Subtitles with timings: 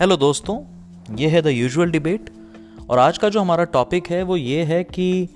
[0.00, 0.54] Hello दोस्तों,
[1.16, 2.30] ये है द यूजुअल डिबेट
[2.90, 5.28] और आज का जो हमारा टॉपिक है वो ये है कि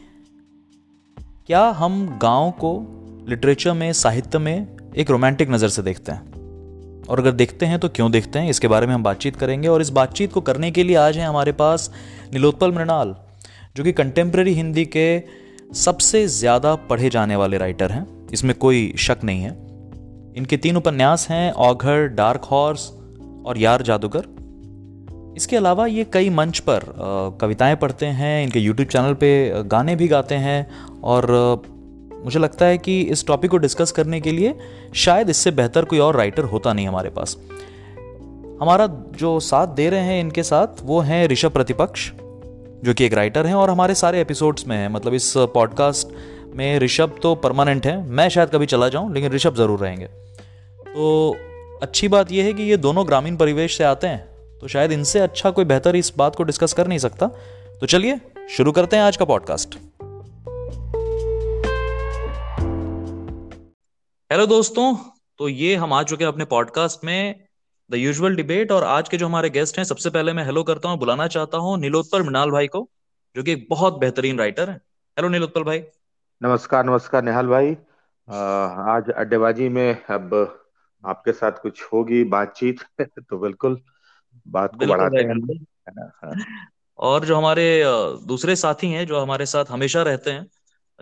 [1.46, 2.70] क्या हम गाँव को
[3.28, 4.66] लिटरेचर में, साहित्य में
[4.96, 7.02] एक रोमांटिक नज़र से देखते हैं?
[7.08, 8.50] और अगर देखते हैं तो क्यों देखते हैं?
[8.50, 11.26] इसके बारे में हम बातचीत करेंगे और इस बातचीत को करने के लिए आज हैं
[11.26, 11.90] हमारे पास
[12.32, 13.14] नीलोत्पल मृणाल,
[13.76, 15.22] जो कि कंटेम्प्रेरी हिंदी के
[15.74, 19.50] सबसे ज़्यादा पढ़े जाने वाले राइटर हैं। इसमें कोई शक नहीं है।
[20.36, 22.90] इनके तीन उपन्यास हैं ऑघर डार्क हॉर्स
[23.46, 24.33] और यार जादूगर
[25.36, 26.84] इसके अलावा ये कई मंच पर
[27.40, 30.66] कविताएँ पढ़ते हैं, इनके यूट्यूब चैनल पे गाने भी गाते हैं
[31.04, 31.30] और
[32.24, 34.54] मुझे लगता है कि इस टॉपिक को डिस्कस करने के लिए
[34.96, 37.36] शायद इससे बेहतर कोई और राइटर होता नहीं हमारे पास।
[38.60, 38.86] हमारा
[39.18, 42.10] जो साथ दे रहे हैं इनके साथ वो हैं ऋषभ प्रतिपक्ष,
[42.84, 46.08] जो कि एक राइटर हैं और हमारे सारे एपिसोड्स में हैं। मतलब इस पॉडकास्ट
[46.56, 51.36] में ऋषभ तो परमानेंट हैं, मैं शायद कभी चला जाऊँ, लेकिन ऋषभ ज़रूर रहेंगे। तो
[51.82, 54.33] अच्छी बात यह है कि ये दोनों ग्रामीण परिवेश से आते हैं।
[54.64, 57.26] तो शायद इनसे अच्छा कोई बेहतर इस बात को डिस्कस कर नहीं सकता।
[57.80, 58.20] तो चलिए,
[58.50, 59.74] शुरू करते हैं आज का पॉडकास्ट।
[64.32, 64.96] हेलो दोस्तों
[65.38, 67.44] तो ये हम आ चुके हैं अपने पॉडकास्ट में
[67.90, 70.88] द यूजुअल डिबेट और आज के जो हमारे गेस्ट हैं, सबसे पहले मैं हेलो करता
[70.88, 72.90] हूँ, बुलाना चाहता हूँ नीलोत्पल मृणाल भाई को,
[73.36, 75.84] जो कि एक बहुत बेहतरीन राइटर है। हेलो नीलोत्पल भाई।
[76.42, 77.76] नमस्कार नमस्कार निहाल भाई।
[78.94, 80.60] आज अड्डेबाजी में अब
[81.06, 83.80] आपके साथ कुछ होगी बातचीत तो बिल्कुल।
[84.48, 85.64] बात को बढ़ाते हैं।
[86.24, 86.34] हाँ।
[86.98, 87.82] और जो हमारे
[88.26, 90.46] दूसरे साथी हैं जो हमारे साथ हमेशा रहते हैं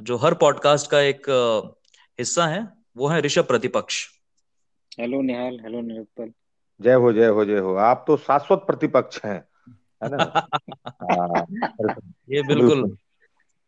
[0.03, 1.23] जो हर पॉडकास्ट का एक
[2.19, 4.07] हिस्सा है वो है ऋषभ प्रतिपक्ष।
[5.01, 6.33] Hello Nihal hello Nirupal.
[6.81, 9.45] जय हो जय हो जय हो। आप तो शाश्वत प्रतिपक्ष हैं
[10.03, 10.49] है ना?
[10.89, 11.47] हाँ,
[12.31, 12.97] ये बिल्कुल।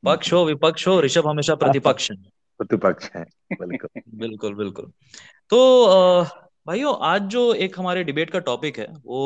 [0.05, 2.17] पक्ष हो विपक्ष हो ऋषभ हमेशा प्रतिपक्ष है।
[2.59, 4.93] प्रतिपक्ष है बिल्कुल। बिल्कुल बिल्कुल।
[5.51, 6.23] तो
[6.67, 9.25] भाइयों आज जो एक हमारे डिबेट का टॉपिक है वो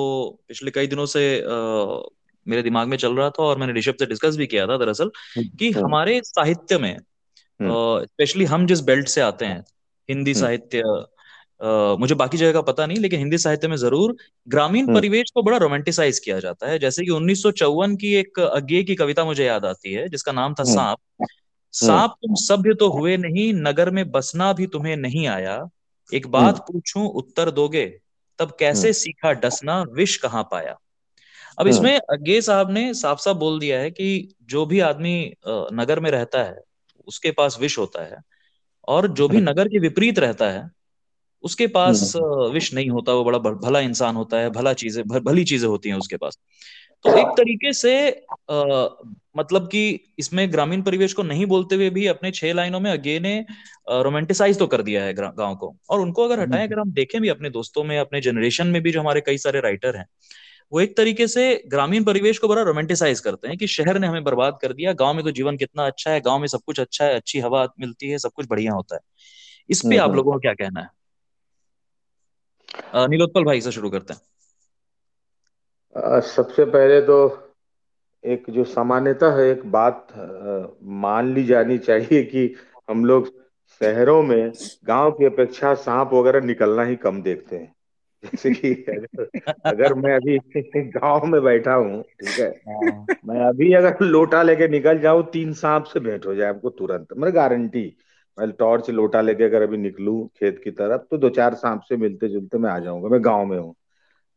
[0.48, 2.00] पिछले कई दिनों से आ,
[2.46, 5.10] मेरे दिमाग में चल रहा था और मैंने ऋषभ से डिस्कस भी किया था दरअसल
[5.36, 6.96] कि हम्म। हमारे साहित्य में
[7.60, 9.62] स्पेशली हम्म। हम जिस बेल्ट से आते हैं
[10.08, 10.82] हिंदी हम्म। साहित्य
[12.00, 14.16] मुझे बाकी जगह का पता नहीं लेकिन हिंदी साहित्य में ज़रूर
[14.48, 18.40] ग्रामीण परिवेश को बड़ा रोमांटिसाइज किया जाता है जैसे कि उन्नीस सौ चौवन की एक
[18.40, 21.26] अज्ञे की कविता मुझे याद आती है जिसका नाम था सांप
[21.74, 25.58] सांप तुम सभ्य तो हुए नहीं नगर में बसना भी तुम्हें नहीं आया
[26.12, 27.86] एक बात हम्म। पूछूँ उत्तर दोगे
[28.38, 30.72] तब कैसे हम्म। सीखा डसना विष कहाँ पाया
[31.58, 35.32] अब हम्म। इसमें अगे साहब ने साफ़ साफ़ बोल दिया है कि जो भी आदमी
[35.48, 36.60] नगर में रहता है
[37.06, 38.20] उसके पास विष होता है
[38.88, 40.70] और जो भी नगर के विपरीत रहता है
[41.42, 42.12] उसके पास
[42.52, 45.96] विष नहीं होता वो बड़ा भला इंसान होता है भला चीज़ें भली चीज़ें होती हैं
[45.96, 46.38] उसके पास
[47.04, 48.24] तो एक तरीके से
[49.34, 53.18] मतलब कि इसमें ग्रामीण परिवेश को नहीं बोलते हुए भी अपने छह लाइनों में अगे
[53.20, 53.38] ने
[53.90, 57.28] रोमांटिसाइज तो कर दिया है गाँव को। और उनको अगर हटाएँ अगर हम देखें भी
[57.28, 60.06] अपने दोस्तों में अपने जनरेशन में भी जो हमारे कई सारे राइटर हैं
[60.72, 64.24] वो एक तरीके से ग्रामीण परिवेश को बड़ा रोमांटिसाइज करते हैं कि शहर ने हमें
[64.24, 67.04] बर्बाद कर दिया गाँव में तो जीवन कितना अच्छा है गाँव में सब कुछ अच्छा
[67.04, 69.00] है अच्छी हवा मिलती है सब कुछ बढ़िया होता है।
[69.70, 70.88] इस पे आप लोगों का क्या कहना है?
[73.08, 74.20] नीलोत्पल भाई से शुरू करते हैं।
[76.20, 77.18] सबसे पहले तो
[78.24, 80.06] एक जो सामान्यता है एक बात
[80.82, 82.54] मान ली जानी चाहिए कि
[82.90, 83.28] हम लोग
[83.80, 84.52] शहरों में
[84.84, 87.74] गाँव की अपेक्षा सांप वगैरह निकलना ही कम देखते हैं।
[88.24, 89.28] जैसे कि अगर,
[89.66, 90.38] अगर मैं अभी
[90.90, 95.52] गाँव में बैठा हूँ ठीक है हाँ। मैं अभी अगर लोटा लेके निकल जाऊँ तीन
[95.52, 97.96] सांप से भेंट हो जाए आपको तुरंत। मेरे गारंटी।
[98.38, 101.96] मैं टॉर्च लोटा लेके अगर अभी निकलू खेत की तरफ़ तो दो चार सांप से
[101.96, 103.74] मिलते जुलते मैं आ जाऊँगा मैं गाँव में हूँ।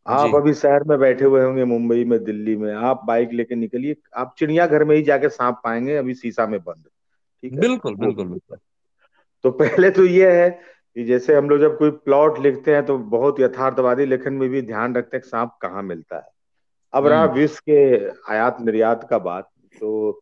[0.06, 3.96] आप अभी शहर में बैठे हुए होंगे मुंबई में दिल्ली में आप बाइक लेके निकलिए
[4.16, 6.84] आप चिड़िया घर में ही जाके सांप पाएँगे अभी शीशा में बंद
[7.44, 7.60] ठीक है?
[7.60, 8.58] बिल्कुल बिल्कुल बिल्कुल।
[9.44, 10.50] तो पहले तो ये है
[10.96, 14.62] कि जैसे हम लोग जब कोई प्लॉट लिखते हैं तो बहुत यथार्थवादी लेखन में भी
[14.62, 16.28] ध्यान रखते हैं सांप कहाँ मिलता है।
[16.94, 20.22] अब रहा हम्म। विश्व के आयात निर्यात का बात तो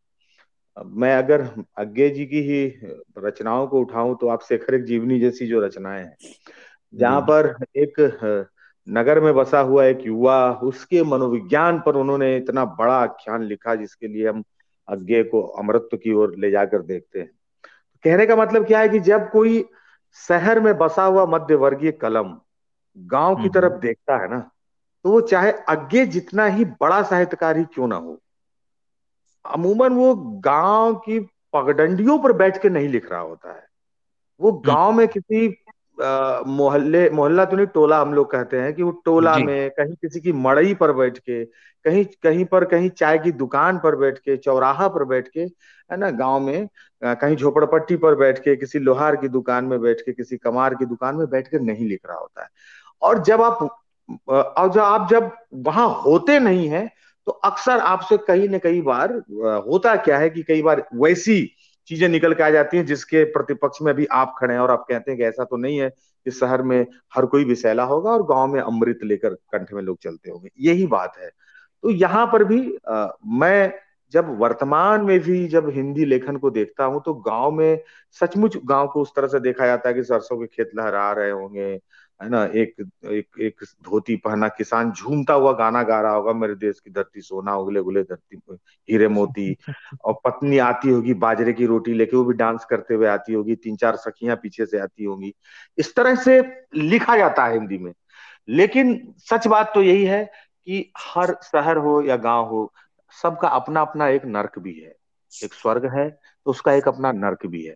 [0.86, 2.74] मैं अगर अज्ञे जी की ही
[3.18, 6.18] रचनाओं को उठाऊं तो आप शेखर एक जीवनी जैसी जो रचनाएँ हैं
[6.94, 7.94] जहाँ पर एक
[8.89, 14.07] नगर में बसा हुआ एक युवा उसके मनोविज्ञान पर उन्होंने इतना बड़ा आख्यान लिखा जिसके
[14.07, 14.44] लिए हम
[14.88, 17.31] अज्ञे को अमृत्व की ओर ले जाकर देखते हैं
[18.06, 19.63] कहने का मतलब क्या है कि जब कोई
[20.18, 22.38] शहर में बसा हुआ मध्य वर्गीय कलम
[22.97, 24.39] गाँव की तरफ़ हम्म। देखता है ना
[25.06, 28.19] तो वो चाहे अज्ञे जितना ही बड़ा साहित्यकार ही क्यों ना हो
[29.45, 30.13] अमूमन वो
[30.45, 31.19] गाँव की
[31.53, 33.68] पगडंडियों पर बैठ के नहीं लिख रहा होता है
[34.39, 35.47] वो हम्म। गाँव में किसी
[36.48, 40.19] मोहल्ले मोहल्ला तो नहीं टोला हम लोग कहते हैं कि वो टोला में कहीं किसी
[40.19, 41.44] की मड़ई पर बैठ के
[41.86, 45.42] कहीं कहीं पर कहीं चाय की दुकान पर बैठ के चौराहा पर बैठ के
[45.90, 46.68] है ना गाँव में
[47.04, 50.86] कहीं झोपड़पट्टी पर बैठ के किसी लोहार की दुकान में बैठ के किसी कमार की
[50.86, 52.50] दुकान में बैठ के नहीं लिख रहा होता है।
[53.01, 53.63] और जब आप
[54.31, 56.88] और जब आप जब वहाँ होते नहीं है
[57.28, 59.13] तो अक्सर आपसे कहीं न कहीं बार
[59.68, 61.42] होता क्या है कि कई बार वैसी
[61.89, 64.86] चीज़ें निकल के आ जाती हैं जिसके प्रतिपक्ष में भी आप खड़े हैं और आप
[64.89, 65.89] कहते हैं कि ऐसा तो नहीं है
[66.25, 69.97] कि शहर में हर कोई विषैला होगा और गाँव में अमृत लेकर कंठ में लोग
[70.03, 71.30] चलते होंगे। यही बात है।
[71.83, 73.74] तो यहाँ पर भी आ, मैं
[74.13, 77.80] जब वर्तमान में भी जब हिंदी लेखन को देखता हूँ तो गाँव में
[78.21, 81.31] सचमुच गाँव को उस तरह से देखा जाता है कि सरसों के खेत लहरा रहे
[81.31, 81.75] होंगे
[82.24, 86.56] है ना, एक एक एक धोती पहना किसान झूमता हुआ गाना गा रहा होगा, मेरे
[86.56, 88.42] देश की धरती सोना उगले उगले धरती,
[88.89, 89.57] हीरे मोती।
[90.04, 93.56] और पत्नी आती होगी बाजरे की रोटी लेके, वो भी डांस करते हुए आती होगी,
[93.56, 95.33] तीन चार सखियाँ पीछे से आती होंगी।
[95.77, 96.42] इस तरह से
[96.75, 97.94] लिखा जाता है हिंदी में।
[98.50, 100.25] लेकिन सच बात तो यही है
[100.65, 102.74] कि हर शहर हो या गाँव हो,
[103.22, 104.95] सबका अपना अपना एक नर्क भी है।
[105.44, 106.10] एक स्वर्ग है
[106.45, 107.75] तो उसका एक अपना नर्क भी है।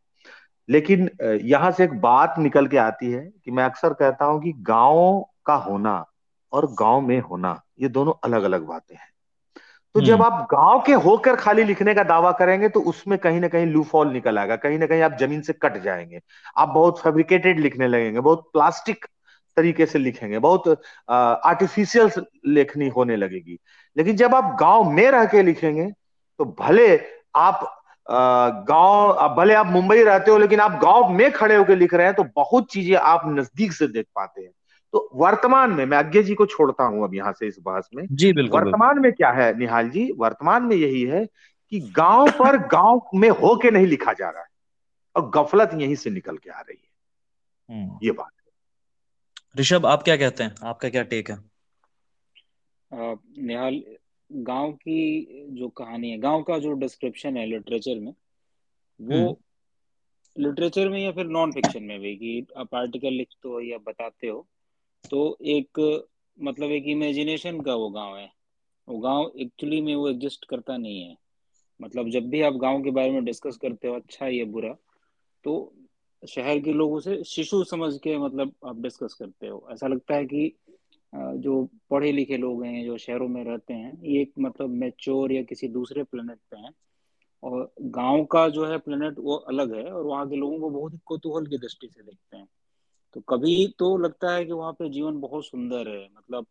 [0.70, 1.10] लेकिन
[1.44, 5.26] यहाँ से एक बात निकल के आती है कि मैं अक्सर कहता हूँ कि गाँव
[5.46, 6.04] का होना
[6.54, 9.12] और गाँव में होना ये दोनों अलग अलग बातें हैं।
[9.96, 13.40] तो जब हम्म। आप गाँव के होकर खाली लिखने का दावा करेंगे तो उसमें कहीं
[13.42, 16.20] ना कहीं लूफॉल निकल आएगा कहीं ना कहीं आप ज़मीन से कट जाएँगे।
[16.58, 19.06] आप बहुत फेब्रिकेटेड लिखने लगेंगे बहुत प्लास्टिक
[19.58, 20.68] तरीके से लिखेंगे बहुत
[21.10, 22.12] आर्टिफिशियल
[22.48, 23.60] लेखनी होने लगेगी।
[23.96, 25.86] लेकिन जब आप गाँव में रह के लिखेंगे
[26.40, 26.88] तो भले
[27.36, 32.06] आप गाँव भले आप मुंबई रहते हो लेकिन आप गाँव में खड़े होकर लिख रहे
[32.06, 34.52] हैं तो बहुत चीज़ें आप नज़दीक से देख पाते हैं।
[34.94, 38.06] तो वर्तमान में मैं अज्ञे जी को छोड़ता हूँ अब यहाँ से इस बहस में।
[38.12, 40.12] जी बिल्कुल वर्तमान में क्या है निहाल जी?
[40.18, 41.26] वर्तमान में यही है
[41.72, 44.48] कि गाँव पर गाँव में होके नहीं लिखा जा रहा है
[45.16, 46.92] और गफलत यहीं से निकल के आ रही है।
[47.70, 50.56] हम्म। ये बात है। ऋषभ आप क्या कहते हैं?
[50.64, 51.38] आपका क्या टेक है?
[52.92, 53.82] निहाल
[54.34, 58.14] गाँव की जो कहानी है गाँव का जो डिस्क्रिप्शन है लिटरेचर में
[59.00, 59.40] वो
[60.36, 64.28] लिटरेचर में या फिर नॉन फिक्शन में भी कि आप आर्टिकल लिखते हो या बताते
[64.28, 64.48] हो
[65.12, 65.80] तो एक
[66.38, 68.32] मतलब एक इमेजिनेशन का वो गाँव है।
[68.88, 71.16] वो गाँव एक्चुअली में वो एग्जिस्ट करता नहीं है।
[71.80, 74.74] मतलब जब भी आप गाँव के बारे में डिस्कस करते हो अच्छा या बुरा
[75.44, 75.74] तो
[76.24, 80.26] शहर के लोगों से शिशु समझ के मतलब आप डिस्कस करते हो। ऐसा लगता है
[80.26, 80.54] कि
[81.14, 85.44] जो पढ़े लिखे लोग हैं जो शहरों में रहते हैं ये एक मतलब मेच्योर या
[85.44, 86.74] किसी दूसरे प्लेनेट पे हैं।
[87.44, 90.94] और गाँव का जो है प्लेनेट वो अलग है और वहाँ के लोगों को बहुत
[90.94, 92.48] ही कौतूहल की दृष्टि से देखते हैं।
[93.14, 96.46] तो कभी तो लगता है कि वहाँ पे जीवन बहुत सुंदर है। मतलब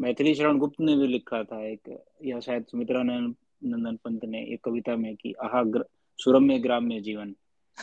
[0.00, 4.64] मैथिली शरण गुप्त ने भी लिखा था एक या शायद सुमित्रा नंदन पंत ने एक
[4.64, 5.62] कविता में कि आहा
[6.18, 7.34] सुरम्य ग्राम में जीवन।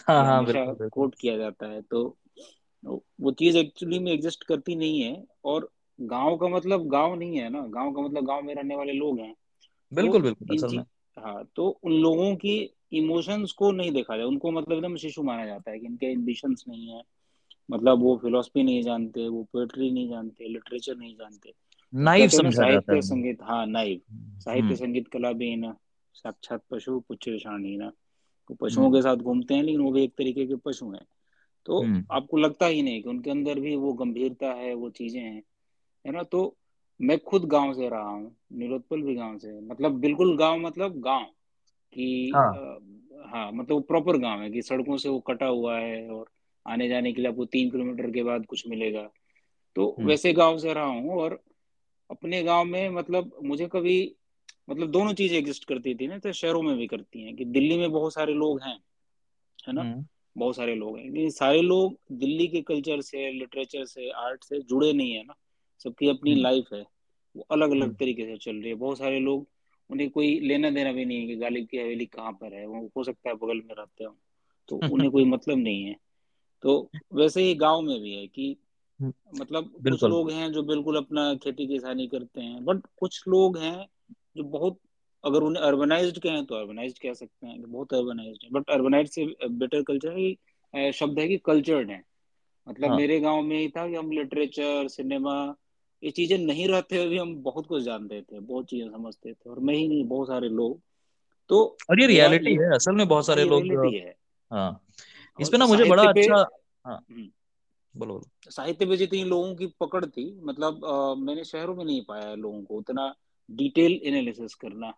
[0.08, 0.46] हाँ, हाँ,
[0.90, 2.18] कोट किया जाता है। तो
[3.22, 5.70] वो चीज़ एक्चुअली में एग्जिस्ट करती नहीं है और
[6.02, 9.20] गाँव का मतलब गाँव नहीं है ना। गाँव का मतलब गाँव में रहने वाले लोग
[9.20, 9.36] हैं।
[9.94, 10.84] बिल्कुल तो बिल्कुल असल में।
[11.20, 15.46] हाँ तो उन लोगों की इमोशंस को नहीं देखा जाए। उनको मतलब एकदम शिशु माना
[15.46, 17.02] जाता है कि इनके एम्बिशंस नहीं है।
[17.72, 21.54] मतलब वो फिलोसफी नहीं जानते वो पोएट्री नहीं जानते लिटरेचर नहीं जानते।
[21.96, 25.78] नाइव साहित्य संगीत हाँ नाइव। हम्म। साहित्य संगीत कला भी ना
[26.14, 27.92] साक्षात पशु पुच्छ ना।
[28.48, 31.06] तो पशुओं हम्म। के साथ घूमते हैं लेकिन वो भी एक तरीके के पशु हैं।
[31.68, 35.22] तो हम्म। आपको लगता ही नहीं कि उनके अंदर भी वो गंभीरता है वो चीज़ें
[35.22, 35.44] हैं
[36.06, 36.58] है ना तो
[37.02, 41.26] मैं खुद गाँव से रहा हूँ निरोत्पल भी गाँव से मतलब बिल्कुल गाँव मतलब गाँव
[41.94, 46.10] कि हाँ, आ, हाँ मतलब प्रॉपर गाँव है कि सड़कों से वो कटा हुआ है
[46.10, 46.26] और
[46.66, 49.10] आने जाने के लिए आपको तीन किलोमीटर के बाद कुछ मिलेगा
[49.76, 51.44] तो हम्म। वैसे गाँव से रहा हूँ और
[52.10, 54.16] अपने गाँव में मतलब मुझे कभी
[54.70, 57.78] मतलब दोनों चीज़ें एग्जिस्ट करती थी ना तो शहरों में भी करती हैं कि दिल्ली
[57.78, 58.80] में बहुत सारे लोग हैं
[59.68, 60.06] है ना हम्म।
[60.38, 64.60] बहुत सारे लोग हैं। लेकिन सारे लोग दिल्ली के कल्चर से लिटरेचर से आर्ट से
[64.60, 65.36] जुड़े नहीं है ना।
[65.84, 66.88] सबकी अपनी लाइफ हम्म। है।
[67.38, 69.48] वो अलग अलग हम्म। तरीके से चल रही है। बहुत सारे लोग
[69.90, 72.90] उन्हें कोई लेना देना भी नहीं है कि गालिब की हवेली कहाँ पर है। वो
[72.98, 74.18] हो सकता है बगल में रहते हो।
[74.68, 75.96] तो उन्हें कोई मतलब नहीं है।
[76.62, 78.58] तो वैसे ही गाँव में भी है कि
[79.02, 83.58] हम्म। मतलब कुछ लोग हैं जो बिल्कुल अपना खेती किसानी करते हैं। बट कुछ लोग
[83.58, 83.88] हैं
[84.38, 84.80] जो बहुत
[85.24, 89.10] अगर उन्हें अर्बनाइज्ड कहें तो अर्बनाइज्ड कह सकते हैं कि बहुत अर्बनाइज्ड है। बट अर्बनाइज
[89.10, 92.04] से बेटर कल्चर ही शब्द है कि कल्चर्ड है।
[92.68, 92.98] मतलब हाँ.
[92.98, 95.56] मेरे गाँव में ही था कि हम लिटरेचर सिनेमा
[96.04, 99.50] ये चीज़ें नहीं रहते हुए भी हम बहुत कुछ जानते थे बहुत चीज़ें समझते थे।
[99.50, 100.80] और मैं ही नहीं बहुत सारे लोग।
[101.50, 104.16] तो और ये रियलिटी है असल में बहुत सारे लोग है।
[104.52, 104.82] हाँ।
[105.40, 106.46] इस पे ना मुझे बड़ा अच्छा
[106.86, 107.30] हाँ। हम्म।
[107.96, 112.02] बोलो बोलो। साहित्य पे जितनी लोगों की पकड़ थी मतलब आ, मैंने शहरों में नहीं
[112.02, 113.14] पाया लोगों को उतना
[113.52, 114.94] डिटेल एनालिसिस करना।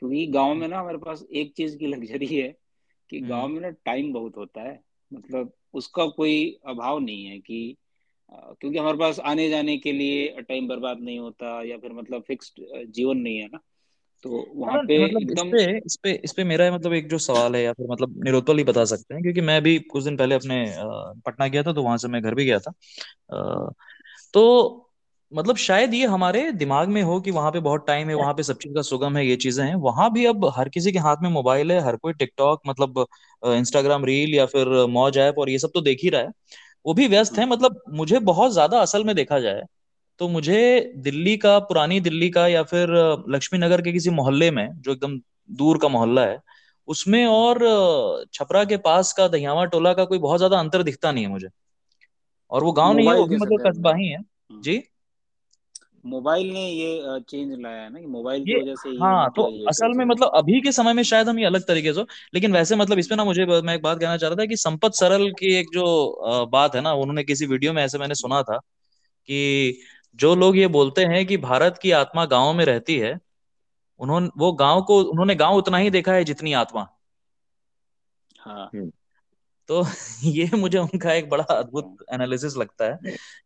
[0.00, 2.56] क्योंकि गाँव में ना हमारे पास एक चीज़ की लग्जरी है
[3.10, 4.80] कि हम्म। गाँव में ना टाइम बहुत होता है।
[5.14, 7.76] मतलब उसका कोई अभाव नहीं है कि
[8.32, 12.62] क्योंकि हमारे पास आने जाने के लिए टाइम बर्बाद नहीं होता या फिर मतलब फिक्स्ड
[12.86, 13.60] जीवन नहीं है ना।
[14.22, 17.18] तो वहाँ पे मतलब एकदम इस पे इस पे इस पे मेरा मतलब एक जो
[17.18, 20.16] सवाल है या फिर मतलब निरोत्पल ही बता सकते हैं क्योंकि मैं भी कुछ दिन
[20.16, 20.74] पहले अपने
[21.26, 22.72] पटना गया था तो वहाँ से मैं घर भी गया था।
[24.34, 24.80] तो
[25.34, 28.42] मतलब शायद ये हमारे दिमाग में हो कि वहाँ पे बहुत टाइम है वहाँ पे
[28.42, 31.16] सब चीज़ का सुगम है ये चीज़ें हैं। वहाँ भी अब हर किसी के हाथ
[31.22, 33.04] में मोबाइल है हर कोई टिकटॉक मतलब
[33.42, 36.30] इंस्टाग्राम रील या फिर मौज ऐप और ये सब तो देख ही रहा है।
[36.86, 39.62] वो भी व्यस्त है मतलब मुझे बहुत ज़्यादा असल में देखा जाए
[40.20, 40.58] तो मुझे
[40.98, 42.90] दिल्ली का पुरानी दिल्ली का या फिर
[43.30, 45.18] लक्ष्मी नगर के किसी मोहल्ले में जो एकदम
[45.54, 46.38] दूर का मोहल्ला है
[46.88, 47.58] उसमें और
[48.34, 51.48] छपरा के पास का दहियावा टोला का कोई बहुत ज़्यादा अंतर दिखता नहीं है मुझे।
[52.50, 54.82] और वो गाँव नहीं है वो भी मतलब कस्बा ही है। हम्म। जी?
[56.06, 59.92] मोबाइल ने ये चेंज लाया है ना कि मोबाइल की वजह से हाँ तो असल
[59.96, 62.02] में मतलब अभी के समय में शायद हम ये अलग तरीके से
[62.34, 64.92] लेकिन वैसे मतलब इसमें ना मुझे मैं एक बात कहना चाह रहा था कि संपत
[64.94, 65.86] सरल की एक जो
[66.46, 68.56] बात है ना उन्होंने किसी वीडियो में ऐसे मैंने सुना था
[69.26, 69.78] कि
[70.16, 73.18] जो लोग ये बोलते हैं कि भारत की आत्मा गाँव में रहती है
[74.00, 76.88] उन्होंने वो गाँव को उन्होंने गाँव उतना ही देखा है जितनी आत्मा।
[78.40, 78.92] हाँ। हम्म।
[79.68, 79.84] तो
[80.24, 82.98] ये मुझे उनका एक बड़ा अद्भुत एनालिसिस लगता है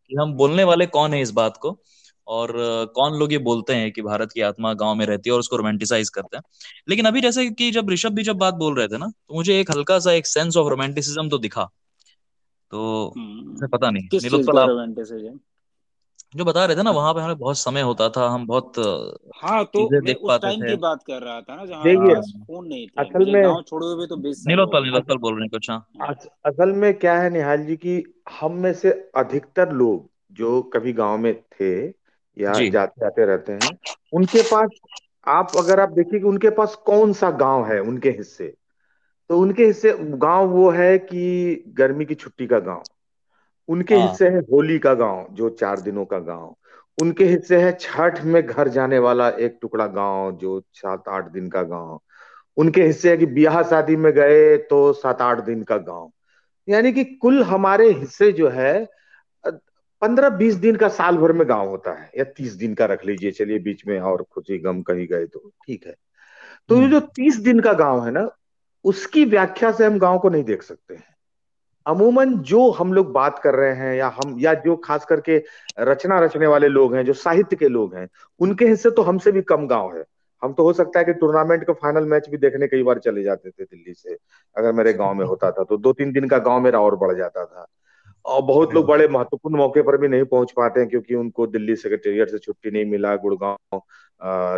[0.09, 1.79] कि हम बोलने वाले कौन है इस बात को?
[2.29, 2.51] और
[2.95, 5.55] कौन लोग ये बोलते हैं कि भारत की आत्मा गाँव में रहती है और उसको
[5.55, 6.43] रोमांटिसाइज करते हैं?
[6.89, 9.59] लेकिन अभी जैसे कि जब ऋषभ भी जब बात बोल रहे थे ना तो मुझे
[9.59, 11.69] एक हल्का सा एक सेंस ऑफ़ रोमांटिसिज्म तो दिखा।
[12.71, 14.07] तो हम्म। पता नहीं।
[16.35, 18.73] जो बता रहे थे ना वहाँ पे हमें बहुत समय होता था हम बहुत
[19.35, 23.01] हाँ तो मैं उस टाइम की बात कर रहा था ना जहाँ फ़ोन नहीं थे।
[23.01, 24.15] असल में गाँव छोड़े हुए तो
[24.49, 25.87] नीलोत्पल नीलोत्पल बोल रहे हैं कुछ हाँ।
[26.45, 28.03] असल में क्या है निहाल जी की
[28.39, 31.98] हम में से अधिकतर लोग जो कभी गाँव में थे
[32.39, 33.77] या जाते आते रहते हैं।
[34.13, 34.69] उनके पास
[35.27, 38.53] आप अगर आप देखिए कि उनके पास कौन सा गाँव है उनके हिस्से
[39.29, 42.83] तो उनके हिस्से गाँव वो है कि गर्मी की छुट्टी का गाँव।
[43.69, 46.55] उनके हाँ। हिस्से है होली का गाँव जो चार दिनों का गाँव।
[46.97, 51.49] उनके हिस्से है छठ में घर जाने वाला एक टुकड़ा गाँव जो सात आठ दिन
[51.49, 51.99] का गाँव।
[52.57, 56.11] उनके हिस्से है कि ब्याह शादी में गए तो सात आठ दिन का गाँव।
[56.67, 58.73] यानी कि कुल हमारे हिस्से जो है
[60.01, 63.05] पंद्रह बीस दिन का साल भर में गाँव होता है या तीस दिन का रख
[63.05, 65.95] लीजिए चलिए बीच में और खुशी गम कहीं गए तो ठीक है।
[66.69, 68.27] तो ये हम्म। जो तीस दिन का गाँव है ना
[68.85, 71.03] उसकी व्याख्या से हम गाँव को नहीं देख सकते हैं।
[71.85, 75.37] अमूमन जो हम लोग बात कर रहे हैं या हम या जो खास करके
[75.79, 78.07] रचना रचने वाले लोग हैं जो साहित्य के लोग हैं
[78.39, 80.03] उनके हिस्से तो हमसे भी कम गाँव है।
[80.41, 83.23] हम तो हो सकता है कि टूर्नामेंट का फाइनल मैच भी देखने कई बार चले
[83.23, 84.17] जाते थे दिल्ली से
[84.55, 87.15] अगर मेरे गाँव में होता था तो दो तीन दिन का गाँव मेरा और बढ़
[87.17, 87.65] जाता था।
[88.25, 91.75] और बहुत लोग बड़े महत्वपूर्ण मौके पर भी नहीं पहुँच पाते हैं क्योंकि उनको दिल्ली
[91.75, 93.81] सेक्रेटेरिएट से छुट्टी नहीं मिला गुड़गांव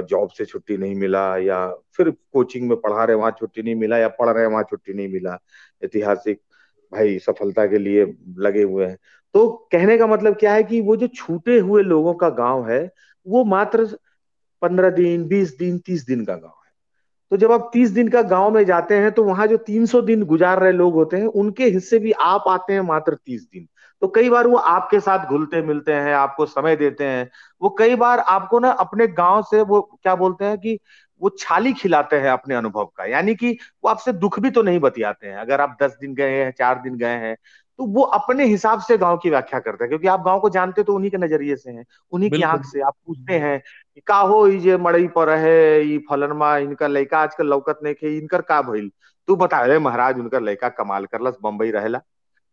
[0.02, 3.98] जॉब से छुट्टी नहीं मिला या फिर कोचिंग में पढ़ा रहे वहाँ छुट्टी नहीं मिला
[3.98, 5.38] या पढ़ रहे वहाँ छुट्टी नहीं मिला।
[5.84, 6.42] ऐतिहासिक
[6.94, 8.98] भाई सफलता के लिए लगे हुए हैं।
[9.34, 12.92] तो कहने का मतलब क्या है कि वो जो छूटे हुए लोगों का गाँव है
[13.28, 13.86] वो मात्र
[14.62, 16.61] पंद्रह दिन बीस दिन तीस दिन का गाँव
[17.32, 20.02] तो जब आप तीस दिन का गाँव में जाते हैं तो वहाँ जो तीन सौ
[20.02, 23.68] दिन गुजार रहे लोग होते हैं, उनके हिस्से भी आप आते हैं मात्र तीस दिन।
[24.02, 27.30] तो कई बार वो आपके साथ घुलते मिलते हैं, आपको समय देते हैं।
[27.62, 30.78] वो कई बार आपको ना अपने गाँव से वो क्या बोलते हैं कि
[31.22, 33.52] वो छाली खिलाते हैं अपने अनुभव का। यानी कि
[33.84, 36.82] वो आपसे दुख भी तो नहीं बतियाते हैं। अगर आप दस दिन गए हैं, चार
[36.84, 37.36] दिन गए हैं
[37.82, 40.84] तो वो अपने हिसाब से गाँव की व्याख्या करता है क्योंकि आप गाँव को जानते
[40.84, 43.62] तो उन्हीं के नज़रिए से हैं उन्हीं की आँख से आप पूछते हैं
[43.96, 48.18] कि का हो ये मड़ई पर है ये फलनमा इनका लड़का आजकल लौकत नहीं खे
[48.18, 48.92] इनकर का भइल?
[49.28, 52.02] तू बता रहे महाराज उनका लड़का कमाल कर करलस बम्बई रहेला।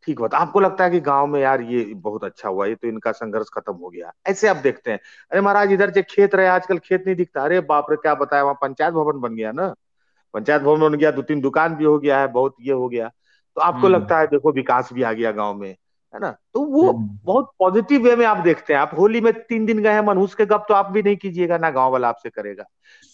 [0.02, 2.88] ठीक बात आपको लगता है कि गाँव में यार ये बहुत अच्छा हुआ ये तो
[2.88, 5.00] इनका संघर्ष खत्म हो गया ऐसे आप देखते हैं।
[5.32, 8.42] अरे महाराज इधर जो खेत रहे आजकल खेत नहीं दिखता अरे बाप रे क्या बताया
[8.42, 9.75] वहाँ पंचायत भवन बन गया ना
[10.35, 13.11] पंचायत भवन बन गया दो तीन दुकान भी हो गया है बहुत ये हो गया।
[13.58, 15.68] तो आपको हम्म। लगता है देखो विकास भी आ गया गाँव में
[16.14, 19.32] है ना तो वो हम्म। बहुत पॉजिटिव वे में आप देखते हैं आप होली में
[19.42, 22.08] तीन दिन गए हैं मनहूस के गप तो आप भी नहीं कीजिएगा ना गाँव वाला
[22.08, 22.64] आपसे करेगा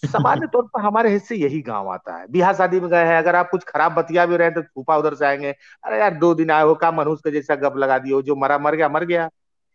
[0.03, 3.35] सामान्य तौर पर हमारे हिस्से यही गाँव आता है बिहार शादी में गए हैं अगर
[3.35, 6.51] आप कुछ खराब बतिया भी रहे तो फूफा उधर से आएँगे अरे यार दो दिन
[6.51, 9.29] आए हो का मनहूस के जैसा गप लगा दियो जो मरा मर गया मर गया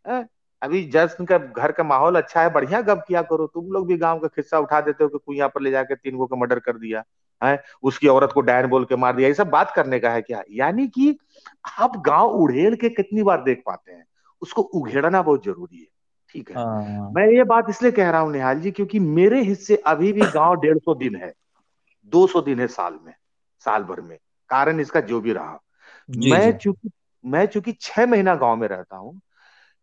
[0.04, 0.26] है?
[0.62, 3.96] अभी जस्ट का घर का माहौल अच्छा है बढ़िया गप किया करो। तुम लोग भी
[3.96, 6.36] गाँव का खिस्सा उठा देते हो कि कोई यहाँ पर ले जाके तीन गो का
[6.36, 7.02] मर्डर कर दिया
[7.42, 7.62] है?
[7.82, 10.42] उसकी औरत को डायन बोल के मार दिया। ये सब बात करने का है क्या?
[10.50, 11.16] यानी कि
[11.80, 14.04] आप गाँव उड़ेल के कितनी बार देख पाते हैं?
[14.42, 15.86] उसको उघेड़ना बहुत ज़रूरी है।
[16.34, 16.56] ठीक है?
[16.56, 20.20] हाँ। मैं ये बात इसलिए कह रहा हूँ निहाल जी क्योंकि मेरे हिस्से अभी भी
[20.20, 21.32] गाँव डेढ़ सौ दिन है
[22.12, 23.12] दो सौ दिन है साल में
[23.64, 24.16] साल भर में।
[24.50, 25.58] कारण इसका जो भी रहा।
[26.08, 26.90] मैं चूँकि
[27.24, 29.20] मैं चूँकि छह महीना गाँव में रहता हूँ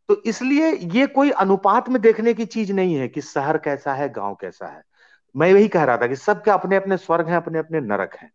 [0.10, 4.10] तो इसलिए ये कोई अनुपात में देखने की चीज़ नहीं है कि शहर कैसा है,
[4.10, 4.84] गाँव कैसा है।
[5.36, 8.32] मैं यही कह रहा था कि सबके अपने अपने स्वर्ग हैं, अपने अपने नरक हैं।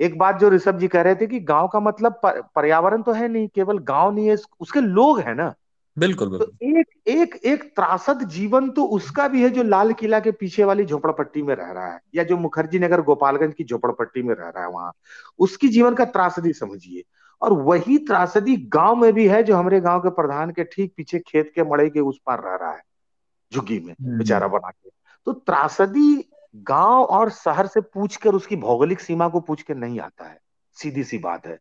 [0.00, 2.20] एक बात जो ऋषभ जी कह रहे थे कि गाँव का मतलब
[2.56, 5.54] पर्यावरण तो है नहीं, केवल गाँव नहीं है, उसके लोग हैं ना।
[5.98, 10.20] बिल्कुल, बिल्कुल। तो एक एक एक त्रासद जीवन तो उसका भी है जो लाल किला
[10.20, 14.22] के पीछे वाली झोपड़पट्टी में रह रहा है या जो मुखर्जी नगर गोपालगंज की झोपड़पट्टी
[14.22, 14.92] में रह रहा है वहाँ।
[15.38, 17.02] उसकी जीवन का त्रासदी समझिए।
[17.42, 21.18] और वही त्रासदी गाँव में भी है जो हमारे गाँव के प्रधान के ठीक पीछे
[21.18, 22.82] खेत के मड़े के उस पार रह रहा है
[23.52, 24.90] झुग्गी में हम्म। बेचारा बना के।
[25.26, 30.28] तो त्रासदी गाँव और शहर से पूछकर उसकी भौगोलिक सीमा को पूछ कर नहीं आता
[30.28, 30.38] है।
[30.76, 31.58] सीधी सी बात है।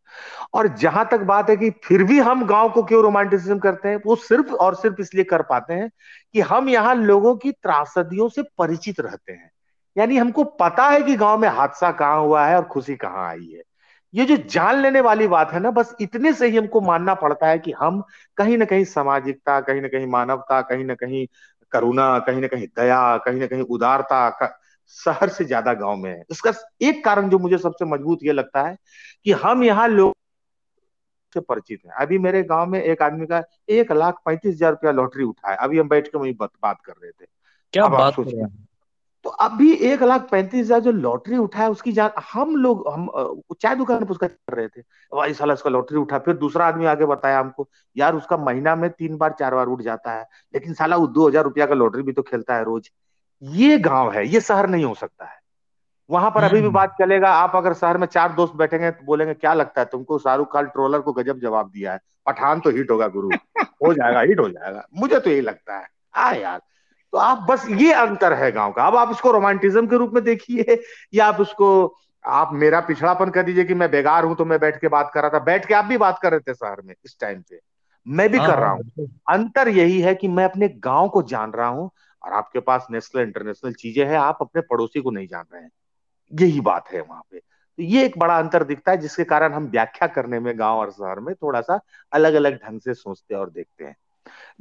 [0.54, 4.02] और जहाँ तक बात है कि फिर भी हम गाँव को क्यों रोमांटिसिज्म करते हैं,
[4.06, 5.90] वो सिर्फ़ और सिर्फ़ इसलिए कर पाते हैं
[6.34, 9.52] कि हम यहाँ लोगों की त्रासदियों से परिचित रहते हैं।
[9.98, 13.50] यानी हमको पता है कि गाँव में हादसा कहाँ हुआ है और खुशी कहाँ आई
[13.54, 13.62] है।
[14.14, 17.48] ये जो जान लेने वाली बात है ना, बस इतने से ही हमको मानना पड़ता
[17.48, 18.04] है कि हम
[18.38, 21.28] कहीं ना कहीं सामाजिकता, कहीं ना कहीं मानवता, कहीं ना कहीं
[21.72, 24.30] करुणा, कहीं ना कहीं दया, कहीं ना कहीं उदारता
[24.94, 26.52] शहर से ज़्यादा गाँव में है। इसका
[26.82, 28.76] एक कारण जो मुझे सबसे मज़बूत ये लगता है
[29.26, 30.14] कि हम यहाँ लोग
[31.36, 34.92] से परिचित हैं। अभी मेरे गाँव में एक आदमी का एक लाख पैंतीस हज़ार रुपया
[34.92, 37.26] लॉटरी उठा है। अभी हम बैठ के वही बात कर रहे थे।
[37.74, 38.68] क्या बात कर रहे हैं?
[39.26, 43.08] तो अभी एक लाख पैंतीस हज़ार जो लॉटरी उठा है उसकी जान हम लोग हम
[43.62, 46.86] चाय दुकान पर उसका कर रहे थे। भाई साला उसका लॉटरी उठा। फिर दूसरा आदमी
[46.86, 50.74] आगे बताया हमको यार उसका महीना में तीन बार चार बार उठ जाता है। लेकिन
[50.74, 52.90] साला वो दो हज़ार रुपया का लॉटरी भी तो खेलता है रोज।
[53.46, 55.40] ये गाँव है ये शहर नहीं हो सकता है।
[56.10, 59.06] वहाँ पर अभी भी हम्म। बात चलेगा आप अगर शहर में चार दोस्त बैठेंगे तो
[59.06, 62.00] बोलेंगे क्या लगता है तुमको शाहरुख खान ट्रोलर को गजब जवाब दिया है?
[62.26, 65.88] पठान तो हिट होगा गुरु। हो जाएगा हिट हो जाएगा। मुझे तो यही लगता है।
[66.16, 66.62] आ यार
[67.14, 70.24] तो आप बस ये अंतर है गाँव का। अब आप इसको रोमांटिज्म के रूप में
[70.24, 70.80] देखिए
[71.14, 74.80] या आप उसको आप मेरा पिछड़ापन कर दीजिए कि मैं बेगार हूँ तो मैं बैठ
[74.82, 76.94] के बात कर रहा था। बैठ के आप भी बात कर रहे थे शहर में
[77.06, 77.60] इस टाइम पे।
[78.08, 81.22] मैं भी हाँ, कर रहा हाँ, हूँ अंतर यही है कि मैं अपने गाँव को
[81.24, 81.90] जान रहा हूँ
[82.26, 85.72] और आपके पास नेशनल इंटरनेशनल चीज़ें हैं, आप अपने पड़ोसी को नहीं जान रहे हैं।
[86.34, 89.68] यही बात है वहाँ पे। तो ये एक बड़ा अंतर दिखता है, जिसके कारण हम
[89.68, 91.80] व्याख्या करने में, गाँव और शहर में थोड़ा सा
[92.12, 93.96] अलग अलग ढंग से सोचते और देखते हैं।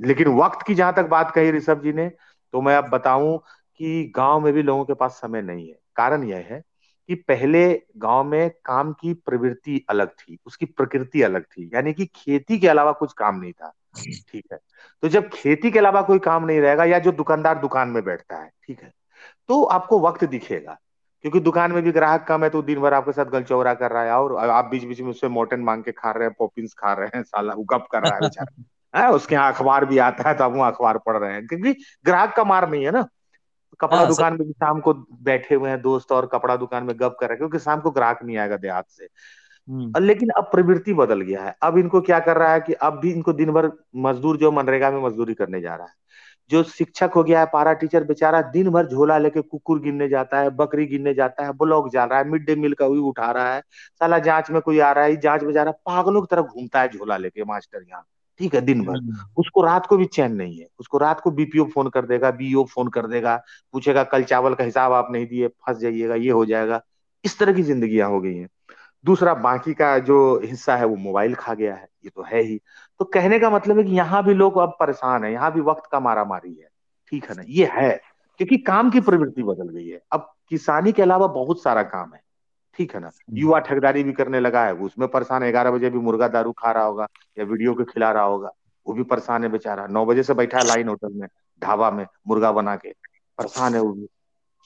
[0.01, 2.09] लेकिन वक्त की जहाँ तक बात कही ऋषभ जी ने
[2.53, 3.39] तो मैं अब बताऊँ
[3.79, 6.63] कि गाँव में भी लोगों के पास समय नहीं है। कारण यह है
[7.09, 12.07] कि पहले गाँव में काम की प्रवृत्ति अलग थी, उसकी प्रकृति अलग थी। यानी कि
[12.07, 14.59] खेती के अलावा कुछ काम नहीं था। ठीक है।
[15.03, 18.37] तो जब खेती के अलावा कोई काम नहीं रहेगा या जो दुकानदार दुकान में बैठता
[18.37, 18.93] है ठीक है
[19.49, 20.79] तो आपको वक्त दिखेगा
[21.23, 24.03] क्योंकि दुकान में भी ग्राहक कम है तो दिन भर आपके साथ गलचौरा कर रहा
[24.03, 26.93] है और आप बीच बीच में उससे मोटन मांग के खा रहे हैं पॉपिंस खा
[26.93, 28.65] रहे हैं साला गप कर रहा है बेचारा।
[28.97, 32.37] है उसके यहाँ अखबार भी आता है तो आप अखबार पढ़ रहे हैं क्योंकि ग्राहक
[32.37, 33.09] का मार नहीं है ना।
[33.81, 36.97] कपड़ा हाँ, दुकान में भी शाम को बैठे हुए हैं दोस्त और कपड़ा दुकान में
[36.97, 39.09] गप कर रहे हैं क्योंकि शाम को ग्राहक नहीं आएगा देहात से।
[39.99, 43.13] लेकिन अब प्रवृत्ति बदल गया है। अब इनको क्या कर रहा है कि अब भी
[43.13, 45.93] इनको दिन भर मजदूर जो मनरेगा में मजदूरी करने जा रहा है।
[46.51, 50.39] जो शिक्षक हो गया है पारा टीचर बेचारा दिन भर झोला लेके कुकुर गिनने जाता
[50.39, 53.31] है बकरी गिनने जाता है ब्लॉक जा रहा है मिड डे मील का भी उठा
[53.31, 53.61] रहा है।
[54.01, 56.43] साला जाँच में कोई आ रहा है जाँच में जा रहा है पागलों की तरह
[56.43, 58.05] घूमता है झोला लेके मास्टर यहाँ।
[58.41, 61.31] ठीक है दिन भर हम्म। उसको रात को भी चैन नहीं है। उसको रात को
[61.31, 63.37] बीपीओ फ़ोन कर देगा बीओ फ़ोन कर देगा
[63.73, 66.81] पूछेगा कल चावल का हिसाब आप नहीं दिए फंस जाइएगा ये हो जाएगा।
[67.25, 68.49] इस तरह की जिंदगियाँ हो गई हैं।
[69.05, 72.61] दूसरा बाकी का जो हिस्सा है वो मोबाइल खा गया है ये तो है ही।
[73.01, 75.89] तो कहने का मतलब है कि यहाँ भी लोग अब परेशान है यहाँ भी वक्त
[75.93, 76.69] का मारा मारी है।
[77.13, 77.43] ठीक है ना?
[77.47, 77.91] ये है
[78.41, 82.21] क्योंकि काम की प्रवृत्ति बदल गई है। अब किसानी के अलावा बहुत सारा काम है।
[82.79, 83.07] ठीक है ना?
[83.07, 86.53] हम्म। युवा ठगदारी भी करने लगा है उसमें परेशान है। ग्यारह बजे भी मुर्गा दारू
[86.53, 87.07] खा रहा होगा
[87.39, 88.51] या वीडियो को खिला रहा होगा
[88.87, 91.29] वो भी परेशान है बेचारा। नौ बजे से बैठा है लाइन होटल में
[91.63, 92.93] ढाबा में मुर्गा बना के।
[93.39, 94.09] परेशान है वो भी।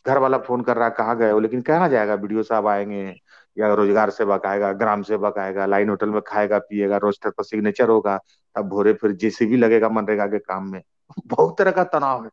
[0.08, 1.40] घर वाला फ़ोन कर रहा है कहाँ गए हो?
[1.40, 2.14] लेकिन कहाँ जाएगा?
[2.14, 3.14] वीडियो साहब आएँगे
[3.58, 7.88] या रोज़गार सेवक आएगा ग्राम सेवक आएगा लाइन होटल में खाएगा पिएगा रोस्टर पर सिग्नेचर
[7.88, 8.18] होगा
[8.56, 10.82] तब भोरे फिर जैसे भी लगेगा मनरेगा के काम में।
[11.26, 12.30] बहुत तरह का तनाव है।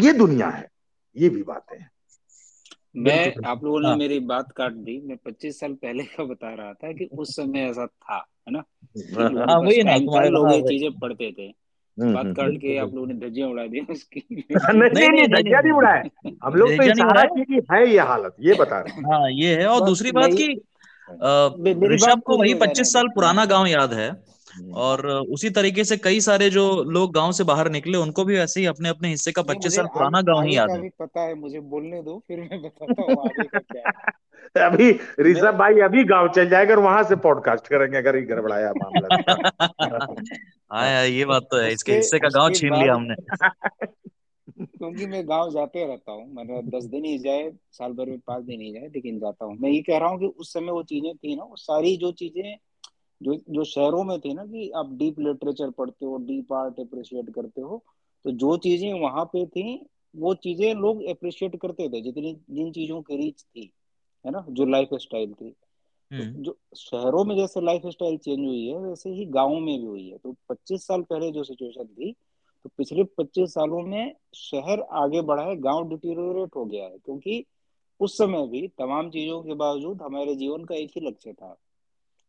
[0.00, 0.68] ये दुनिया है
[1.16, 1.90] ये भी बातें हैं।
[2.96, 6.54] मैं आप लोगों ने हाँ। मेरी बात काट दी। मैं 25 साल पहले का बता
[6.54, 8.16] रहा था कि उस समय ऐसा था
[8.48, 8.64] है ना?
[9.52, 11.67] हाँ, वही ना तुम्हारे लोग ये चीज़ें पढ़ते थे।
[12.00, 14.24] बात हम्म, काट के आप लोगों ने धज्जियाँ उड़ा दी उसकी।
[14.70, 16.10] नहीं नहीं धज्जियाँ नहीं उड़ाए।
[16.44, 19.54] हम लोग तो इशारा किए कि है ये हालत ये बता रहे हैं। हाँ ये
[19.54, 20.54] है। और दूसरी बात की
[21.94, 26.20] ऋषभ को वही पच्चीस साल पुराना गाँव याद है। हम्म। और उसी तरीके से कई
[26.20, 29.42] सारे जो लोग गाँव से बाहर निकले उनको भी ऐसे ही अपने अपने हिस्से का
[29.42, 33.02] पच्चीस साल पुराना गाँव ही याद है। पता है मुझे बोलने दो फिर मैं बताता
[33.02, 33.92] हूँ आगे का क्या
[34.58, 38.72] अभी ऋषभ भाई अभी गाँव चल जाएगा और वहाँ से पॉडकास्ट करेंगे अगर ये गड़बड़ाया
[38.72, 39.34] मामला
[40.72, 43.14] हाँ ये बात तो है इसके हिस्से का गाँव छीन लिया हमने।
[44.60, 48.44] क्योंकि मैं गाँव जाते रहता हूँ मतलब दस दिन ही जाए साल भर में पाँच
[48.44, 50.82] दिन ही जाए लेकिन जाता हूँ। मैं ये कह रहा हूँ कि उस समय वो
[50.82, 52.56] चीज़ें थी ना वो सारी जो चीज़ें
[53.22, 57.30] जो जो शहरों में थी ना कि आप डीप लिटरेचर पढ़ते हो डीप आर्ट अप्रिशिएट
[57.34, 57.82] करते हो
[58.24, 63.02] तो जो चीज़ें वहाँ पे थी वो चीज़ें लोग अप्रिशिएट करते थे जितनी जिन चीज़ों
[63.02, 63.72] की रीच थी।
[64.26, 68.46] है ना जो लाइफ स्टाइल थी। तो हम्म। जो शहरों में जैसे लाइफ स्टाइल चेंज
[68.46, 71.84] हुई है वैसे ही गाँव में भी हुई है। तो 25 साल पहले जो सिचुएशन
[71.84, 72.12] थी
[72.64, 77.44] तो पिछले 25 सालों में शहर आगे बढ़ा है गाँव डिटीरियोरेट हो गया है। क्योंकि
[78.00, 81.56] उस समय भी तमाम चीज़ों के बावजूद हमारे जीवन का एक ही लक्ष्य था।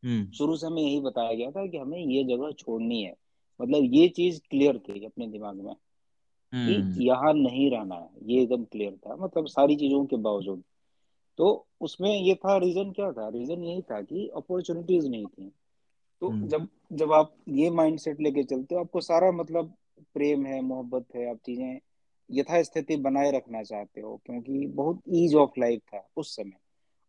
[0.05, 3.15] हम्म। शुरू से हमें यही बताया गया था कि हमें ये जगह छोड़नी है।
[3.61, 5.75] मतलब ये चीज़ क्लियर थी अपने दिमाग में
[6.67, 10.63] कि हम्म। यहाँ नहीं रहना है। ये एकदम क्लियर था। मतलब सारी चीज़ों के बावजूद।
[11.39, 13.29] तो उसमें ये था रीजन क्या था?
[13.29, 15.51] रीजन यही था कि अपॉर्चुनिटीज़ नहीं थी।
[16.21, 19.73] तो हम्म। जब जब आप ये माइंडसेट लेके चलते हो आपको सारा मतलब
[20.13, 21.79] प्रेम है मोहब्बत है आप चीज़ें
[22.31, 26.57] यथास्थिति बनाए रखना चाहते हो क्योंकि बहुत ईज ऑफ़ लाइफ था उस समय।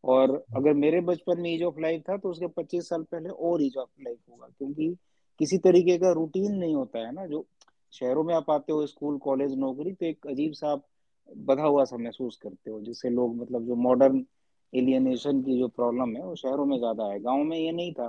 [0.04, 3.62] और अगर मेरे बचपन में ईज ऑफ़ लाइफ था तो उसके पच्चीस साल पहले और
[3.62, 4.96] ईज ऑफ़ लाइफ होगा क्योंकि
[5.38, 7.46] किसी तरीके का रूटीन नहीं होता है ना जो
[7.92, 10.84] शहरों में आप आते हो स्कूल कॉलेज नौकरी तो एक अजीब सा आप
[11.38, 14.24] बधा हुआ सा महसूस करते हो, जिससे लोग मतलब जो मॉडर्न
[14.72, 18.08] एलियनेशन की जो प्रॉब्लम है, वो शहरों में ज़्यादा है, गाँव में ये नहीं था।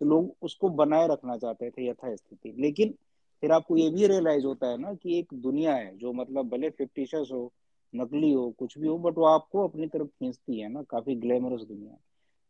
[0.00, 2.94] तो लोग उसको बनाए रखना चाहते थे यथास्थिति। लेकिन
[3.42, 6.70] फिर आपको ये भी रियलाइज़ होता है ना कि एक दुनिया है, जो मतलब भले
[6.70, 7.52] फिफ्टीशस हो,
[7.94, 11.62] नकली हो, कुछ भी हो बट वो आपको अपनी तरफ़ खींचती है ना, काफ़ी ग्लैमरस
[11.62, 11.98] दुनिया है।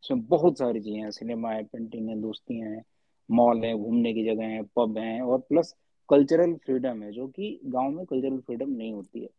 [0.03, 2.83] इसमें बहुत सारी चीज़ें हैं सिनेमा है पेंटिंग है, दोस्तियाँ हैं
[3.29, 5.75] मॉल है, घूमने की जगह है पब है, और प्लस
[6.09, 9.29] कल्चरल फ्रीडम है, जो कि गाँव में कल्चरल फ्रीडम नहीं होती है।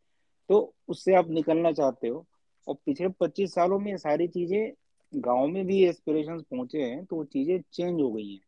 [0.50, 2.24] तो उससे आप निकलना चाहते हो।
[2.66, 4.72] और पिछले पच्चीस सालों में सारी चीज़ें
[5.12, 8.40] गाँव में भी एस्पिरेशन पहुँचे हैं तो वो चीज़ें चेंज हो गई हैं।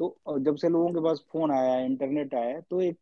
[0.00, 2.98] तो जब से लोगों के पास फ़ोन आया है इंटरनेट आया है तो एक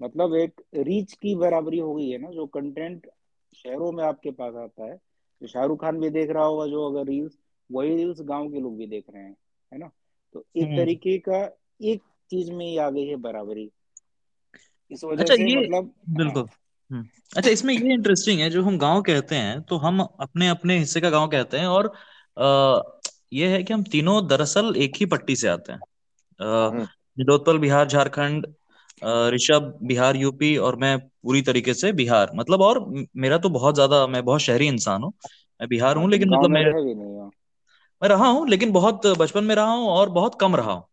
[0.00, 3.06] मतलब एक रीच की बराबरी हो गई है ना जो कंटेंट
[3.54, 4.96] शहरों में आपके पास आता है।
[5.40, 7.38] जो शाहरुख खान भी देख रहा होगा जो अगर रील्स
[7.70, 9.36] वही रील्स गाँव के लोग भी देख रहे हैं
[9.72, 9.90] है ना?
[10.34, 11.44] तो एक हम्म। तरीके का
[11.82, 13.70] एक चीज़ में ही आ गई है बराबरी।
[14.90, 16.48] इस वजह अच्छा, से मतलब बिल्कुल।
[17.36, 21.00] अच्छा इसमें ये इंटरेस्टिंग है जो हम गाँव कहते हैं तो हम अपने अपने हिस्से
[21.00, 21.92] का गाँव कहते हैं और
[22.38, 22.80] आ,
[23.32, 25.80] ये है कि हम तीनों दरअसल एक ही पट्टी से आते हैं।
[27.18, 28.46] निलोत्पल हम्म। बिहार झारखंड
[29.34, 32.84] ऋषभ बिहार यूपी और मैं पूरी तरीके से बिहार। मतलब और
[33.16, 35.12] मेरा तो बहुत ज़्यादा मैं बहुत शहरी इंसान हूँ
[35.60, 36.64] मैं बिहार हूँ हाँ, लेकिन मतलब मैं
[38.00, 40.88] मैं रहा हूँ लेकिन बहुत बचपन में रहा हूँ और बहुत कम रहा हूँ।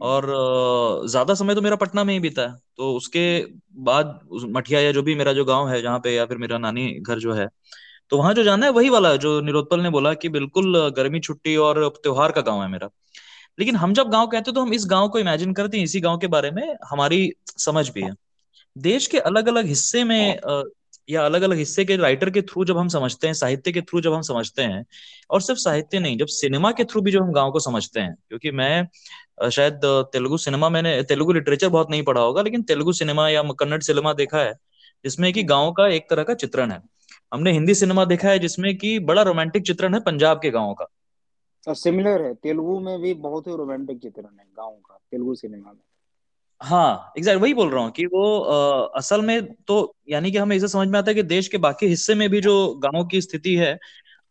[0.00, 0.26] और
[1.08, 3.24] ज़्यादा समय तो मेरा पटना में ही बीता है। तो उसके
[3.80, 6.88] बाद मठिया या जो भी मेरा जो गाँव है जहाँ पे या फिर मेरा नानी
[7.00, 7.48] घर जो है
[8.12, 11.20] तो वहाँ जो जाना है वही वाला है जो निरोत्पल ने बोला कि बिल्कुल गर्मी
[11.20, 12.88] छुट्टी और त्योहार का गाँव है मेरा।
[13.58, 16.00] लेकिन हम जब गाँव कहते हैं तो हम इस गाँव को इमेजिन करते हैं इसी
[16.00, 18.12] गाँव के बारे में हमारी समझ भी है।
[18.76, 20.38] देश के अलग अलग हिस्से में
[21.08, 24.00] या अलग अलग हिस्से के राइटर के थ्रू जब हम समझते हैं, साहित्य के थ्रू
[24.00, 24.84] जब हम समझते हैं,
[25.30, 28.14] और सिर्फ़ साहित्य नहीं, जब सिनेमा के थ्रू भी जब हम गाँव को समझते हैं,
[28.28, 28.88] क्योंकि मैं
[29.50, 33.80] शायद तेलुगु सिनेमा मैंने, तेलुगु लिटरेचर बहुत नहीं पढ़ा होगा, लेकिन तेलुगु सिनेमा या कन्नड़
[33.80, 34.54] सिनेमा देखा है,
[35.04, 36.80] जिसमें कि गाँव का एक तरह का चित्रण है।
[37.34, 41.74] हमने हिंदी सिनेमा देखा है, जिसमें कि बड़ा रोमांटिक चित्रण है पंजाब के गाँव का।
[41.74, 45.80] सिमिलर है, तेलुगु में भी बहुत ही रोमांटिक चित्रण है गाँव का, तेलुगु सिनेमा में।
[46.60, 50.56] हाँ एग्जैक्ट वही बोल रहा हूँ कि वो आ, असल में तो यानी कि हमें
[50.56, 53.20] इसे समझ में आता है कि देश के बाकी हिस्से में भी जो गाँव की
[53.20, 53.78] स्थिति है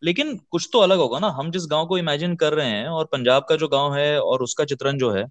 [0.04, 3.06] लेकिन कुछ तो अलग होगा ना। हम जिस गाँव को इमेजिन कर रहे हैं और
[3.06, 5.26] पंजाब का जो गाँव है और उसका चित्रण जो है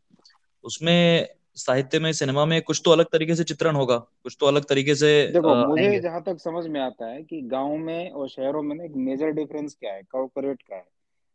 [0.65, 4.65] उसमें साहित्य में सिनेमा में कुछ तो अलग तरीके से चित्रण होगा कुछ तो अलग
[4.65, 8.29] तरीके से देखो आ, मुझे जहाँ तक समझ में आता है कि गाँव में और
[8.29, 10.87] शहरों में ना एक मेजर डिफरेंस क्या है कॉर्पोरेट का है।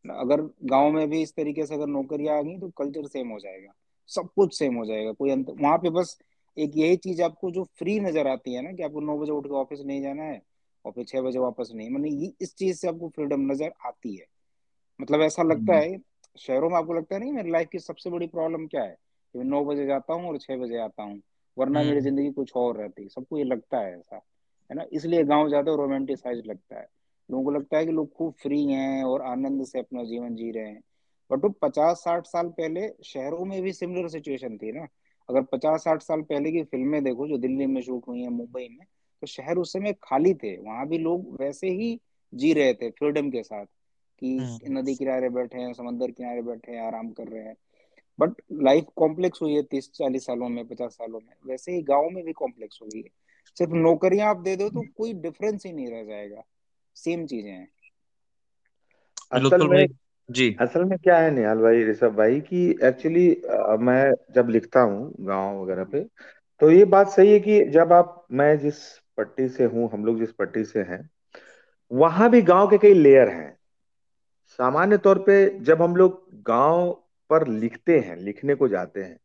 [0.05, 3.39] अगर गाँव में भी इस तरीके से अगर नौकरियाँ आ गई तो कल्चर सेम हो
[3.39, 3.73] जाएगा।
[4.09, 6.17] सब कुछ सेम हो जाएगा कोई अंतर वहाँ पे बस
[6.57, 9.45] एक यही चीज़ आपको जो फ्री नज़र आती है ना कि आपको नौ बजे उठ
[9.47, 10.41] के ऑफ़िस नहीं जाना है
[10.85, 14.25] और फिर छह बजे वापस नहीं मतलब इस चीज़ से आपको फ्रीडम नज़र आती है।
[14.99, 15.99] मतलब ऐसा लगता हम्म। है
[16.37, 18.95] शहरों में आपको लगता है नहीं मेरी लाइफ की सबसे बड़ी प्रॉब्लम क्या है?
[19.35, 21.21] कि मैं नौ बजे जाता हूँ और छह बजे आता हूँ
[21.57, 24.15] वरना मेरी हम्म। ज़िंदगी कुछ और रहती है सबको ये लगता है ऐसा
[24.69, 24.85] है ना?
[24.93, 26.87] इसलिए गाँव ज़्यादा रोमांटिसाइज लगता है।
[27.29, 30.51] लोगों को लगता है कि लोग खूब फ्री हैं और आनंद से अपना जीवन जी
[30.51, 30.81] रहे हैं।
[31.33, 34.87] बट वो पचास साठ साल पहले शहरों में भी सिमिलर सिचुएशन थी ना।
[35.29, 38.67] अगर पचास साठ साल पहले की फ़िल्में देखो जो दिल्ली में शूट हुई है मुंबई
[38.69, 38.85] में
[39.21, 41.99] तो शहर उस समय खाली थे। वहाँ भी लोग वैसे ही
[42.33, 43.65] जी रहे थे फ्रीडम के साथ
[44.21, 47.55] कि हम्म। नदी किनारे बैठे हैं समंदर किनारे बैठे हैं आराम कर रहे हैं।
[48.19, 52.09] बट लाइफ कॉम्प्लेक्स हुई है तीस चालीस सालों में पचास सालों में। वैसे ही गाँव
[52.09, 53.09] में भी कॉम्प्लेक्स हुई है।
[53.57, 56.43] सिर्फ़ नौकरियाँ आप दे दो तो कोई डिफरेंस ही नहीं रह जाएगा।
[56.95, 57.67] सेम चीज़ें हैं।
[59.31, 59.85] असल में
[60.29, 63.27] जी। असल में क्या है निहाल भाई, ऋषभ भाई, कि एक्चुअली
[63.79, 66.03] मैं जब लिखता हूँ गाँव वगैरह पे
[66.61, 68.75] तो ये बात सही है कि जब आप, मैं जिस
[69.17, 71.09] पट्टी से हूँ, हम लोग जिस पट्टी से हैं,
[71.91, 73.57] वहाँ भी गाँव के कई लेयर हैं।
[74.59, 76.91] सामान्य तौर पे जब हम लोग गाँव
[77.29, 79.17] पर लिखते हैं, लिखने को जाते हैं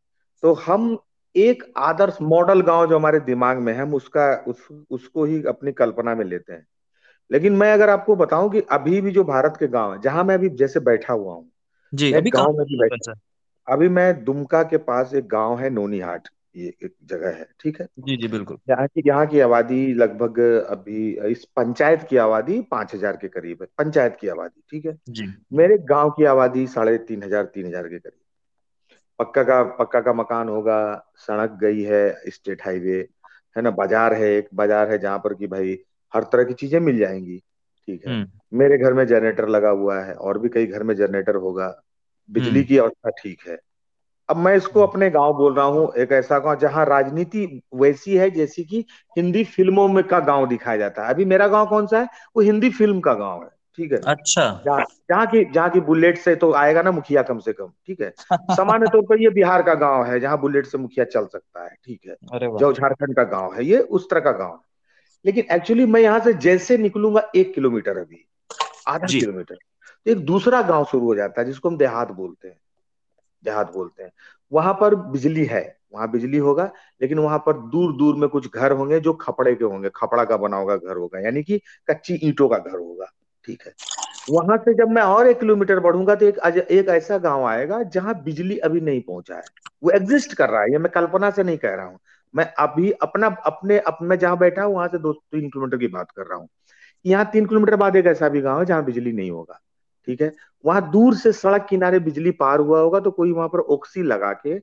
[0.42, 0.96] तो हम
[1.34, 5.72] एक आदर्श मॉडल गाँव जो हमारे दिमाग में है, हम उसका, उस, उसको ही अपनी
[5.72, 6.66] कल्पना में लेते हैं।
[7.30, 10.34] लेकिन मैं अगर आपको बताऊँ कि अभी भी जो भारत के गाँव है जहाँ मैं
[10.34, 11.50] अभी जैसे बैठा हुआ हूँ
[11.92, 13.14] जी अभी गाँव में भी बैठा
[13.68, 17.86] अभी मैं दुमका के पास एक गाँव है नोनीहाट ये एक जगह है ठीक है?
[17.98, 20.38] जी जी बिल्कुल। यहाँ की यहाँ की आबादी लगभग
[20.70, 24.96] अभी इस पंचायत की आबादी पाँच हज़ार के करीब है पंचायत की आबादी ठीक है?
[25.08, 28.20] जी। मेरे गाँव की आबादी साढ़े तीन हज़ार तीन हज़ार के करीब।
[29.18, 30.80] पक्का का पक्का का मकान होगा
[31.18, 32.98] सड़क गई है स्टेट हाईवे
[33.56, 33.70] है ना?
[33.72, 35.78] बाज़ार है एक बाज़ार है जहाँ पर कि भाई
[36.12, 37.38] हर तरह की चीज़ें मिल जाएँगी
[37.88, 38.14] ठीक है।
[38.52, 41.74] मेरे घर में जनरेटर लगा हुआ है और भी कई घर में जनरेटर होगा
[42.28, 43.56] बिजली की अवस्था ठीक है।
[44.28, 47.44] अब मैं इसको अपने गाँव बोल रहा हूँ एक ऐसा गाँव जहाँ राजनीति
[47.74, 48.84] वैसी है जैसी कि
[49.16, 52.08] हिंदी फ़िल्मों में का गाँव दिखाया जाता है। अभी मेरा गाँव कौन सा है?
[52.36, 53.98] वो हिंदी फ़िल्म का गाँव है ठीक है।
[54.64, 58.00] अच्छा। जहाँ की जहाँ की बुलेट से तो आएगा ना मुखिया कम से कम ठीक
[58.00, 58.10] है।
[58.50, 61.74] सामान्य तौर पर ये बिहार का गाँव है जहाँ बुलेट से मुखिया चल सकता है
[61.84, 62.16] ठीक है।
[62.58, 64.66] जो झारखंड का गाँव है ये उस तरह का गाँव है।
[65.24, 68.24] लेकिन एक्चुअली मैं यहाँ से जैसे निकलूँगा एक किलोमीटर अभी
[68.88, 72.58] आधा किलोमीटर। तो एक दूसरा गाँव शुरू हो जाता है जिसको हम देहात बोलते हैं।
[73.42, 74.10] देहात बोलते हैं।
[74.52, 78.72] वहाँ पर बिजली है वहाँ बिजली होगा लेकिन वहाँ पर दूर दूर में कुछ घर
[78.72, 82.48] होंगे जो खपड़े के होंगे खपड़ा का बना होगा घर होगा यानी कि कच्ची ईंटों
[82.48, 83.06] का घर होगा
[83.44, 83.72] ठीक है।
[84.30, 86.38] वहाँ से जब मैं और एक किलोमीटर बढ़ूँगा तो एक
[86.70, 89.42] एक ऐसा गाँव आएगा जहाँ बिजली अभी नहीं पहुँचा है।
[89.82, 91.98] वो एग्जिस्ट कर रहा है ये मैं कल्पना से नहीं कह रहा हूँ।
[92.34, 95.86] मैं अभी अपना अपने अप, मैं जहाँ बैठा हूँ वहाँ से दो तीन किलोमीटर की
[95.88, 96.48] बात कर रहा हूँ।
[97.04, 99.60] यहाँ तीन किलोमीटर बाद एक ऐसा भी गाँव है जहाँ बिजली नहीं होगा
[100.08, 100.32] ठीक है?
[100.64, 104.32] वहाँ दूर से सड़क किनारे बिजली पार हुआ होगा तो कोई वहाँ पर ओक्सी लगा
[104.32, 104.58] के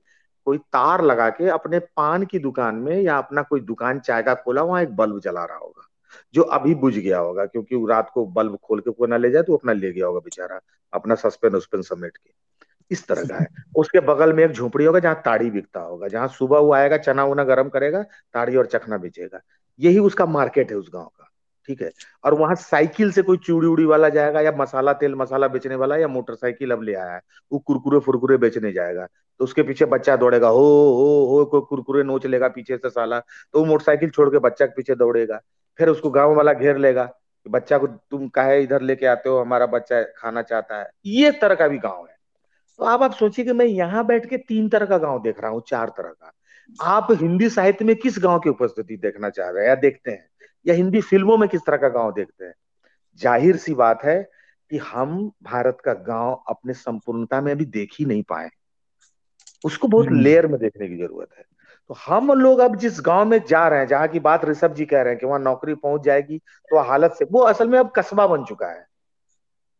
[0.47, 4.33] कोई तार लगा के अपने पान की दुकान में या अपना कोई दुकान चाय का
[4.35, 5.87] खोला वहाँ एक बल्ब जला रहा होगा
[6.33, 9.43] जो अभी बुझ गया होगा क्योंकि रात को बल्ब खोल के कोई ना ले जाए
[9.43, 10.59] तो अपना ले गया होगा बेचारा
[10.93, 12.31] अपना सस्पेन उसपेन समेट के।
[12.91, 16.27] इस तरह का है। उसके बगल में एक झोपड़ी होगा जहाँ ताड़ी बिकता होगा, जहाँ
[16.27, 18.01] सुबह वो आएगा, चना उना गर्म करेगा,
[18.33, 19.41] ताड़ी और चखना बेचेगा।
[19.79, 21.29] यही उसका मार्केट है उस गाँव का,
[21.69, 21.91] ठीक है?
[22.23, 25.97] और वहाँ साइकिल से कोई चूड़ी उड़ी वाला जाएगा या मसाला तेल मसाला बेचने वाला
[25.97, 27.21] या मोटरसाइकिल अब ले आया है,
[27.51, 29.07] वो कुरकुरे फुरकुरे बेचने जाएगा।
[29.39, 33.19] तो उसके पीछे बच्चा दौड़ेगा, हो हो हो, कोई कुरकुरे नोच लेगा पीछे से साला
[33.19, 35.39] तो वो मोटरसाइकिल छोड़ के बच्चा के पीछे दौड़ेगा।
[35.79, 39.39] फिर उसको गाँव वाला घेर लेगा कि बच्चा को तुम काहे इधर लेके आते हो,
[39.39, 42.14] हमारा बच्चा खाना चाहता है। ये तरह का भी गाँव है।
[42.79, 45.51] तो आप आप सोचिए कि मैं यहाँ बैठ के तीन तरह का गाँव देख रहा
[45.51, 46.31] हूँ चार तरह का।
[46.79, 50.29] आप हिंदी साहित्य में किस गाँव की उपस्थिति देखना चाह रहे हैं या देखते हैं?
[50.65, 52.53] या हिंदी फ़िल्मों में किस तरह का गाँव देखते हैं?
[53.21, 54.21] ज़ाहिर सी बात है
[54.71, 58.49] कि हम भारत का गाँव अपने संपूर्णता में अभी देख ही नहीं पाए।
[59.63, 61.43] उसको बहुत लेयर में देखने की ज़रूरत है।
[61.89, 64.85] तो हम लोग अब जिस गाँव में जा रहे हैं जहाँ की बात ऋषभ जी
[64.85, 66.37] कह रहे हैं कि वहाँ नौकरी पहुँच जाएगी
[66.71, 68.85] तो हालत से वो असल में अब कस्बा बन चुका है।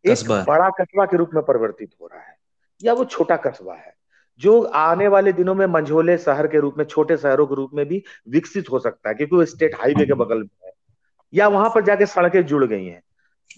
[0.06, 2.38] एक बड़ा कस्बा के रूप में परिवर्तित हो रहा है।
[2.84, 3.96] या वो छोटा कस्बा है
[4.40, 7.86] जो आने वाले दिनों में मंझोले शहर के रूप में छोटे शहरों के रूप में
[7.86, 10.72] भी विकसित हो सकता है क्योंकि वो स्टेट हाईवे के बगल में है
[11.34, 13.02] या वहाँ पर जाके सड़कें जुड़ गई हैं।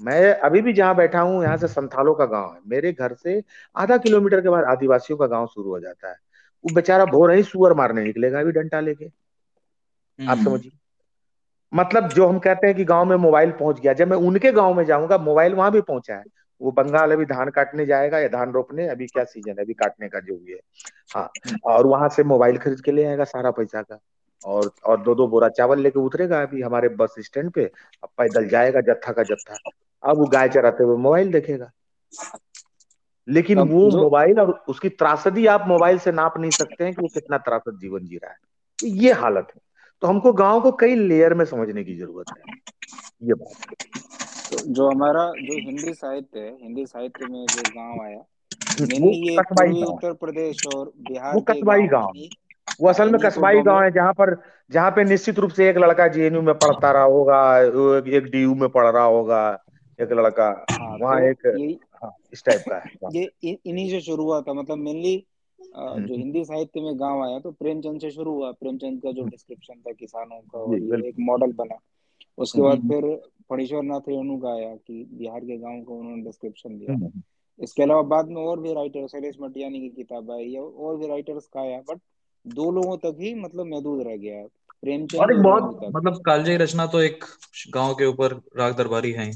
[0.02, 3.44] मैं अभी भी जहाँ बैठा हूँ यहाँ से संथालों का गाँव है। मेरे घर से
[3.76, 6.16] आधा किलोमीटर के बाद आदिवासियों का गाँव शुरू हो जाता है।
[6.66, 10.72] वो बेचारा भोर ही सुअर मारने निकलेगा अभी डंटा लेके। आप हम्म। समझिए।
[11.74, 14.74] मतलब जो हम कहते हैं कि गाँव में मोबाइल पहुँच गया जब मैं उनके गाँव
[14.74, 16.24] में जाऊँगा मोबाइल वहाँ भी पहुँचा है।
[16.62, 19.64] वो बंगाल अभी धान काटने जाएगा या धान रोपने अभी क्या सीज़न है?
[19.64, 20.60] अभी काटने का जो भी है।
[21.16, 21.30] हाँ
[21.64, 24.00] और वहाँ से मोबाइल खरीद के ले आएगा सारा पैसा का।
[24.46, 27.64] और और दो दो बोरा चावल लेके उतरेगा अभी हमारे बस स्टैंड पे।
[28.04, 29.56] अब पैदल जाएगा जत्था का जत्था।
[30.04, 31.72] अब वो गाय चराते हुए मोबाइल देखेगा।
[33.28, 37.08] लेकिन वो मोबाइल और उसकी त्रासदी आप मोबाइल से नाप नहीं सकते हैं कि वो
[37.08, 38.38] कितना त्रासद जीवन जी रहा है।
[38.84, 39.62] ये हालत है।
[40.02, 42.54] तो हमको गाँव को कई लेयर में समझने की ज़रूरत है।
[43.24, 43.76] ये बात।
[44.52, 48.24] तो जो हमारा जो हिंदी साहित्य है हिंदी साहित्य में जो गाँव आया
[48.82, 52.12] ये उत्तर प्रदेश और बिहार वो कस्बाई गाँव
[52.82, 54.36] वो असल में कस्बाई गाँव है जहाँ पर
[54.72, 57.40] जहाँ पे निश्चित रूप से एक लड़का जेएनयू में पढ़ता रहा होगा
[58.18, 59.42] एक डीयू में पढ़ रहा होगा
[60.00, 64.24] एक लड़का। हाँ, वहाँ तो एक हाँ, इस टाइप का है ये इन्हीं से शुरू
[64.24, 65.14] हुआ था मतलब मेनली
[65.78, 69.12] हम्म, जो हम्म। हिंदी साहित्य में गाँव आया तो प्रेमचंद से शुरू हुआ। प्रेमचंद का
[69.12, 71.78] जो डिस्क्रिप्शन हम्म। था किसानों का एक मॉडल बना।
[72.38, 73.06] उसके बाद फिर
[73.50, 77.22] फणीश्वर नाथ रेणु का आया कि बिहार के गाँव को उन्होंने डिस्क्रिप्शन दिया। हम्म।
[77.64, 81.08] इसके अलावा बाद में और भी राइटर शैलेश मटियानी की किताब आई या और भी
[81.08, 82.00] राइटर्स का आया बट
[82.48, 84.44] दो लोगों तक ही मतलब महदूद रह गया।
[84.82, 87.24] प्रेमचंद बहुत मतलब कालजयी रचना तो एक
[87.74, 89.32] गाँव के ऊपर राग दरबारी है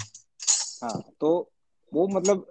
[0.83, 1.49] हाँ। तो
[1.93, 2.45] वो मतलब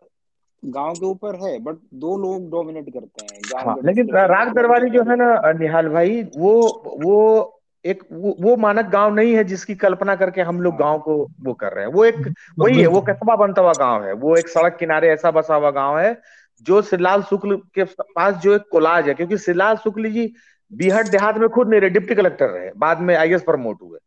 [0.64, 5.03] गाँव के ऊपर है बट दो लोग डोमिनेट करते हैं हाँ, लेकिन राग दरबारी जो
[5.03, 10.14] है ना निहाल भाई वो वो एक वो, वो मानक गाँव नहीं है जिसकी कल्पना
[10.16, 13.37] करके हम लोग गाँव को वो कर रहे हैं। वो एक वही है वो कस्बा
[13.37, 16.21] बनता हुआ गाँव है। वो एक सड़क किनारे ऐसा बसा हुआ गाँव है
[16.62, 20.33] जो श्रीलाल शुक्ल के पास जो एक कोलाज है क्योंकि श्रीलाल शुक्ल जी
[20.73, 23.99] बिहट देहात में खुद नहीं रहे डिप्टी कलेक्टर रहे बाद में आईएस प्रमोट हुए।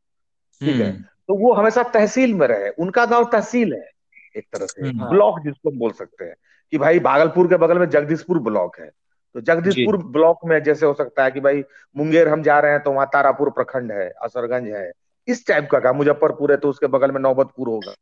[0.62, 0.92] ठीक है?
[0.92, 3.90] हम्म। तो वो हमेशा तहसील में रहे उनका गाँव तहसील है
[4.38, 6.36] एक तरह से ब्लॉक हम्म। जिसको बोल सकते हैं
[6.72, 8.90] कि भाई भागलपुर के बगल में जगदीशपुर ब्लॉक है।
[9.36, 11.64] तो जगदीशपुर ब्लॉक में जैसे हो सकता है कि भाई
[11.98, 14.92] मुंगेर हम जा रहे हैं तो वहाँ तारापुर प्रखंड है असरगंज है।
[15.28, 17.94] इस टाइप का काम मुजफ्फरपुर है तो उसके बगल में नौबतपुर होगा।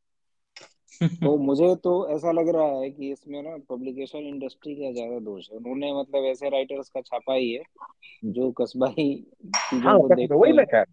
[1.08, 5.50] तो मुझे तो ऐसा लग रहा है कि इसमें ना पब्लिकेशन इंडस्ट्री का ज़्यादा दोष
[5.52, 7.64] है। उन्होंने मतलब ऐसे राइटर्स का छापा ही है
[8.26, 9.26] जो कस्बाई
[9.74, 10.84] हाँ, वही मैं कह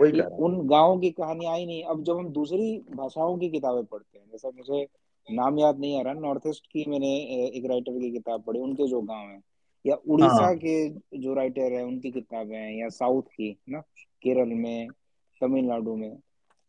[0.00, 4.18] वही उन गाँव की कहानी आई नहीं। अब जब हम दूसरी भाषाओं की किताबें पढ़ते
[4.18, 4.86] हैं जैसा मुझे
[5.28, 7.16] नाम याद नहीं आ रहा नॉर्थ ईस्ट की मैंने
[7.56, 9.40] एक राइटर की किताब पढ़ी उनके जो गाँव है
[9.88, 13.80] या उड़ीसा हाँ। के जो राइटर है उनकी किताबें हैं या साउथ की ना
[14.22, 14.88] केरल में
[15.40, 16.18] तमिलनाडु में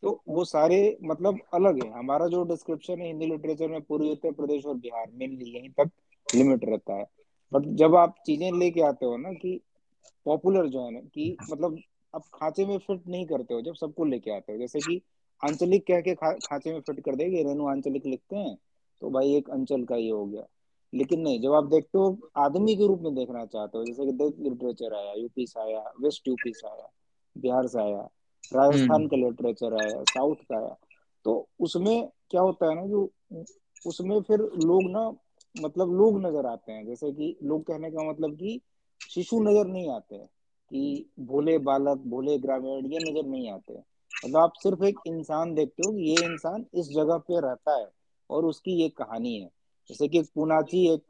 [0.02, 4.32] तो वो सारे मतलब अलग है। हमारा जो डिस्क्रिप्शन है हिंदी लिटरेचर में पूर्वी उत्तर
[4.32, 5.90] प्रदेश और बिहार मेनली यहीं तक
[6.34, 7.06] लिमिट रहता है।
[7.52, 9.60] बट जब आप चीज़ें लेके आते हो ना कि
[10.26, 11.78] पॉपुलर जो है ना कि मतलब
[12.14, 15.00] आप खांचे में फिट नहीं करते हो जब सबको लेके आते हो जैसे कि
[15.44, 18.56] आंचलिक कह के खा, खांचे में फिट कर देगी रेणु आंचलिक लिखते हैं
[19.02, 20.42] तो भाई एक अंचल का ये हो गया।
[20.92, 24.12] लेकिन नहीं जब आप देखते हो आदमी के रूप में देखना चाहते हो जैसे कि
[24.12, 26.88] दलित लिटरेचर आया यूपी से आया वेस्ट यूपी से आया
[27.36, 28.08] बिहार से आया
[28.52, 30.76] राजस्थान हम्म। का लिटरेचर आया साउथ का आया
[31.24, 33.10] तो उसमें क्या होता है ना जो
[33.86, 35.10] उसमें फिर लोग ना
[35.54, 38.60] मतलब लोग नज़र आते हैं जैसे कि लोग कहने का मतलब कि
[39.10, 40.18] शिशु नज़र नहीं आते
[40.70, 45.82] कि भोले बालक भोले ग्रामीण ये नज़र नहीं आते मतलब आप सिर्फ़ एक इंसान देखते
[45.82, 47.88] हो कि ये इंसान इस जगह पे रहता है
[48.30, 49.50] और उसकी ये कहानी है
[49.90, 51.02] जैसे कि पुनाची एक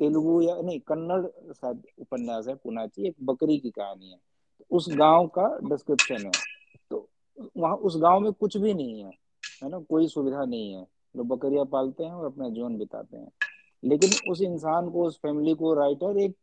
[0.00, 4.18] तेलुगु या नहीं, कन्नड़ शायद उपन्यास है, पुनाची एक बकरी की कहानी है।
[4.70, 6.34] उस गाँव का डिस्क्रिप्शन है।
[6.90, 7.08] तो
[7.56, 9.10] वहाँ उस गाँव में कुछ भी नहीं है
[9.62, 9.78] है ना?
[9.78, 10.86] कोई सुविधा नहीं है।
[11.16, 13.32] लोग बकरियाँ पालते हैं और अपना जीवन बिताते हैं।
[13.84, 16.36] लेकिन उस इंसान को, उस फैमिली को राइटर एक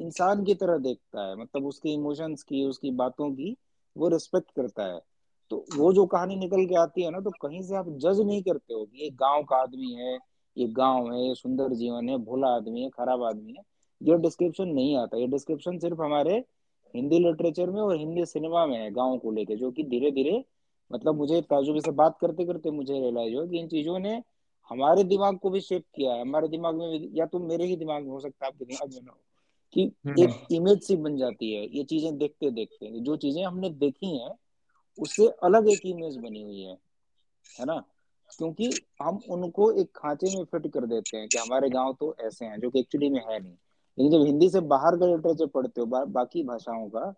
[0.00, 3.56] इंसान की तरह देखता है। मतलब उसके इमोशंस की, उसकी बातों की
[3.96, 5.00] वो रिस्पेक्ट करता है।
[5.50, 8.42] तो वो जो कहानी निकल के आती है ना तो कहीं से आप जज नहीं
[8.42, 10.18] करते हो कि ये गाँव का आदमी है
[10.56, 13.62] ये गाँव है ये सुंदर जीवन है भोला आदमी है खराब आदमी है
[14.00, 16.44] ये डिस्क्रिप्शन नहीं आता। ये डिस्क्रिप्शन सिर्फ़ हमारे
[16.94, 20.44] हिंदी लिटरेचर में और हिंदी सिनेमा में है गाँव को लेके जो कि धीरे धीरे
[20.90, 24.22] मतलब मुझे ताजुबे से बात करते करते मुझे रियलाइज़ हो कि इन चीज़ों ने
[24.70, 28.02] हमारे दिमाग को भी शेप किया है। हमारे दिमाग में या तो मेरे ही दिमाग
[28.02, 29.18] में हो सकता है आपके दिमाग में ना हो
[29.76, 33.70] कि हम्म। एक इमेज सी बन जाती है ये चीज़ें देखते देखते जो चीज़ें हमने
[33.70, 34.30] देखी हैं
[34.98, 36.72] उससे अलग एक इमेज बनी हुई है
[37.58, 37.82] है ना?
[38.38, 38.68] क्योंकि
[39.02, 42.60] हम उनको एक खांचे में फिट कर देते हैं कि हमारे गाँव तो ऐसे हैं
[42.60, 43.52] जो कि एक्चुअली में है नहीं।
[43.98, 47.14] लेकिन जब हिंदी से बाहर का लिटरेचर पढ़ते हो बा, बाकी भाषाओं का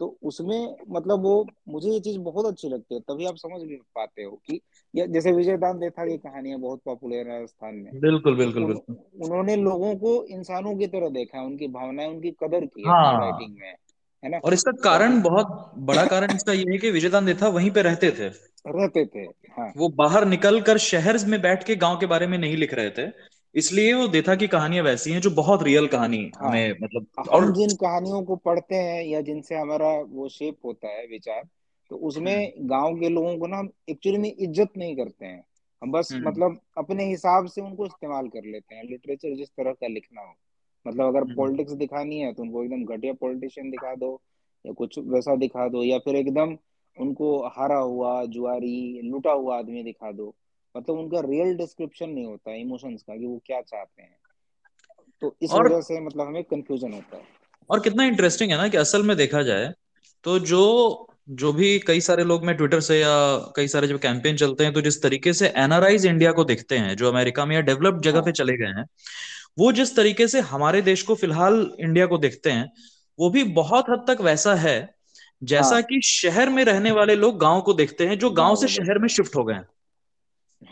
[0.00, 3.76] तो उसमें मतलब वो मुझे ये चीज़ बहुत अच्छी लगती है। तभी आप समझ भी
[3.94, 4.60] पाते हो कि
[4.94, 8.66] या जैसे विजय दान देथा की कहानियाँ बहुत पॉपुलर है राजस्थान में। बिल्कुल बिल्कुल तो
[8.66, 13.56] बिल्कुल। उन्होंने लोगों को इंसानों की तरह देखा उनकी भावनाएँ उनकी कदर की हाँ। राइटिंग
[13.60, 13.74] में।
[14.22, 14.38] है ना?
[14.38, 18.10] और इसका कारण बहुत बड़ा कारण इसका ये है कि विजयदान देथा वहीं पे रहते
[18.10, 18.28] थे।
[18.68, 22.38] रहते थे हाँ। वो बाहर निकल कर शहर में बैठ के गाँव के बारे में
[22.38, 23.10] नहीं लिख रहे थे।
[23.54, 27.52] इसलिए वो देथा की कहानियाँ वैसी हैं जो बहुत रियल कहानी हाँ, हमें मतलब और...
[27.52, 31.42] जिन कहानियों को पढ़ते हैं या जिनसे हमारा वो शेप होता है विचार
[31.90, 35.42] तो उसमें हम्म। गाँव के लोगों को ना एक्चुअली में इज़्ज़त नहीं करते हैं।
[35.82, 39.72] हम बस हम्म। मतलब अपने हिसाब से उनको इस्तेमाल कर लेते हैं लिटरेचर जिस तरह
[39.72, 40.34] का लिखना हो।
[40.86, 44.20] मतलब अगर पॉलिटिक्स हम्म। दिखानी है तो उनको एकदम घटिया पॉलिटिशियन दिखा दो
[44.64, 46.56] या कुछ वैसा दिखा दो या फिर एकदम
[46.96, 50.34] उनको हारा हुआ जुआरी लुटा हुआ आदमी दिखा दो
[50.76, 54.16] मतलब उनका रियल डिस्क्रिप्शन नहीं होता इमोशंस का कि वो क्या चाहते हैं
[55.22, 57.36] तो इस वजह से मतलब हमें कंफ्यूजन होता है
[57.70, 59.72] और कितना इंटरेस्टिंग है ना कि असल में देखा जाए
[60.24, 60.62] तो जो
[61.30, 63.14] जो भी कई सारे लोग मैं ट्विटर से या
[63.56, 66.96] कई सारे जब कैंपेन चलते हैं तो जिस तरीके से एनआरआईज इंडिया को देखते हैं
[66.96, 68.24] जो अमेरिका में या डेवलप्ड जगह हाँ.
[68.24, 68.84] पे चले गए हैं
[69.58, 72.72] वो जिस तरीके से हमारे देश को फ़िलहाल इंडिया को देखते हैं
[73.18, 74.94] वो भी बहुत हद तक वैसा है
[75.42, 75.82] जैसा हाँ.
[75.82, 79.08] कि शहर में रहने वाले लोग गाँव को देखते हैं जो गाँव से शहर में
[79.08, 79.68] शिफ्ट हो गए हैं।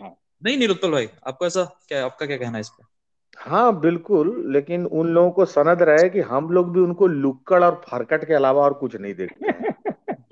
[0.00, 2.84] हाँ। नहीं निरुत्पल भाई आपको ऐसा क्या आपका क्या कहना है इस पर
[3.38, 7.82] हाँ बिल्कुल लेकिन उन लोगों को सनद रहे कि हम लोग भी उनको लुक्कड़ और
[7.88, 9.52] फरकट के अलावा और कुछ नहीं देखते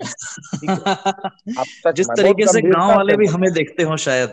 [1.91, 4.29] जिस तरीके से गाँव वाले भी हमें देखते हो शायद।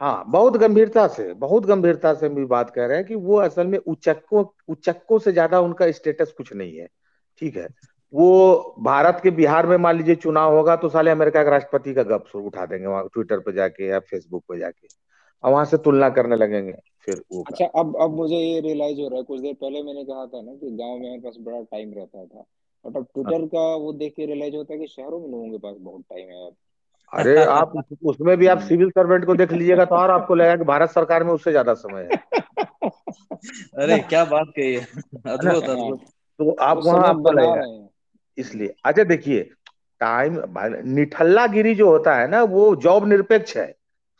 [0.00, 3.36] हाँ बहुत गंभीरता से बहुत गंभीरता से हम भी बात कर रहे हैं कि वो
[3.36, 6.86] असल में उचक्कों उचक्कों से ज़्यादा उनका स्टेटस कुछ नहीं है
[7.42, 7.68] ठीक है?
[8.12, 12.02] वो भारत के बिहार में मान लीजिए चुनाव होगा तो साले अमेरिका के राष्ट्रपति का
[12.02, 14.88] गप उठा देंगे वहाँ ट्विटर पे जाके या फेसबुक पे जाके
[15.44, 19.08] और वहाँ से तुलना करने लगेंगे फिर वो अच्छा अब अब मुझे ये रियलाइज़ हो
[19.08, 21.60] रहा है कुछ देर पहले मैंने कहा था ना कि गाँव में मेरे पास बड़ा
[21.62, 22.44] टाइम रहता था
[22.84, 25.58] बट अब ट्विटर का वो देख के रियलाइज़ होता है कि शहरों में लोगों के
[25.58, 26.56] पास बहुत टाइम है अब
[27.12, 27.72] अरे आप
[28.04, 31.24] उसमें भी आप सिविल सर्वेंट को देख लीजिएगा तो और आपको लगेगा कि भारत सरकार
[31.24, 32.18] में उससे ज़्यादा समय है।
[33.76, 34.80] अरे क्या बात कही है।
[35.26, 36.00] अद्भुत अद्भुत।
[36.40, 37.88] तो आप वहाँ आपको लगेगा।
[38.38, 39.42] इसलिए अच्छा देखिए
[40.00, 40.38] टाइम
[40.88, 43.66] निठल्ला गिरी जो होता है ना वो जॉब निरपेक्ष है।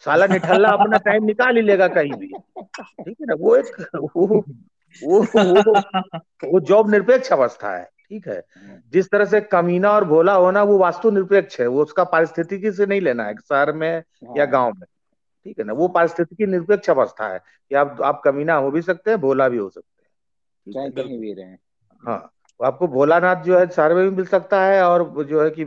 [0.04, 4.26] साला निठल्ला अपना टाइम निकाल ही लेगा कहीं भी। ठीक है ना वो एक वो
[4.26, 4.42] वो
[4.94, 5.20] वो,
[6.44, 8.42] वो जॉब निरपेक्ष अवस्था है। ठीक है।
[8.92, 12.86] जिस तरह से कमीना और भोला होना वो वास्तु निरपेक्ष है वो उसका पारिस्थितिकी से
[12.86, 14.02] नहीं लेना है शहर में
[14.36, 14.86] या हाँ। गाँव में।
[15.44, 17.38] ठीक है ना वो पारिस्थितिकी निरपेक्ष अवस्था है
[17.68, 21.32] कि आप आप कमीना हो भी सकते हैं भोला भी हो सकते हैं। कहीं भी
[21.32, 21.56] रहे।
[22.04, 22.32] हाँ
[22.62, 25.64] आपको भोलानाथ जो है शहर में भी मिल सकता है और जो है कि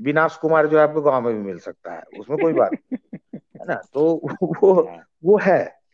[0.00, 2.76] विनाश कुमार जो है आपको गाँव में भी मिल सकता है उसमें कोई बात
[3.34, 3.74] है ना?
[3.74, 4.90] तो वो
[5.24, 5.84] वो है।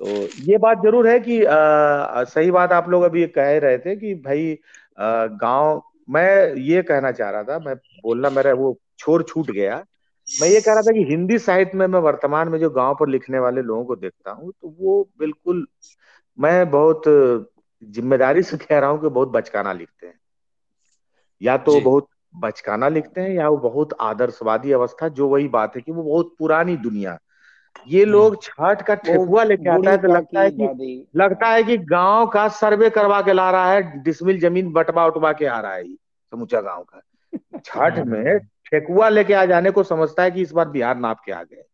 [0.00, 0.06] तो
[0.40, 4.14] ये बात ज़रूर है कि आ, सही बात आप लोग अभी कह रहे थे कि
[4.14, 4.58] भाई
[4.98, 9.84] गाँव मैं ये कहना चाह रहा था मैं बोलना मेरा वो छोर छूट गया।
[10.28, 13.08] मैं ये कह रहा था कि हिंदी साहित्य में मैं वर्तमान में जो गाँव पर
[13.08, 15.66] लिखने वाले लोगों को देखता हूँ तो वो बिल्कुल
[16.38, 17.02] मैं बहुत
[17.84, 20.18] ज़िम्मेदारी से कह रहा हूँ कि बहुत बचकाना लिखते हैं।
[21.42, 25.82] या तो बहुत बचकाना लिखते हैं या वो बहुत आदर्शवादी अवस्था जो वही बात है
[25.82, 27.18] कि वो बहुत पुरानी दुनिया
[27.88, 31.62] ये हम्म। लोग छठ का ठेकुआ लेके आता है तो लगता है कि लगता है
[31.62, 35.60] कि गाँव का सर्वे करवा के ला रहा है डिसमिल ज़मीन बटवा उठवा के आ
[35.60, 37.02] रहा है समूचा गाँव का
[37.58, 41.20] छठ हम्म। में ठेकुआ लेके आ जाने को समझता है कि इस बार बिहार नाप
[41.26, 41.64] के आ गए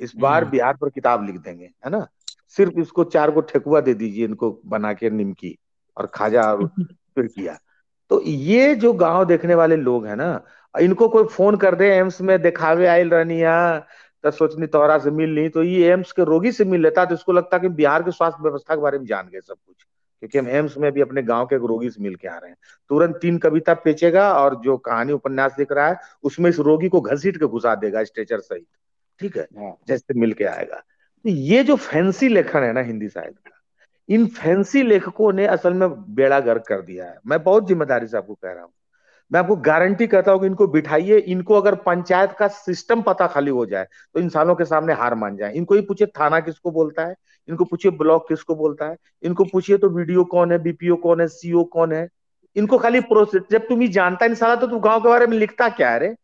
[0.00, 2.06] इस बार हम्म। बिहार पर किताब लिख देंगे है ना
[2.48, 5.58] सिर्फ़ इसको चार को ठेकुआ दे दीजिए इनको बना के निमकी
[5.96, 6.66] और खाजा और
[7.14, 7.58] फिर किया
[8.10, 10.40] तो ये जो गाँव देखने वाले लोग है ना
[10.74, 13.86] इनको कोई फ़ोन कर दे एम्स में दिखावे आयल रहनिया तो
[14.30, 17.32] सोचनी तोहरा से मिल ली तो ये एम्स के रोगी से मिल लेता तो इसको
[17.32, 19.86] लगता कि बिहार के स्वास्थ्य व्यवस्था के बारे में जान गए सब कुछ।
[20.22, 22.50] क्योंकि हम एम्स में भी अपने गाँव के एक रोगी से मिल के आ रहे
[22.50, 22.56] हैं।
[22.90, 27.00] तुरंत तीन कविता पेचेगा और जो कहानी उपन्यास लिख रहा है उसमें इस रोगी को
[27.00, 28.66] घसीट के घुसा देगा स्ट्रेचर सहित।
[29.20, 29.46] ठीक है?
[29.58, 33.58] हाँ। जैसे मिल के आएगा। तो ये जो फैंसी लेखन है ना हिंदी साहित्य का
[34.08, 38.16] इन फैंसी लेखकों ने असल में बेड़ा गर्क कर दिया है। मैं बहुत ज़िम्मेदारी से
[38.16, 38.72] आपको कह रहा हूँ।
[39.32, 43.50] मैं आपको गारंटी करता हूँ कि इनको बिठाइए इनको अगर पंचायत का सिस्टम पता खाली
[43.50, 47.06] हो जाए तो इंसानों के सामने हार मान जाए। इनको ही पूछिए थाना किसको बोलता
[47.06, 47.14] है
[47.48, 51.26] इनको पूछिए ब्लॉक किसको बोलता है इनको पूछिए तो वीडियो कौन है बीपीओ कौन है
[51.28, 52.08] सीओ कौन है
[52.56, 55.36] इनको खाली प्रोसेस जब तुम ही जानता नहीं सारा तो तू गाँव के बारे में
[55.38, 56.14] लिखता क्या है रे?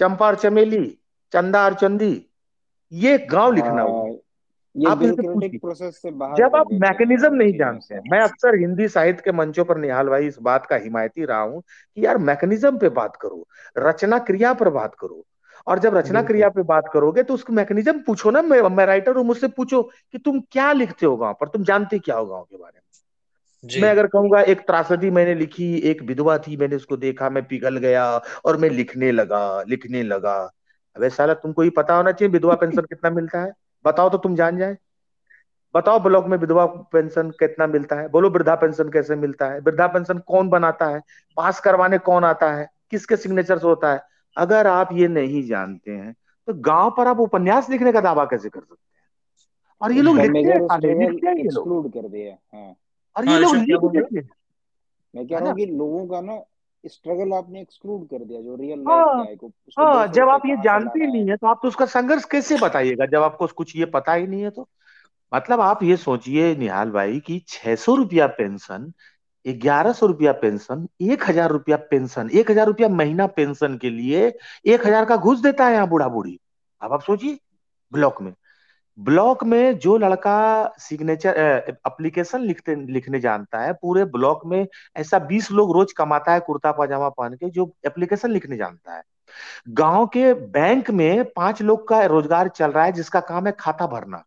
[0.00, 0.86] चंपा और चमेली
[1.32, 2.26] चंदा और चंदी
[2.92, 4.03] ये गाँव लिखना होगा। हाँ,
[4.88, 9.32] आप प्रोसेस से बाहर जब आप मैकेनिज्म नहीं जानते हैं मैं अक्सर हिंदी साहित्य के
[9.32, 11.62] मंचों पर निहाल भाई इस बात का हिमायती रहा हूँ
[11.96, 13.46] कि यार मैकेनिज्म पे बात करो
[13.78, 15.24] रचना क्रिया पर बात करो
[15.66, 19.16] और जब रचना क्रिया पे बात करोगे तो उसको मैकेनिज्म पूछो ना मैं, मैं राइटर
[19.16, 22.42] हूँ मुझसे पूछो कि तुम क्या लिखते हो गाँव पर तुम जानते क्या हो गाँव
[22.42, 23.80] के बारे में?
[23.82, 27.76] मैं अगर कहूँगा एक त्रासदी मैंने लिखी एक विधवा थी मैंने उसको देखा मैं पिघल
[27.76, 30.50] गया और मैं लिखने लगा लिखने लगा।
[30.96, 33.52] अबे साला तुमको ये पता होना चाहिए विधवा पेंशन कितना मिलता है?
[33.84, 34.76] बताओ तो तुम जान जाए।
[35.74, 38.08] बताओ ब्लॉक में विधवा पेंशन कितना मिलता है?
[38.08, 39.60] बोलो वृद्धा पेंशन कैसे मिलता है?
[39.60, 41.00] वृद्धा पेंशन कौन बनाता है?
[41.36, 42.68] पास करवाने कौन आता है?
[42.90, 44.00] किसके सिग्नेचर से होता है?
[44.36, 46.12] अगर आप ये नहीं जानते हैं
[46.48, 48.78] तो गाँव पर आप उपन्यास लिखने का दावा कैसे कर सकते हैं?
[49.80, 52.74] और ये लोग लिखते हैं लिखते हैं ये लोग। कर दिए हाँ।
[53.16, 53.56] और ये हाँ, लोग
[55.14, 56.34] मैं कह रहा हूँ कि लोगों का ना
[56.84, 61.00] स्ट्रगल आपने एक्सक्लूड कर दिया जो रियल हाँ, लाइफ को हाँ जब आप ये जानते
[61.00, 63.06] ही नहीं है तो आप तो उसका संघर्ष कैसे बताइएगा?
[63.06, 64.68] जब आपको कुछ ये पता ही नहीं है तो।
[65.32, 68.92] मतलब आप ये सोचिए निहाल भाई कि छह सौ रुपया पेंशन
[69.46, 74.26] ग्यारह सौ रुपया पेंशन एक हज़ार रुपया पेंशन एक हज़ार रुपया महीना पेंशन के लिए
[74.66, 76.38] एक हज़ार का घुस देता है यहाँ बूढ़ा बूढ़ी।
[76.82, 77.38] अब आप सोचिए
[77.92, 78.32] ब्लॉक में।
[78.98, 81.36] ब्लॉक में जो लड़का सिग्नेचर
[81.68, 84.66] एप्लीकेशन लिखते, लिखने जानता है, पूरे ब्लॉक में
[84.96, 89.02] ऐसा बीस लोग रोज कमाता है कुर्ता पजामा पहन के जो एप्लीकेशन लिखने जानता है।
[89.68, 93.86] गाँव के बैंक में पाँच लोग का रोज़गार चल रहा है, जिसका काम है खाता
[93.86, 94.24] भरना,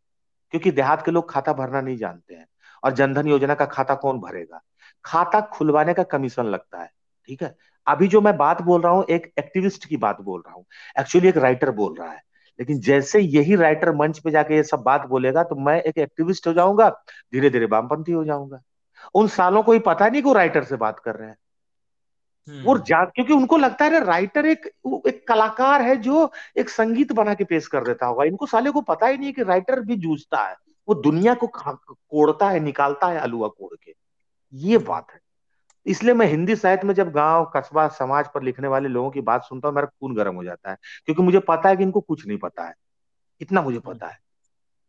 [0.53, 2.45] क्योंकि देहात के लोग खाता भरना नहीं जानते हैं।
[2.83, 4.61] और जनधन योजना का खाता कौन भरेगा?
[5.05, 6.89] खाता खुलवाने का कमीशन लगता है,
[7.29, 7.55] ठीक है?
[7.87, 10.65] अभी जो मैं बात बोल रहा हूँ, एक एक्टिविस्ट की बात बोल रहा हूँ।
[10.99, 12.21] एक्चुअली एक राइटर बोल रहा है।
[12.59, 16.47] लेकिन जैसे यही राइटर मंच पे जाके ये सब बात बोलेगा तो मैं एक एक्टिविस्ट
[16.47, 16.89] हो जाऊँगा
[17.33, 18.61] धीरे धीरे वामपंथी हो जाऊँगा।
[19.15, 21.37] उन सालों को ही पता नहीं कि वो राइटर से बात कर रहे हैं।
[22.63, 24.65] वो हम्म। जा क्योंकि उनको लगता है राइटर एक
[25.07, 28.81] एक कलाकार है जो एक संगीत बना के पेश कर देता होगा। इनको साले को
[28.81, 30.55] पता ही नहीं कि राइटर भी जूझता है।
[30.89, 31.47] वो दुनिया को
[32.09, 33.95] कोड़ता है निकालता है अलुआ कोड़ के।
[34.53, 35.19] ये बात है।
[35.87, 39.43] इसलिए मैं हिंदी साहित्य में जब गाँव कस्बा समाज पर लिखने वाले लोगों की बात
[39.43, 42.27] सुनता हूँ मेरा खून गर्म हो जाता है। क्योंकि मुझे पता है कि इनको कुछ
[42.27, 42.73] नहीं पता है।
[43.41, 44.19] इतना मुझे पता है।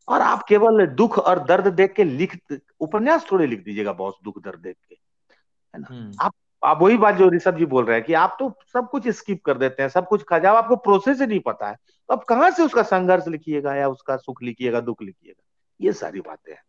[0.09, 2.39] और आप केवल दुख और दर्द देख के लिख
[2.81, 4.95] उपन्यास थोड़े लिख दीजिएगा बहुत दुख दर्द देख के
[5.75, 5.87] है ना?
[5.91, 6.33] हम्म। आप
[6.65, 9.45] आप वही बात जो ऋषभ जी बोल रहे हैं कि आप तो सब कुछ स्किप
[9.45, 11.75] कर देते हैं सब कुछ खा जाओ आपको प्रोसेस ही नहीं पता है।
[12.09, 15.43] तो आप कहाँ से उसका संघर्ष लिखिएगा या उसका सुख लिखिएगा दुख लिखिएगा?
[15.81, 16.63] ये सारी बातें हैं।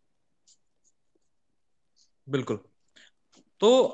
[2.29, 2.59] बिल्कुल।
[3.59, 3.87] तो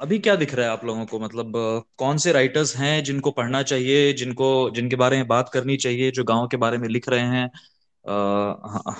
[0.00, 1.20] अभी क्या दिख रहा है आप लोगों को?
[1.20, 1.52] मतलब
[1.98, 6.24] कौन से राइटर्स हैं जिनको पढ़ना चाहिए जिनको जिनके बारे में बात करनी चाहिए जो
[6.24, 7.50] गाँव के बारे में लिख रहे हैं?
[8.08, 8.92] आ,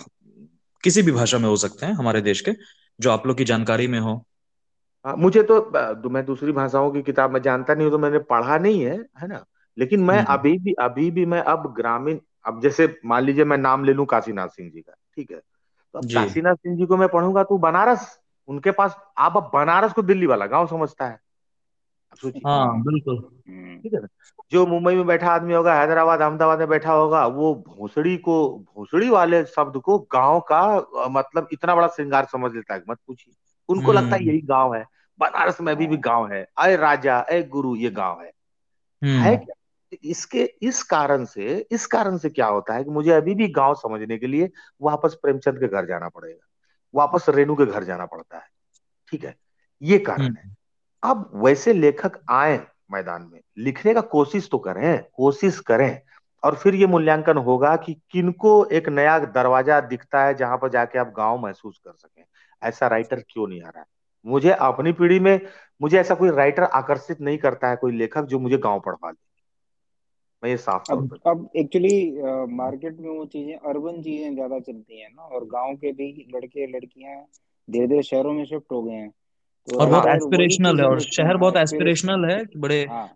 [0.85, 2.53] किसी भी भाषा में हो सकते हैं हमारे देश के
[3.01, 4.27] जो आप लोग की जानकारी में हो।
[5.07, 8.59] आ, मुझे तो मैं दूसरी भाषाओं की किताब में जानता नहीं हूँ तो मैंने पढ़ा
[8.59, 9.45] नहीं है है ना?
[9.79, 13.59] लेकिन मैं हम्म। अभी भी अभी भी मैं अब ग्रामीण अब जैसे मान लीजिए मैं
[13.59, 15.39] नाम ले लू काशीनाथ सिंह जी का ठीक है?
[15.93, 18.20] तो अब काशीनाथ सिंह जी को मैं पढ़ूँगा तो बनारस
[18.51, 21.21] उनके पास आप अब बनारस को दिल्ली वाला गाँव समझता है।
[22.15, 23.17] सोचिए। हाँ बिल्कुल।
[23.49, 24.09] हम्म। ठीक है ना?
[24.53, 29.09] जो मुंबई में बैठा आदमी होगा हैदराबाद अहमदाबाद में बैठा होगा वो भोसड़ी को भोसड़ी
[29.11, 33.35] वाले शब्द को गाँव का मतलब इतना बड़ा श्रृंगार समझ लेता है। मत पूछिए।
[33.69, 34.85] उनको लगता है हम्म। यही गाँव है।
[35.19, 38.33] बनारस में अभी भी गाँव है। अय राजा अय गुरु ये गाँव है।
[39.05, 39.55] है हम्म। क्या?
[40.05, 43.75] इसके इस कारण से इस कारण से क्या होता है कि मुझे अभी भी गाँव
[43.75, 44.51] समझने के लिए
[44.83, 46.47] वापस प्रेमचंद के घर जाना पड़ेगा।
[46.95, 48.47] वापस रेणु के घर जाना पड़ता है।
[49.11, 49.35] ठीक है?
[49.83, 50.57] ये कारण है।
[51.03, 56.01] अब वैसे लेखक आए मैदान में लिखने का कोशिश तो करें कोशिश करें
[56.43, 60.99] और फिर ये मूल्यांकन होगा कि किनको एक नया दरवाज़ा दिखता है जहाँ पर जाके
[60.99, 62.25] आप गाँव महसूस कर सकें।
[62.63, 63.87] ऐसा राइटर क्यों नहीं आ रहा है?
[64.27, 65.41] मुझे अपनी पीढ़ी में
[65.83, 69.30] मुझे ऐसा कोई राइटर आकर्षित नहीं करता है कोई लेखक जो मुझे गाँव पढ़वा दे।
[70.43, 71.97] मैं ये साफ़ अब अब एक्चुअली
[72.57, 76.67] मार्केट में वो चीज़ें अर्बन चीज़ें ज़्यादा चलती हैं ना और गाँव के भी लड़के
[76.67, 77.17] लड़कियाँ
[77.69, 79.11] धीरे धीरे शहरों में शिफ्ट हो गए हैं।
[79.69, 83.07] तो और बहुत एस्पिरेशनल है और शहर बहुत एस्पिरेशनल है बड़े हाँ।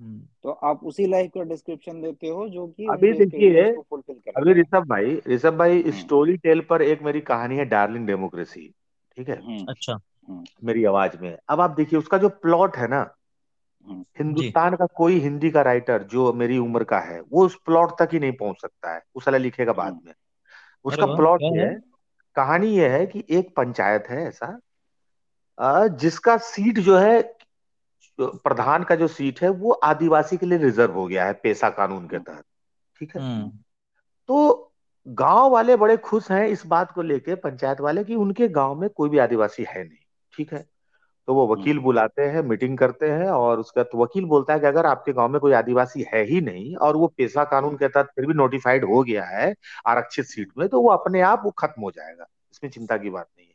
[0.00, 3.62] हम्म। तो आप उसी लाइफ का डिस्क्रिप्शन देते हो जो कि अभी देखिए
[4.36, 8.68] अभी ऋषभ भाई ऋषभ भाई स्टोरी हम्म। टेल पर एक मेरी कहानी है डार्लिंग डेमोक्रेसी
[9.16, 9.40] ठीक है?
[9.46, 9.98] हम्म। अच्छा।
[10.64, 13.02] मेरी आवाज़ में। अब आप देखिए उसका जो प्लॉट है ना
[13.90, 18.08] हिंदुस्तान का कोई हिंदी का राइटर जो मेरी उम्र का है वो उस प्लॉट तक
[18.12, 20.14] ही नहीं पहुँच सकता है। उस लिखेगा बाद में।
[20.84, 21.80] उसका प्लॉट ये है?
[22.34, 24.58] कहानी ये है कि एक पंचायत है ऐसा
[25.88, 27.36] जिसका सीट जो है
[28.20, 32.06] प्रधान का जो सीट है वो आदिवासी के लिए रिज़र्व हो गया है पेशा कानून
[32.06, 32.44] के तहत।
[32.98, 33.22] ठीक है?
[33.22, 33.52] हम्म।
[34.28, 34.64] तो
[35.08, 38.90] गाँव वाले बड़े खुश हैं इस बात को लेके पंचायत वाले कि उनके गाँव में
[38.90, 40.04] कोई भी आदिवासी है नहीं।
[40.36, 40.66] ठीक है?
[41.28, 44.60] तो वो वकील हम्म। बुलाते हैं मीटिंग करते हैं और उसका तो वकील बोलता है
[44.60, 47.88] कि अगर आपके गाँव में कोई आदिवासी है ही नहीं और वो पेशा कानून के
[47.88, 49.52] तहत फिर भी नोटिफाइड हो गया है
[49.86, 53.26] आरक्षित सीट में तो वो अपने आप वो खत्म हो जाएगा इसमें चिंता की बात
[53.28, 53.54] नहीं है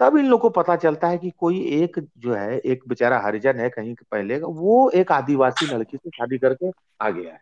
[0.00, 3.60] तब इन लोग को पता चलता है कि कोई एक जो है एक बेचारा हरिजन
[3.60, 6.70] है कहीं पहले वो एक आदिवासी लड़की से शादी करके
[7.00, 7.40] आ गया है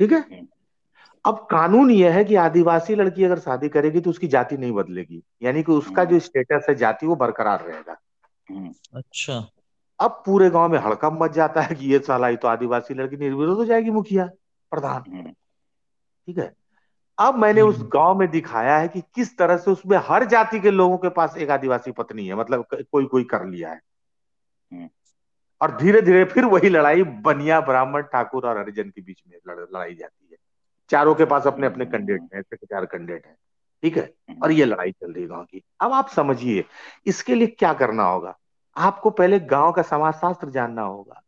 [0.00, 0.46] ठीक है हम्म।
[1.24, 5.22] अब कानून यह है कि आदिवासी लड़की अगर शादी करेगी तो उसकी जाति नहीं बदलेगी
[5.42, 8.11] यानी कि उसका जो स्टेटस है जाति वो बरकरार रहेगा हम्म।
[8.94, 9.50] अच्छा।
[10.00, 13.56] अब पूरे गाँव में हड़कम मच जाता है कि ये साला तो आदिवासी लड़की निर्विरोध
[13.56, 14.26] हो जाएगी मुखिया
[14.70, 15.30] प्रधान। हम्म।
[16.26, 16.54] ठीक है?
[17.18, 20.60] अब मैंने उस हम्म। गाँव में दिखाया है कि किस तरह से उसमें हर जाति
[20.60, 23.80] के लोगों के पास एक आदिवासी पत्नी है मतलब कोई कोई कर लिया है।
[24.72, 24.88] हम्म।
[25.62, 29.94] और धीरे धीरे फिर वही लड़ाई बनिया ब्राह्मण ठाकुर और हरिजन के बीच में लड़ाई
[29.94, 30.36] जाती है।
[30.90, 33.36] चारों के पास अपने अपने कैंडिडेट हैं चार कैंडिडेट हैं।
[33.82, 34.12] ठीक है?
[34.42, 36.64] और ये लड़ाई चल रही है गाँव की। अब आप समझिए
[37.06, 38.38] इसके लिए क्या करना होगा?
[38.76, 41.22] आपको पहले गाँव का समाज शास्त्र जानना होगा।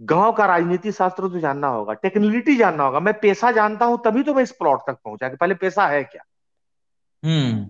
[0.00, 4.22] गाँव का राजनीति शास्त्र तो जानना होगा टेक्निकलिटी जानना होगा। मैं पैसा जानता हूँ तभी
[4.22, 6.22] तो मैं इस प्लॉट तक पहुँचा कि पहले पैसा है क्या?
[7.22, 7.64] हम्म।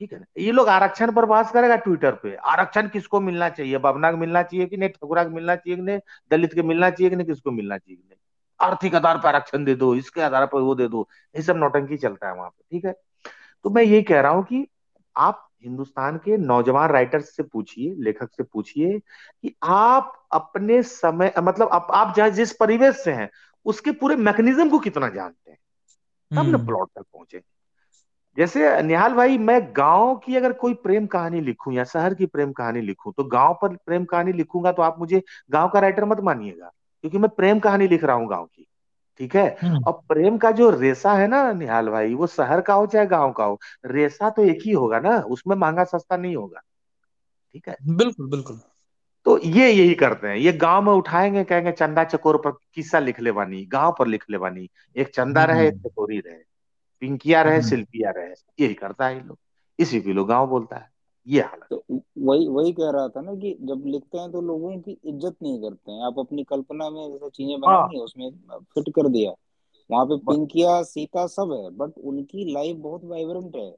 [0.00, 0.26] ठीक है ना?
[0.38, 3.78] ये लोग आरक्षण पर बात करेगा ट्विटर पे। आरक्षण किसको मिलना चाहिए?
[3.78, 4.88] बबना को मिलना चाहिए कि नहीं?
[4.88, 5.98] ठकुरा को मिलना चाहिए कि नहीं?
[6.30, 7.26] दलित के मिलना चाहिए कि नहीं?
[7.26, 8.18] किसको मिलना चाहिए कि नहीं?
[8.60, 11.96] आर्थिक आधार पर आरक्षण दे दो इसके आधार पर वो दे दो। ये सब नौटंकी
[11.96, 12.94] चलता है वहाँ पे ठीक है?
[13.64, 14.68] तो मैं यही कह रहा हूँ कि
[15.16, 18.98] आप हिंदुस्तान के नौजवान राइटर्स से पूछिए लेखक से पूछिए
[19.42, 23.30] कि आप अपने समय मतलब आप, आप जहाँ जिस परिवेश से हैं
[23.64, 25.58] उसके पूरे मैकेनिज्म को कितना जानते हैं?
[26.30, 27.42] तब ना प्लॉट हम्म। तक पहुँचे।
[28.36, 32.52] जैसे निहाल भाई मैं गाँव की अगर कोई प्रेम कहानी लिखूं या शहर की प्रेम
[32.52, 36.20] कहानी लिखूं तो गाँव पर प्रेम कहानी लिखूँगा तो आप मुझे गाँव का राइटर मत
[36.20, 38.66] मानिएगा क्योंकि मैं प्रेम कहानी लिख रहा हूँ गाँव की।
[39.18, 39.56] ठीक है?
[39.62, 43.06] हम्म। और प्रेम का जो रेसा है ना निहाल भाई वो शहर का हो चाहे
[43.06, 46.60] गाँव का हो रेसा तो एक ही होगा ना उसमें महँगा सस्ता नहीं होगा।
[47.52, 47.76] ठीक है?
[47.88, 48.60] बिल्कुल बिल्कुल।
[49.24, 53.20] तो ये यही करते हैं। ये गाँव में उठाएँगे कहेंगे चंदा चकोर पर किस्सा लिख
[53.20, 56.38] ले बानी गाँव पर लिख ले बानी एक चंदा रहे एक हम्म। चकोरी रहे।
[57.00, 59.38] पिंकिया रहे हम्म। शिल्पिया रहे। यही करता है लोग।
[59.78, 60.93] इसी को लोग गाँव बोलता है।
[61.26, 61.84] ये हालत तो
[62.20, 65.60] वही वही कह रहा था ना कि जब लिखते हैं तो लोगों की इज़्ज़त नहीं
[65.62, 68.30] करते हैं। आप अपनी कल्पना में जैसे चीज़ें बनानी हाँ। उसमें
[68.74, 69.32] फिट कर दिया।
[69.90, 73.68] वहाँ पे पिंकिया सीता सब है बट उनकी लाइफ बहुत वाइब्रेंट है।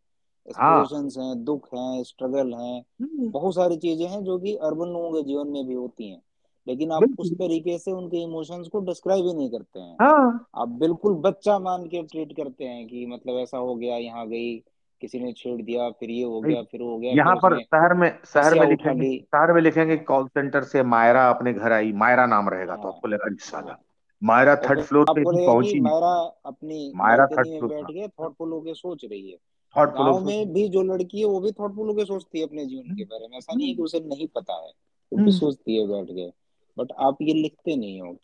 [0.49, 4.89] एक्सप्रेशंस हाँ। हैं दुख हैं स्ट्रगल हैं। हम्म। बहुत सारी चीज़ें हैं जो कि अर्बन
[4.89, 6.23] लोगों के जीवन में भी होती हैं।
[6.67, 10.69] लेकिन आप उस तरीके से उनके इमोशंस को डिस्क्राइब ही नहीं करते हैं। हाँ। आप
[10.81, 14.57] बिल्कुल बच्चा मान के ट्रीट करते हैं कि मतलब ऐसा हो गया यहाँ गई।
[15.01, 18.09] किसी ने छेड़ दिया फिर ये हो गया फिर हो गया यहाँ पर शहर में
[18.25, 22.49] शहर में लिखेंगे शहर में लिखेंगे कॉल सेंटर से मायरा अपने घर आई मायरा नाम
[22.49, 23.77] रहेगा तो आपको लगा साला
[24.23, 26.15] मायरा थर्ड फ्लोर पे पहुँची मायरा
[26.47, 29.37] अपनी मायरा थर्ड फ्लोर बैठ के थॉटफुल होके सोच रही है।
[29.77, 33.05] गाँव में भी जो लड़की है वो भी थॉटफुल होके सोचती है अपने जीवन के
[33.05, 35.87] बारे में। ऐसा नहीं है कि उसे नहीं पता है वो भी हम्म। सोचती है
[35.89, 36.29] बैठ के।
[36.77, 38.17] बट आप ये लिखते नहीं हो।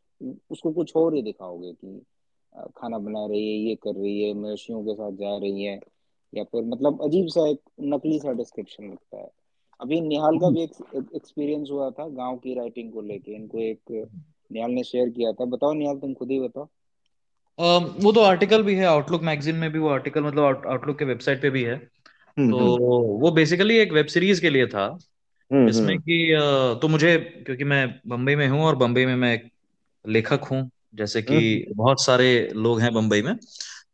[0.50, 2.00] उसको कुछ और ही दिखाओगे कि
[2.76, 5.78] खाना बना रही है ये कर रही है मवेशियों के साथ जा रही है।
[6.34, 9.30] या फिर मतलब अजीब सा एक नकली सा डिस्क्रिप्शन लगता है।
[9.80, 14.08] अभी निहाल का भी एक एक्सपीरियंस हुआ था गाँव की राइटिंग को लेके इनको एक
[14.52, 16.68] निहाल ने शेयर किया था। बताओ निहाल तुम खुद ही बताओ।
[18.02, 21.42] वो तो आर्टिकल भी है आउटलुक मैगजीन में भी वो आर्टिकल मतलब आउटलुक के वेबसाइट
[21.42, 21.74] पे भी है।
[22.38, 24.98] हम्म, तो हम्म। वो बेसिकली एक वेब सीरीज़ के लिए था
[25.52, 26.34] हम्म, जिसमें कि
[26.82, 29.50] तो मुझे क्योंकि मैं बम्बई में हूँ और बम्बई में मैं एक
[30.08, 33.32] लेखक हूँ जैसे कि बहुत सारे लोग हैं बम्बई में।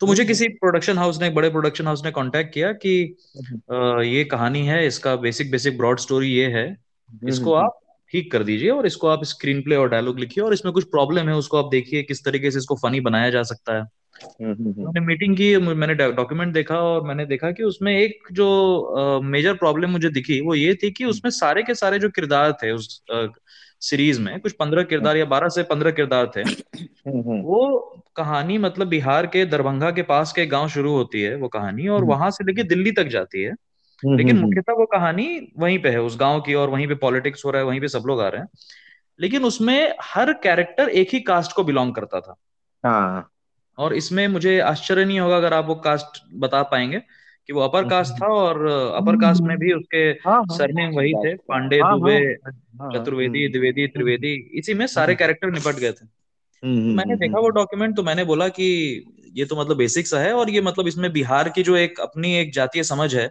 [0.01, 3.16] तो मुझे किसी प्रोडक्शन हाउस ने बड़े प्रोडक्शन हाउस ने कांटेक्ट किया कि
[3.72, 6.76] आ, ये कहानी है इसका बेसिक बेसिक ब्रॉड स्टोरी ये है।
[7.28, 7.80] इसको आप
[8.12, 11.28] ठीक कर दीजिए और इसको आप स्क्रीन प्ले और डायलॉग लिखिए और इसमें कुछ प्रॉब्लम
[11.28, 14.70] है उसको आप देखिए किस तरीके से इसको फनी बनाया जा सकता है। हम्म, हम्म,
[14.70, 19.55] हम्म। मैंने मीटिंग की मैंने डॉक्यूमेंट देखा और मैंने देखा कि उसमें एक जो मेजर
[19.55, 23.03] प्रॉब्लम मुझे दिखी वो ये थी कि उसमें सारे के सारे जो किरदार थे उस
[23.81, 26.43] सीरीज़ में कुछ पंद्रह किरदार या बारह से पंद्रह किरदार थे।
[27.43, 27.79] वो
[28.16, 32.05] कहानी मतलब बिहार के दरभंगा के पास के गाँव शुरू होती है वो कहानी और
[32.05, 35.79] वहाँ से लेके दिल्ली तक जाती है। हम्म, लेकिन हम्म, हम्म। मुख्यतः वो कहानी वहीं
[35.79, 38.03] पे है उस गाँव की और वहीं पे पॉलिटिक्स हो रहा है वहीं पे सब
[38.07, 38.49] लोग आ रहे हैं।
[39.20, 42.37] लेकिन उसमें हर कैरेक्टर एक ही कास्ट को बिलोंग करता था।
[42.85, 43.31] हाँ।
[43.79, 47.03] और इसमें मुझे आश्चर्य नहीं होगा अगर आप वो कास्ट बता पाएँगे।
[47.49, 51.12] कि वो अपर कास्ट था और अपर कास्ट में भी उसके हाँ, हाँ, सरनेम वही
[51.14, 52.34] थे पांडे हाँ, दुबे
[52.94, 56.07] चतुर्वेदी द्विवेदी त्रिवेदी इसी में सारे कैरेक्टर निपट गए थे।
[56.94, 58.66] मैंने देखा वो डॉक्यूमेंट तो मैंने बोला कि
[59.34, 62.34] ये तो मतलब बेसिक सा है और ये मतलब इसमें बिहार की जो एक अपनी
[62.36, 63.26] एक जातीय समझ है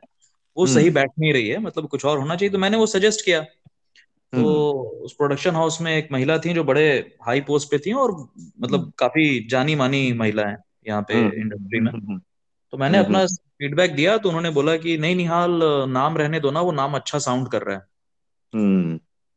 [0.58, 2.86] वो हम्म। सही बैठ नहीं रही है मतलब कुछ और होना चाहिए तो मैंने वो
[2.88, 6.88] सजेस्ट किया। तो हम्म। उस प्रोडक्शन हाउस में एक महिला थी जो बड़े
[7.22, 10.58] हाई पोस्ट पे थी और मतलब हम्म। काफ़ी जानी मानी महिला है
[10.88, 11.92] यहाँ पे इंडस्ट्री में।
[12.74, 13.26] तो मैंने अपना
[13.60, 17.20] फीडबैक दिया तो उन्होंने बोला कि नहीं निहाल नाम रहने दो ना वो नाम अच्छा
[17.20, 17.82] साउंड कर रहा है।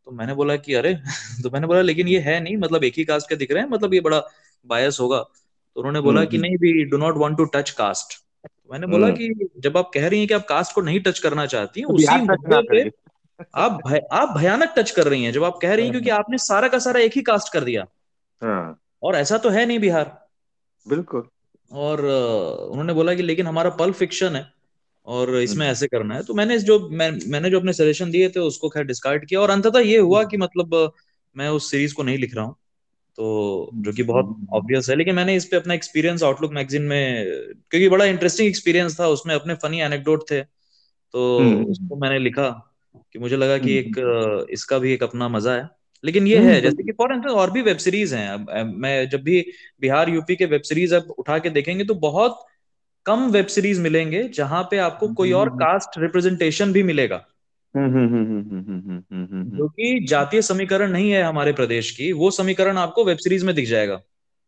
[0.05, 0.95] तो मैंने बोला कि अरे
[1.43, 3.71] तो मैंने बोला लेकिन ये है नहीं मतलब एक ही कास्ट के दिख रहे हैं
[3.71, 4.23] मतलब ये बड़ा
[4.67, 8.25] बायस होगा। तो उन्होंने बोला कि नहीं भी do not want to touch caste
[8.73, 11.19] मैंने बोला हम्म। कि जब आप कह रही हैं कि आप कास्ट को नहीं टच
[11.19, 12.91] करना चाहती तो उसी मुद्दे पे
[13.55, 16.39] आप भय, आप भयानक टच कर रही हैं जब आप कह रही हैं क्योंकि आपने
[16.39, 17.87] सारा का सारा एक ही कास्ट कर दिया।
[18.43, 20.29] हाँ। और ऐसा तो है नहीं बिहार।
[20.89, 21.29] बिल्कुल।
[21.71, 24.47] और उन्होंने बोला कि लेकिन हमारा पल फिक्शन है
[25.07, 28.29] और इसमें हम्म। ऐसे करना है तो मैंने जो मैं, मैंने जो अपने सजेशन दिए
[28.29, 30.93] थे उसको खैर डिस्कार्ड किया और अंततः ये हुआ कि मतलब
[31.37, 32.57] मैं उस सीरीज़ को नहीं लिख रहा हूँ
[33.19, 37.25] तो जो कि बहुत ऑब्वियस है लेकिन मैंने इस पे अपना एक्सपीरियंस आउटलुक मैगजीन में
[37.71, 42.49] क्योंकि बड़ा इंटरेस्टिंग एक्सपीरियंस था उसमें अपने फनी एनेक्डोट थे तो हम्म। उसको मैंने लिखा
[43.13, 45.69] कि मुझे लगा कि एक हम्म। इसका भी एक अपना मज़ा है
[46.05, 49.23] लेकिन ये है जैसे कि फॉर इंस्टेंस और भी वेब सीरीज़ हैं। अब मैं जब
[49.23, 49.45] भी
[49.81, 52.39] बिहार यूपी के वेब सीरीज़ अब उठा के देखेंगे तो बहुत
[53.07, 57.25] कम वेब सीरीज़ मिलेंगे जहाँ पे आपको कोई और कास्ट रिप्रेजेंटेशन भी मिलेगा।
[59.47, 63.55] जो कि जातीय समीकरण नहीं है हमारे प्रदेश की वो समीकरण आपको वेब सीरीज़ में
[63.55, 64.01] दिख जाएगा।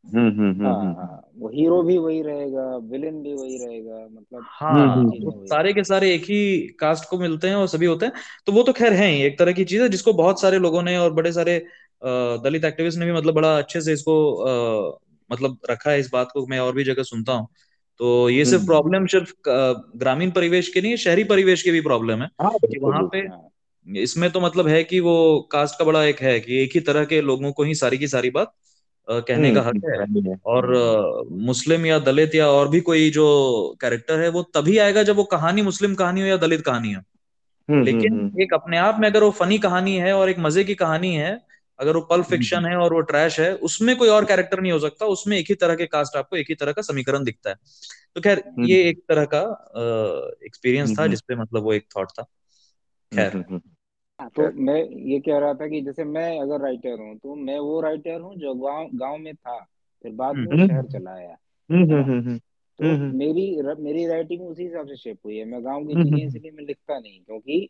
[0.05, 0.31] हाँ,
[0.61, 5.85] हाँ, वो हीरो भी वही रहेगा विलेन भी वही रहेगा मतलब हाँ तो सारे के
[5.85, 8.13] सारे एक ही कास्ट को मिलते हैं और सभी होते हैं।
[8.47, 10.83] तो वो तो खैर है ही एक तरह की चीज़ है जिसको बहुत सारे लोगों
[10.83, 11.67] ने और बड़े सारे
[12.05, 14.15] दलित एक्टिविस्ट ने भी मतलब बड़ा अच्छे से इसको
[15.31, 17.47] मतलब रखा है इस बात को। मैं और भी जगह सुनता हूँ।
[18.01, 19.33] तो ये सिर्फ़ प्रॉब्लम हम्म। सिर्फ़
[19.99, 23.23] ग्रामीण परिवेश के नहीं शहरी परिवेश की भी प्रॉब्लम है। हाँ, कि वहाँ पे
[23.87, 27.05] इसमें तो मतलब है कि वो कास्ट का बड़ा एक है कि एक ही तरह
[27.05, 28.53] के लोगों को ही सारी की सारी बात
[29.11, 30.75] कहने का हक हम्म, है और
[31.31, 33.27] मुस्लिम या दलित या और भी कोई जो
[33.81, 37.03] कैरेक्टर है वो तभी आएगा जब वो कहानी मुस्लिम कहानी हो या दलित कहानी हो।
[37.71, 40.75] हम्म, लेकिन एक अपने आप में अगर वो फनी कहानी है और एक मज़े की
[40.75, 41.47] कहानी है
[41.79, 44.61] अगर वो पल फिक्शन हम्म, हम्म। है और वो ट्रैश है उसमें कोई और कैरेक्टर
[44.61, 47.25] नहीं हो सकता उसमें एक ही तरह के कास्ट आपको एक ही तरह का समीकरण
[47.25, 47.57] दिखता है।
[48.15, 49.41] तो खैर हम्म, ये एक तरह का
[50.47, 52.23] एक्सपीरियंस था जिसपे मतलब वो एक थॉट था।
[53.15, 53.61] खैर।
[54.23, 54.75] हाँ, तो मैं
[55.07, 58.35] ये कह रहा था कि जैसे मैं अगर राइटर हूँ तो मैं वो राइटर हूँ
[58.37, 59.59] जो गाँव गाँव में था
[60.05, 61.37] फिर बाद में शहर चला आया।
[62.79, 66.25] तो मेरी र- मेरी राइटिंग उसी हिसाब से शेप हुई है। मैं गाँव की चीज़ें
[66.27, 67.69] इसलिए मैं लिखता नहीं क्योंकि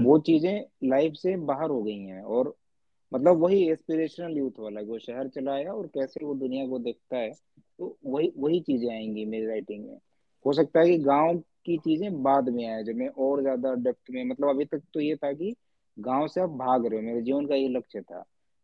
[0.00, 2.54] वो चीज़ें लाइफ से बाहर हो गई हैं और
[3.12, 7.16] मतलब वही एस्पिरेशनल यूथ वाला वो शहर चला आया और कैसे वो दुनिया को देखता
[7.18, 7.30] है
[7.78, 9.98] तो वही वही चीज़ें आएँगी मेरी राइटिंग में।
[10.44, 14.10] हो सकता है कि गाँव की चीज़ें बाद में आए जब मैं और ज़्यादा डेप्थ
[14.10, 15.54] में मतलब अभी तक तो ये था कि
[15.98, 18.20] गाँव से आप भाग रहे हो। मेरे जीवन का ये लक्ष्य था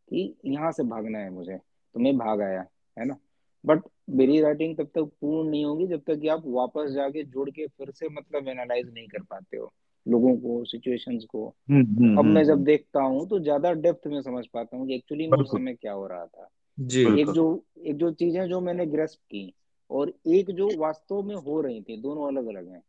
[0.09, 2.64] कि यहाँ से भागना है मुझे तो मैं भाग आया
[2.99, 3.16] है ना?
[3.64, 7.51] बट मेरी राइटिंग तब तक पूर्ण नहीं होगी जब तक कि आप वापस जाके जुड़
[7.51, 9.72] के फिर से मतलब एनालाइज नहीं कर पाते हो
[10.07, 14.07] लोगों को सिचुएशंस को। हम्म, हम्म, अब मैं जब हम्म। देखता हूँ तो ज़्यादा डेप्थ
[14.07, 16.49] में समझ पाता हूँ कि एक्चुअली में उस समय क्या हो रहा था।
[16.80, 19.55] जी एक जो एक जो चीज़ें जो मैंने ग्रेस्प की
[19.91, 22.83] और एक जो वास्तव में हो रही थी दोनों अलग अलग हैं।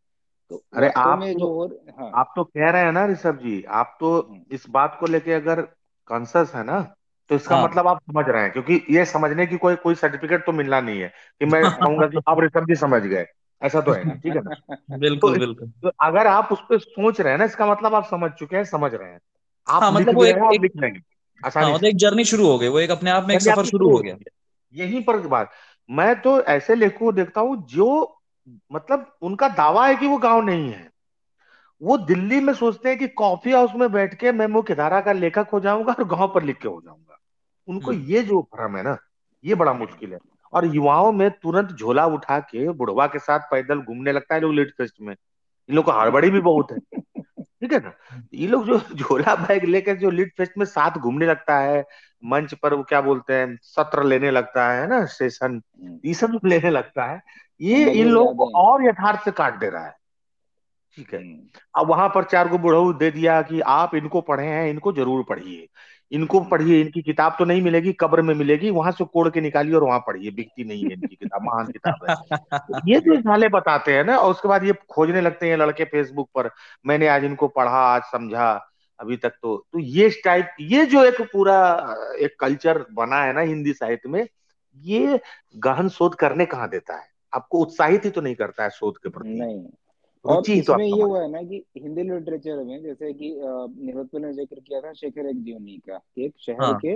[0.50, 1.68] तो अरे आप में तो, जो हो।
[1.98, 5.34] हाँ आप तो कह रहे हैं ना ऋषभ जी आप तो इस बात को लेके
[5.34, 5.62] अगर
[6.06, 6.96] कॉन्सियस है ना
[7.30, 10.46] तो इसका हाँ। मतलब आप समझ रहे हैं क्योंकि ये समझने की कोई कोई सर्टिफिकेट
[10.46, 11.08] तो मिलना नहीं है
[11.40, 13.26] कि मैं कहूँगा कि आप ऋषभ जी समझ गए
[13.62, 14.76] ऐसा तो है ना ठीक है ना?
[14.98, 18.06] बिल्कुल तो, बिल्कुल। तो अगर आप उस पर सोच रहे हैं ना इसका मतलब आप
[18.06, 19.20] समझ चुके हैं समझ रहे हैं।
[19.68, 21.00] आप हाँ, मतलब वो एक, एक, लिख लेंगे
[21.46, 23.66] आसानी हाँ, मतलब एक जर्नी शुरू हो गई वो एक अपने आप में एक सफ़र
[23.66, 24.16] शुरू हो गया।
[24.74, 25.52] यही पर बात
[25.92, 28.20] मैं तो ऐसे लेखकों को देखता हूँ जो
[28.72, 30.90] मतलब उनका दावा है कि वो गाँव नहीं है।
[31.82, 35.12] वो दिल्ली में सोचते हैं कि कॉफ़ी हाउस में बैठ के मैं मुख्य धारा का
[35.12, 37.18] लेखक हो जाऊँगा और गाँव पर लिख के हो जाऊँगा।
[37.68, 38.98] उनको हम्म। ये जो भ्रम है ना
[39.46, 40.20] ये बड़ा मुश्किल है।
[40.54, 44.54] और युवाओं में तुरंत झोला उठा के बुढ़वा के साथ पैदल घूमने लगता है लोग
[44.54, 45.16] लिट फेस्ट में।
[45.70, 47.02] इन लोग को हड़बड़ी भी बहुत है।
[47.42, 47.94] ठीक है ना?
[48.34, 51.86] ये लोग जो झोला बैग लेकर जो लिट फेस्ट में साथ घूमने लगता है
[52.26, 56.40] मंच पर वो क्या बोलते हैं सत्र लेने लगता है ना सेशन हम्म। ये सब
[56.46, 57.22] लेने लगता है।
[57.64, 59.96] ये इन लोगों को और यथार्थ से काट दे रहा है।
[60.96, 64.46] ठीक है। हम्म। अब वहाँ पर चार गो बुढ़ऊ दे दिया कि आप इनको पढ़े
[64.46, 65.68] हैं इनको ज़रूर पढ़िए।
[66.12, 69.76] इनको पढ़िए इनकी किताब तो नहीं मिलेगी कब्र में मिलेगी वहाँ से कोड़ के निकालिए
[69.76, 72.16] और वहाँ पढ़िए। बिकती नहीं है इनकी किताब महान किताब है।
[72.94, 76.30] ये जो साले बताते हैं ना और उसके बाद ये खोजने लगते हैं लड़के फेसबुक
[76.36, 76.50] पर
[76.86, 81.22] मैंने आज इनको पढ़ा आज समझा अभी तक तो। तो ये टाइप ये जो एक
[81.22, 84.28] पूरा एक कल्चर बना है ना हिंदी साहित्य में
[84.78, 85.20] ये
[85.58, 87.13] गहन शोध करने कहाँ देता है?
[87.34, 89.64] आपको उत्साहित ही तो नहीं करता है शोध के प्रति। नहीं।
[90.26, 94.34] और तो इसमें ये हुआ है ना कि हिंदी लिटरेचर में जैसे कि निरुत्पल ने
[94.34, 96.78] ज़िक्र किया था शेखर एक जीवनी का एक शहर हाँ.
[96.82, 96.94] के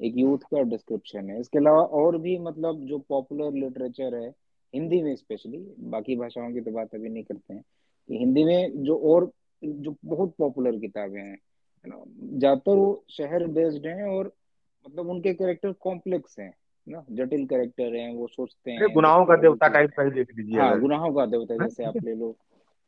[0.00, 4.28] एक यूथ का डिस्क्रिप्शन है। इसके अलावा और भी मतलब जो पॉपुलर लिटरेचर है
[4.74, 5.58] हिंदी में स्पेशली
[5.90, 7.62] बाकी भाषाओं की तो बात अभी नहीं करते हैं
[8.08, 9.30] कि हिंदी में जो और
[9.62, 11.36] जो बहुत पॉपुलर किताबें हैं
[11.84, 14.32] ज़्यादातर वो शहर बेस्ड हैं और
[14.86, 16.52] मतलब उनके कैरेक्टर कॉम्प्लेक्स हैं।
[16.88, 20.60] ना जटिल कैरेक्टर हैं वो सोचते हैं गुनाहों का देवता टाइप का ही देख लीजिए
[20.60, 22.36] हाँ गुनाहों का देवता जैसे आप ले लो।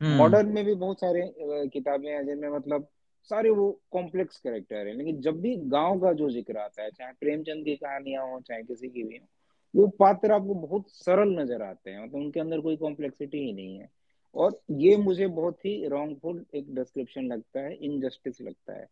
[0.03, 1.35] मॉडर्न हम्म। में भी बहुत सारे
[1.69, 2.89] किताबें हैं जिनमें मतलब
[3.31, 7.13] सारे वो कॉम्प्लेक्स कैरेक्टर है लेकिन जब भी गाँव का जो ज़िक्र आता है चाहे
[7.13, 9.27] प्रेमचंद की कहानियाँ हो चाहे किसी की भी हो
[9.75, 13.79] वो पात्र आपको बहुत सरल नज़र आते हैं मतलब उनके अंदर कोई कॉम्प्लेक्सिटी ही नहीं
[13.79, 13.89] है।
[14.35, 18.89] और ये मुझे बहुत ही रॉन्गफुल एक डिस्क्रिप्शन लगता है इनजस्टिस लगता है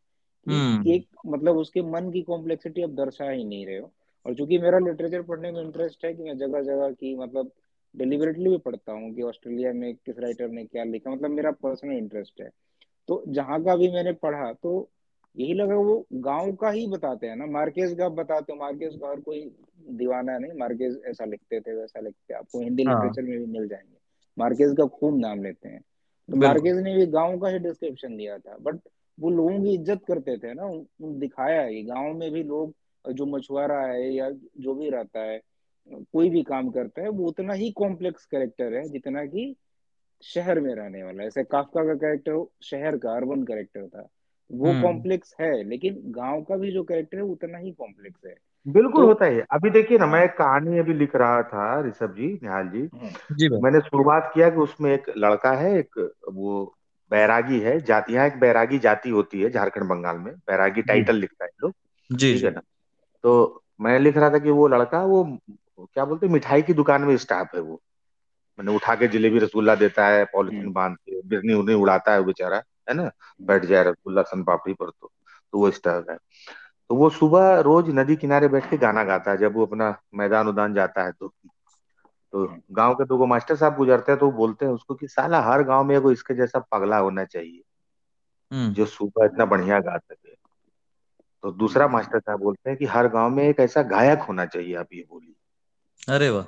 [0.47, 3.93] हम्म। एक मतलब उसके मन की कॉम्प्लेक्सिटी अब दर्शा ही नहीं रहे हो।
[4.27, 7.51] और चूँकि मेरा लिटरेचर पढ़ने में इंटरेस्ट है कि मैं जगह जगह की मतलब
[7.95, 11.97] डिलिबरेटली भी पढ़ता हूँ कि ऑस्ट्रेलिया में किस राइटर ने क्या लिखा मतलब मेरा पर्सनल
[11.97, 12.49] इंटरेस्ट है।
[13.09, 14.89] तो जहाँ का भी मैंने पढ़ा तो
[15.37, 19.07] यही लगा वो गाँव का ही बताते हैं ना। मार्केज का बताते हो मार्केज का
[19.07, 19.41] और कोई
[19.91, 22.95] दीवाना नहीं मार्केज ऐसा लिखते थे वैसा लिखते आपको हिंदी हाँ.
[22.95, 23.97] लिटरेचर में भी मिल जाएँगे।
[24.37, 25.81] मार्केज का खूब नाम लेते हैं।
[26.29, 28.81] तो मार्केज ने भी गाँव का ही डिस्क्रिप्शन दिया था। बट
[29.19, 30.71] वो लोगों की इज़्ज़त करते थे ना
[31.19, 32.75] दिखाया है। गाँव में भी लोग
[33.13, 35.41] जो मछुआरा है या जो भी रहता है
[35.93, 39.57] कोई भी काम करता है वो उतना ही कॉम्प्लेक्स कैरेक्टर है जितना कि
[40.23, 44.09] शहर में रहने वाला ऐसे काफका का कैरेक्टर शहर का अर्बन कैरेक्टर था।
[44.53, 48.35] वो कॉम्प्लेक्स हम्म। है लेकिन गाँव का भी जो कैरेक्टर है उतना ही कॉम्प्लेक्स है।
[48.69, 52.15] बिल्कुल तो, होता है अभी देखिए ना मैं एक कहानी अभी लिख रहा था ऋषभ
[52.15, 56.75] जी निहाल जी। हम्म। जी मैंने शुरुआत किया कि उसमें एक लड़का है एक वो
[57.11, 61.45] बैरागी है जाति यहाँ एक बैरागी जाति होती है झारखंड बंगाल में। बैरागी टाइटल लिखता
[61.45, 61.73] है लोग।
[62.21, 62.61] ठीक है ना?
[63.25, 65.25] तो मैं लिख रहा था कि वो लड़का वो
[65.79, 67.81] क्या बोलते मिठाई की दुकान में स्टाफ है वो
[68.59, 72.23] मैंने उठा के जलेबी रसगुल्ला देता है पॉलिथीन हम्म। बाँध के बिरनी उर्नी उड़ाता है
[72.25, 73.11] बेचारा है ना
[73.41, 75.11] बैठ जाए रसगुल्ला सन पापड़ी पर तो
[75.53, 76.17] तो वो स्टाफ है
[76.91, 80.49] तो वो सुबह रोज नदी किनारे बैठ के गाना गाता है जब वो अपना मैदान
[80.49, 81.33] उदान जाता है तो
[82.33, 85.41] तो हम्म। गाँव के दो मास्टर साहब गुजरते हैं तो बोलते हैं उसको कि साला
[85.43, 87.63] हर गाँव में एगो इसके जैसा पगला होना चाहिए
[88.51, 90.35] हम्म। जो सुबह इतना बढ़िया गा सके
[91.45, 94.75] तो दूसरा मास्टर साहब बोलते हैं कि हर गाँव में एक ऐसा गायक होना चाहिए
[94.75, 96.45] आप ये बोलिए अरे वाह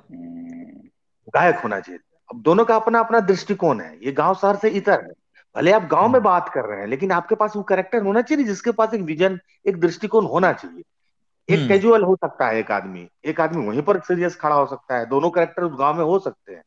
[1.34, 5.00] गायक होना चाहिए अब दोनों का अपना अपना दृष्टिकोण है ये गाँव शहर से इतर
[5.00, 5.12] है
[5.56, 8.22] भले आप गाँव में हम्म। बात कर रहे हैं लेकिन आपके पास वो करेक्टर होना
[8.22, 10.82] चाहिए जिसके पास एक विजन एक दृष्टिकोण होना चाहिए
[11.48, 14.66] एक कैजुअल हम्म। हो सकता है एक आदमी एक आदमी वहीं पर सीरियस खड़ा हो
[14.66, 16.62] सकता है दोनों करेक्टर उस गाँव में हो सकते हैं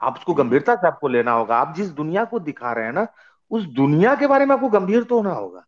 [0.00, 2.92] आप उसको हम्म। गंभीरता से आपको लेना होगा आप जिस दुनिया को दिखा रहे हैं
[2.92, 3.06] ना
[3.50, 5.66] उस दुनिया के बारे में आपको गंभीर तो होना होगा हम्म।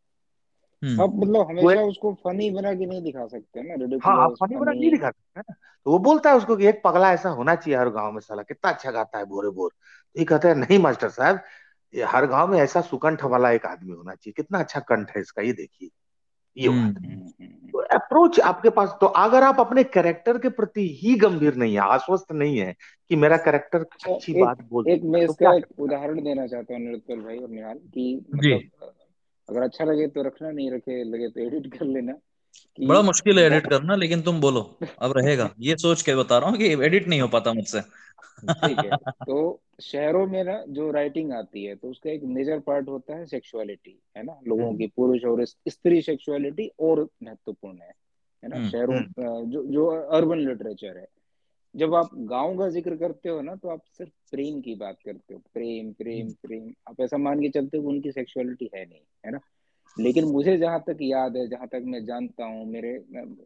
[0.83, 3.75] अब मतलब हमेशा उसको फनी बना के नहीं दिखा सकते ना
[4.05, 5.55] हाँ आप फनी बना नहीं दिखा सकते ना।
[5.87, 8.43] तो वो बोलता है उसको कि एक पगला ऐसा होना चाहिए हर गाँव में साला
[8.43, 11.41] कितना अच्छा गाता है बोरे बोर। तो ये कहते हैं नहीं मास्टर साहब
[11.95, 15.21] ये हर गाँव में ऐसा सुकंठ वाला एक आदमी होना चाहिए कितना अच्छा कंठ है
[15.21, 15.91] इसका ये देखिए
[16.57, 21.15] ये हम्म, हम्म, तो अप्रोच आपके पास तो अगर आप अपने कैरेक्टर के प्रति ही
[21.15, 22.75] गंभीर नहीं है आश्वस्त नहीं है
[23.11, 26.75] कि मेरा कैरेक्टर तो अच्छी बात बोल एक मैं तो इसका एक उदाहरण देना चाहता
[26.75, 28.71] हूँ नृत्य भाई और निहाल की मतलब
[29.51, 32.15] अगर अच्छा लगे तो रखना नहीं रखे लगे तो एडिट कर लेना
[32.81, 36.51] बड़ा मुश्किल है एडिट करना लेकिन तुम बोलो अब रहेगा। ये सोच के बता रहा
[36.51, 37.81] हूँ कि एडिट नहीं हो पाता मुझसे।
[38.53, 42.89] ठीक है। तो शहरों में ना जो राइटिंग आती है तो उसका एक मेजर पार्ट
[42.89, 44.41] होता है सेक्सुअलिटी है ना?
[44.49, 47.93] लोगों हम्म। की पुरुष और स्त्री सेक्सुअलिटी और महत्वपूर्ण है
[48.45, 48.57] है ना?
[48.57, 51.07] हम्म, शहरों हम्म। जो जो अर्बन लिटरेचर है
[51.75, 55.35] जब आप गाँव का ज़िक्र करते हो ना तो आप सिर्फ़ प्रेम की बात करते
[55.35, 59.01] हो। प्रेम प्रेम हम्म। प्रेम। आप ऐसा मान के चलते हो उनकी सेक्सुअलिटी है नहीं
[59.27, 59.39] है ना?
[59.97, 62.99] लेकिन मुझे जहाँ तक याद है जहाँ तक मैं जानता हूँ मेरे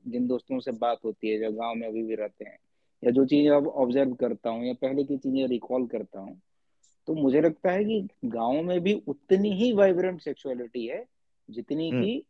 [0.09, 2.57] जिन दोस्तों से बात होती है जो गाँव में अभी भी रहते हैं
[3.03, 6.41] या जो चीज़ें अब ऑब्ज़र्व करता हूँ या पहले की चीज़ें रिकॉल करता हूँ
[7.09, 11.05] तो मुझे लगता है कि गाँव में भी उतनी ही वाइब्रेंट सेक्सुअलिटी है
[11.49, 12.23] जितनी हम्म। की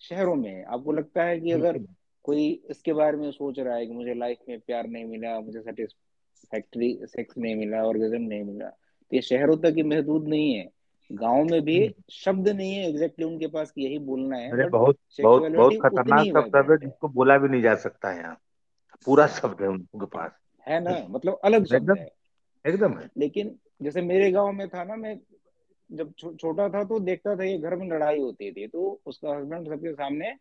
[0.00, 1.78] शहरों में है। आपको लगता है कि अगर
[2.24, 5.60] कोई इसके बारे में सोच रहा है कि मुझे लाइफ में प्यार नहीं मिला मुझे
[5.60, 10.70] सेटिस्फैक्ट्री सेक्स नहीं मिला ऑर्गेजम नहीं मिला। तो ये शहरों तक ही महदूद नहीं है।
[11.12, 14.68] गाँव में भी हम्म। शब्द नहीं है एग्जैक्टली उनके पास कि यही बोलना है अरे
[14.68, 18.38] बहुत बहुत बहुत खतरनाक शब्द है जिसको बोला भी नहीं जा सकता है यहाँ।
[19.04, 20.30] पूरा शब्द है उनके पास।
[20.68, 21.06] है ना?
[21.10, 22.08] मतलब अलग शब्द एकदम है।
[22.66, 25.18] एकदम है। लेकिन जैसे मेरे गाँव में था ना मैं
[25.92, 29.36] जब छो, छोटा था तो देखता था ये घर में लड़ाई होती थी तो उसका
[29.36, 30.32] हस्बैंड सबके सामने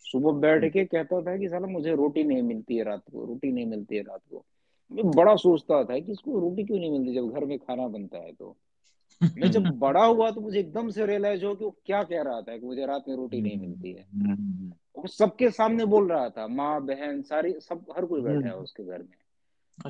[0.00, 3.52] सुबह बैठ के कहता था कि साला मुझे रोटी नहीं मिलती है रात को रोटी
[3.52, 4.44] नहीं मिलती है रात को।
[4.92, 8.18] मैं बड़ा सोचता था कि इसको रोटी क्यों नहीं मिलती जब घर में खाना बनता
[8.18, 8.56] है तो।
[9.38, 12.40] मैं जब बड़ा हुआ तो मुझे एकदम से रियलाइज़ हो कि वो क्या कह रहा
[12.40, 16.28] था कि मुझे रात में रोटी नहीं मिलती है। हम्म, वो सबके सामने बोल रहा
[16.28, 19.18] था माँ बहन सारी सब हर कोई बैठा है उसके घर में।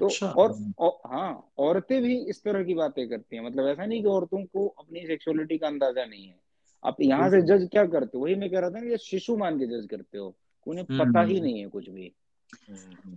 [0.00, 3.86] तो अच्छा। और, और हाँ औरतें भी इस तरह की बातें करती हैं। मतलब ऐसा
[3.86, 6.47] नहीं कि औरतों को अपनी सेक्सुअलिटी का अंदाज़ा नहीं है।
[6.82, 8.24] आप यहाँ से जज क्या करते हो?
[8.24, 10.34] वही मैं कह रहा था ना ये शिशु मान के जज करते हो।
[10.66, 12.12] उन्हें पता ही नहीं है कुछ भी।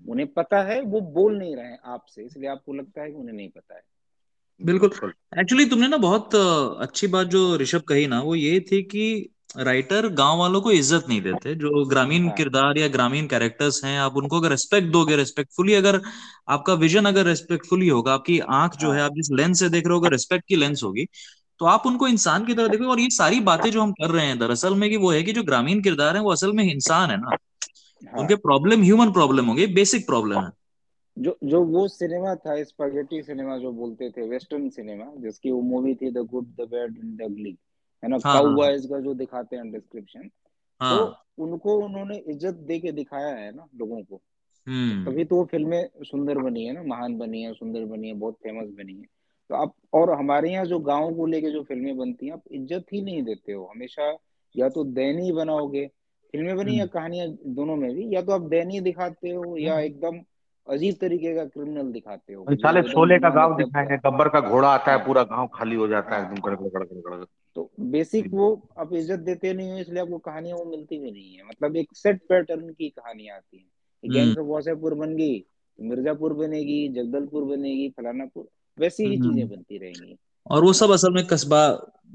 [0.09, 3.35] उन्हें पता है वो बोल नहीं रहे हैं आपसे इसलिए आपको लगता है कि उन्हें
[3.35, 3.81] नहीं पता है।
[4.61, 9.05] बिल्कुल। एक्चुअली तुमने ना बहुत अच्छी बात जो ऋषभ कही ना वो ये थी कि
[9.59, 13.97] राइटर गाँव वालों को इज़्ज़त नहीं देते। जो ग्रामीण हाँ। किरदार या ग्रामीण कैरेक्टर्स हैं
[13.99, 15.99] आप उनको अगर रेस्पेक्ट दोगे रेस्पेक्टफुली अगर
[16.49, 19.87] आपका विजन अगर रेस्पेक्टफुली होगा आपकी आँख जो है। हाँ। आप जिस लेंस से देख
[19.87, 21.05] रहे हो अगर रेस्पेक्ट की लेंस होगी
[21.61, 24.25] तो आप उनको इंसान की तरह देखोगे और ये सारी बातें जो हम कर रहे
[24.25, 27.09] हैं दरअसल में कि वो है कि जो ग्रामीण किरदार है वो असल में इंसान
[27.09, 30.49] है ना। हाँ। उनके प्रॉब्लम ह्यूमन प्रॉब्लम होंगे बेसिक प्रॉब्लम है।
[31.17, 35.95] जो जो वो सिनेमा था स्पागेटी सिनेमा जो बोलते थे वेस्टर्न सिनेमा जिसकी वो मूवी
[35.95, 37.57] थी the good the bad and the ugly
[38.03, 38.17] है ना?
[38.25, 40.29] हाँ, काउबॉयज का जो दिखाते हैं डिस्क्रिप्शन
[40.81, 44.21] हाँ, तो उनको उन्होंने इज़्ज़त दे के दिखाया है ना लोगों को।
[44.67, 48.13] हम्म। तभी तो वो फ़िल्में सुंदर बनी है ना महान बनी है सुंदर बनी है
[48.13, 49.20] बहुत फ़ेमस बनी है।
[49.51, 52.85] तो आप और हमारे यहाँ जो गाँव को लेके जो फ़िल्में बनती हैं आप इज़्ज़त
[52.93, 54.11] ही नहीं देते हो। हमेशा
[54.55, 55.85] या तो दयनीय बनाओगे
[56.33, 60.19] फ़िल्में बनी या कहानियाँ दोनों में भी या तो आप दयनीय दिखाते हो या एकदम
[60.67, 64.91] अजीब तरीके का क्रिमिनल दिखाते हो। साले शोले का गाँव दिखाएँगे गब्बर का घोड़ा आता
[64.91, 68.47] है हाँ। पूरा गाँव खाली हो जाता है एकदम कड़क तो बेसिक वो
[68.79, 71.87] आप इज़्ज़त देते नहीं हो इसलिए आपको कहानियाँ वो मिलती भी नहीं है। मतलब एक
[71.93, 77.43] सेट पैटर्न की कहानियाँ आती है। गैंग्स ऑफ़ वासेपुर बन गई तो मिर्जापुर बनेगी जगदलपुर
[77.43, 78.47] बनेगी फलानापुर
[78.81, 80.17] वैसी ही चीज़ें बनती रहेंगी।
[80.47, 81.61] और वो सब असल में कस्बा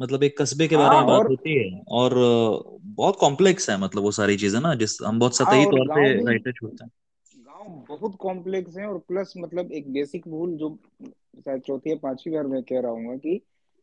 [0.00, 2.14] मतलब एक कस्बे के बारे में बात होती है। और
[2.96, 6.52] बहुत कॉम्प्लेक्स है मतलब वो सारी चीज़ें ना जिस हम बहुत सतही तौर पे राइटर
[6.52, 6.90] छोड़ते हैं।
[7.36, 12.34] गाँव बहुत कॉम्प्लेक्स है और प्लस मतलब एक बेसिक भूल जो शायद चौथी या पांचवी
[12.34, 13.40] बार मैं कह रहा हूँ कि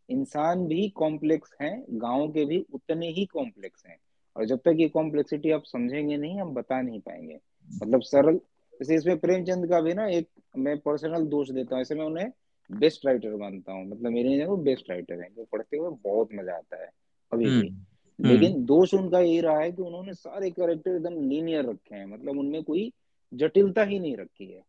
[0.10, 3.98] इंसान भी कॉम्प्लेक्स है गाँव के भी उतने ही कॉम्प्लेक्स हैं।
[4.36, 8.40] और जब तक ये कॉम्प्लेक्सिटी आप समझेंगे नहीं हम बता नहीं पाएँगे। मतलब सरल
[8.74, 10.28] जैसे इसमें प्रेमचंद का भी ना एक
[10.58, 12.32] मैं पर्सनल दोष देता हूँ ऐसे मैं उन्हें
[12.72, 16.30] बेस्ट राइटर मानता हूँ। मतलब मेरे लिए वो बेस्ट राइटर है जो पढ़ते हुए बहुत
[16.34, 16.90] मज़ा आता है
[17.32, 17.74] अभी भी।
[18.20, 22.38] लेकिन दोष उनका यही रहा है कि उन्होंने सारे कैरेक्टर एकदम लीनियर रखे हैं मतलब
[22.40, 22.92] उनमें कोई
[23.34, 24.62] जटिलता ही नहीं रखी है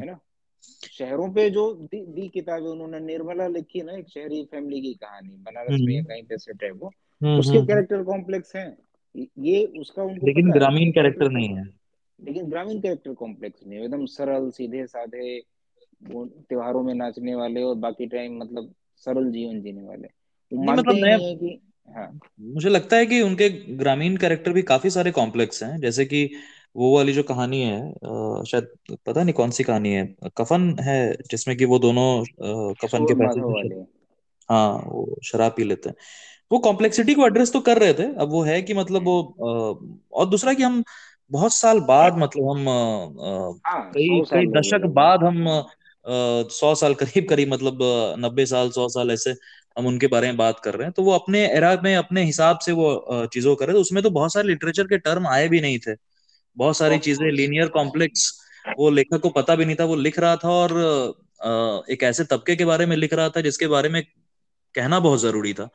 [0.00, 0.18] है ना?
[0.92, 5.36] शहरों पे जो दी, दी किताबें उन्होंने निर्मला लिखी ना एक शहरी फैमिली की कहानी
[5.36, 6.92] बनारस में कहीं पे सेट है वो
[7.38, 8.78] उसके कैरेक्टर कॉम्प्लेक्स हैं।
[9.38, 11.64] ये उसका उनको लेकिन ग्रामीण कैरेक्टर नहीं है।
[12.20, 15.42] लेकिन ग्रामीण कैरेक्टर कॉम्प्लेक्स नहीं है एकदम सरल सीधे साधे
[16.02, 20.08] वो त्योहारों में नाचने वाले और बाकी टाइम मतलब सरल जीवन जीने वाले।
[20.52, 21.60] मतलब ही नहीं है कि
[21.96, 26.30] हाँ। मुझे लगता है कि उनके ग्रामीण कैरेक्टर भी काफ़ी सारे कॉम्प्लेक्स हैं जैसे कि
[26.76, 27.92] वो वाली जो कहानी है
[28.44, 28.68] शायद
[29.06, 32.24] पता नहीं कौन सी कहानी है कफन है जिसमें कि वो दोनों
[32.74, 33.74] कफन के पैसे वाले।
[34.48, 35.96] हाँ वो शराब पी लेते हैं।
[36.52, 39.20] वो कॉम्प्लेक्सिटी को एड्रेस तो कर रहे थे अब वो है कि मतलब वो
[40.12, 40.84] और दूसरा कि हम
[41.30, 42.68] बहुत साल बाद मतलब हम
[43.66, 45.48] हाँ, कई कई दशक बाद हम
[46.08, 47.78] सौ साल करीब करीब मतलब
[48.18, 49.34] नब्बे साल सौ साल ऐसे
[49.76, 52.58] हम उनके बारे में बात कर रहे हैं। तो वो अपने एरा में अपने हिसाब
[52.58, 55.60] से वो चीज़ों करे तो थे। उसमें तो बहुत सारे लिटरेचर के टर्म आए भी
[55.60, 55.94] नहीं थे।
[56.56, 58.32] बहुत सारी चीज़ें लीनियर कॉम्प्लेक्स
[58.78, 62.56] वो लेखक को पता भी नहीं था वो लिख रहा था और एक ऐसे तबके
[62.56, 64.02] के बारे में लिख रहा था जिसके बारे में
[64.74, 65.68] कहना बहुत ज़रूरी था।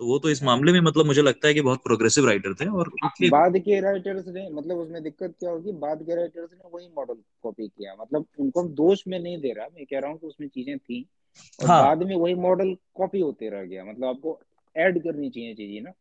[0.00, 2.66] तो वो तो इस मामले में मतलब मुझे लगता है कि बहुत प्रोग्रेसिव राइटर थे
[2.66, 2.90] और
[3.30, 7.14] बाद के राइटर्स ने मतलब उसमें दिक्कत क्या होगी बाद के राइटर्स ने वही मॉडल
[7.42, 10.48] कॉपी किया। मतलब उनको दोष में नहीं दे रहा मैं कह रहा हूँ कि उसमें
[10.48, 11.06] चीज़ें थी
[11.60, 11.82] और हाँ.
[11.82, 14.40] बाद में वही मॉडल कॉपी होते रह गया। मतलब आपको
[14.76, 15.92] ऐड करनी चाहिए चीज़ें ना।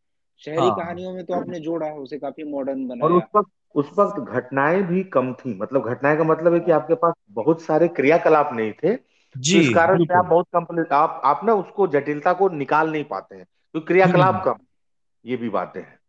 [0.41, 0.71] शहरी हाँ.
[0.71, 4.81] कहानियों में तो आपने जोड़ा उसे काफ़ी मॉडर्न बनाया। और उस वक्त उस वक्त घटनाएँ
[4.83, 8.71] भी कम थी। मतलब घटनाएँ का मतलब है कि आपके पास बहुत सारे क्रियाकलाप नहीं
[8.73, 8.95] थे
[9.35, 12.91] जी तो इस कारण से आप बहुत कम आप आप ना उसको जटिलता को निकाल
[12.91, 14.65] नहीं पाते हैं। क्योंकि क्रियाकलाप हम्म। कम
[15.25, 15.99] ये भी बातें हैं।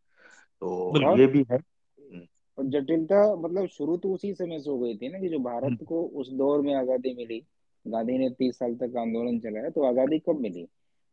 [0.61, 2.27] तो ये भी है। हम्म,
[2.59, 5.65] और जटिलता मतलब शुरू तो उसी समय से हो गई थी ना कि जो भारत
[5.65, 7.43] हम्म, को उस दौर में आज़ादी मिली
[7.87, 10.69] गांधी ने तीस साल तक आंदोलन चलाया तो आज़ादी कब मिली?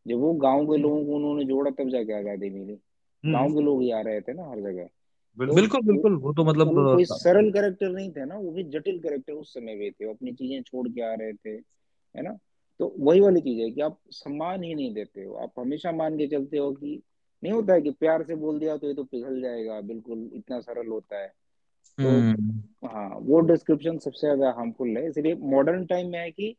[0.06, 3.60] जब वो गाँव के लोगों को उन्होंने जोड़ा तब जाके आज़ादी मिली। हम्म, गाँव के
[3.60, 4.84] लोग ही आ रहे थे ना हर जगह।
[5.38, 8.34] तो बिल्कुल बिल्कुल वो बिल्कुल वो तो मतलब वो कोई सरल कैरेक्टर नहीं थे ना
[8.34, 11.50] वो भी जटिल कैरेक्टर उस समय भी थे अपनी चीज़ें छोड़ के आ रहे थे
[12.16, 12.38] है ना?
[12.80, 16.16] तो वही वाली चीज़ है कि आप सम्मान ही नहीं देते हो। आप हमेशा मान
[16.18, 17.00] के चलते हो कि
[17.42, 20.60] नहीं होता है कि प्यार से बोल दिया तो ये तो पिघल जाएगा बिल्कुल इतना
[20.60, 21.28] सरल होता है।
[21.98, 26.54] तो हम्म। हाँ वो डिस्क्रिप्शन सबसे ज़्यादा हार्मफुल है। इसलिए मॉडर्न टाइम में है कि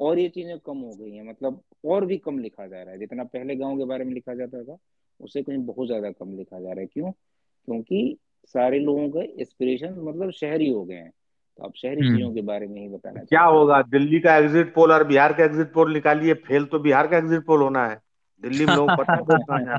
[0.00, 2.98] और ये चीज़ें कम हो गई हैं। मतलब और भी कम लिखा जा रहा है।
[2.98, 4.78] जितना पहले गाँव के बारे में लिखा जाता था
[5.20, 7.12] उसे कहीं बहुत ज़्यादा कम लिखा जा रहा है। क्यों?
[7.12, 8.18] क्योंकि
[8.54, 11.12] सारे लोगों का एस्पिरेशन मतलब शहरी हो गए हैं।
[11.58, 13.80] तो आप शहरी हम्म। चीज़ों के बारे में ही बताना क्या होगा?
[13.82, 17.44] दिल्ली का एग्जिट पोल और बिहार का एग्जिट पोल निकालिए फेल तो बिहार का एग्जिट
[17.46, 18.00] पोल होना है।
[18.42, 19.78] दिल्ली में लोगों पता है है।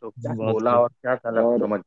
[0.00, 1.80] तो क्या बोला और क्या समझ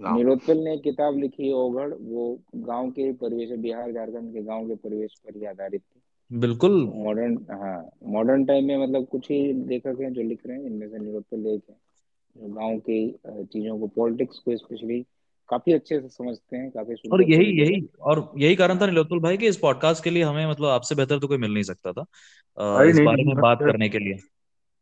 [0.00, 2.24] गाँव ने किताब लिखी ओघड़ वो
[2.56, 6.92] गाँव के परिवेश बिहार झारखंड के गाँव के परिवेश पर ही आधारित थी। बिल्कुल। तो
[7.04, 10.88] मॉडर्न हाँ मॉडर्न टाइम में मतलब कुछ ही लेखक हैं जो लिख रहे हैं इनमें
[10.88, 11.76] से निरुत्पल एक है।
[12.36, 12.98] जो गाँव की
[13.44, 15.04] चीज़ों को पॉलिटिक्स को स्पेशली
[15.48, 18.78] काफ़ी अच्छे से समझते हैं काफ़ी और सुंदर यही तरीके से यही और यही कारण
[18.80, 21.52] था निलोत्पल भाई कि इस पॉडकास्ट के लिए हमें मतलब आपसे बेहतर तो कोई मिल
[21.52, 22.04] नहीं सकता था
[22.58, 24.18] अरे इस नहीं बारे में बात करने के लिए।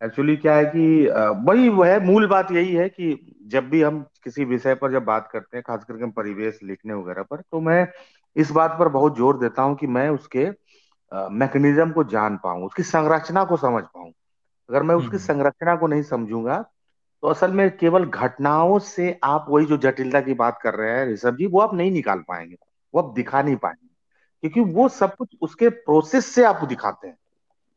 [0.04, 1.06] एक्चुअली क्या है कि
[1.48, 5.04] वही वो है मूल बात यही है कि जब भी हम किसी विषय पर जब
[5.04, 7.88] बात करते हैं खास करके हम परिवेश लिखने वगैरह पर तो मैं
[8.36, 10.48] इस बात पर बहुत ज़ोर देता हूँ कि मैं उसके
[11.30, 14.12] मैकेनिज्म को जान पाऊँ उसकी संरचना को समझ पाऊँ।
[14.70, 16.64] अगर मैं उसकी हम्म। संरचना को नहीं समझूँगा
[17.24, 21.06] तो असल में केवल घटनाओं से आप वही जो जटिलता की बात कर रहे हैं
[21.06, 22.56] ऋषभ जी वो आप नहीं निकाल पाएँगे
[22.94, 23.88] वो आप दिखा नहीं पाएँगे
[24.42, 27.16] क्योंकि वो सब कुछ उसके प्रोसेस से आप दिखाते हैं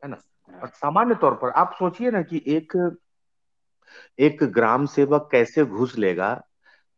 [0.02, 0.16] है ना?
[0.62, 2.76] और सामान्य तौर पर आप सोचिए ना कि एक
[4.18, 6.30] एक ग्राम सेवक कैसे घुस लेगा?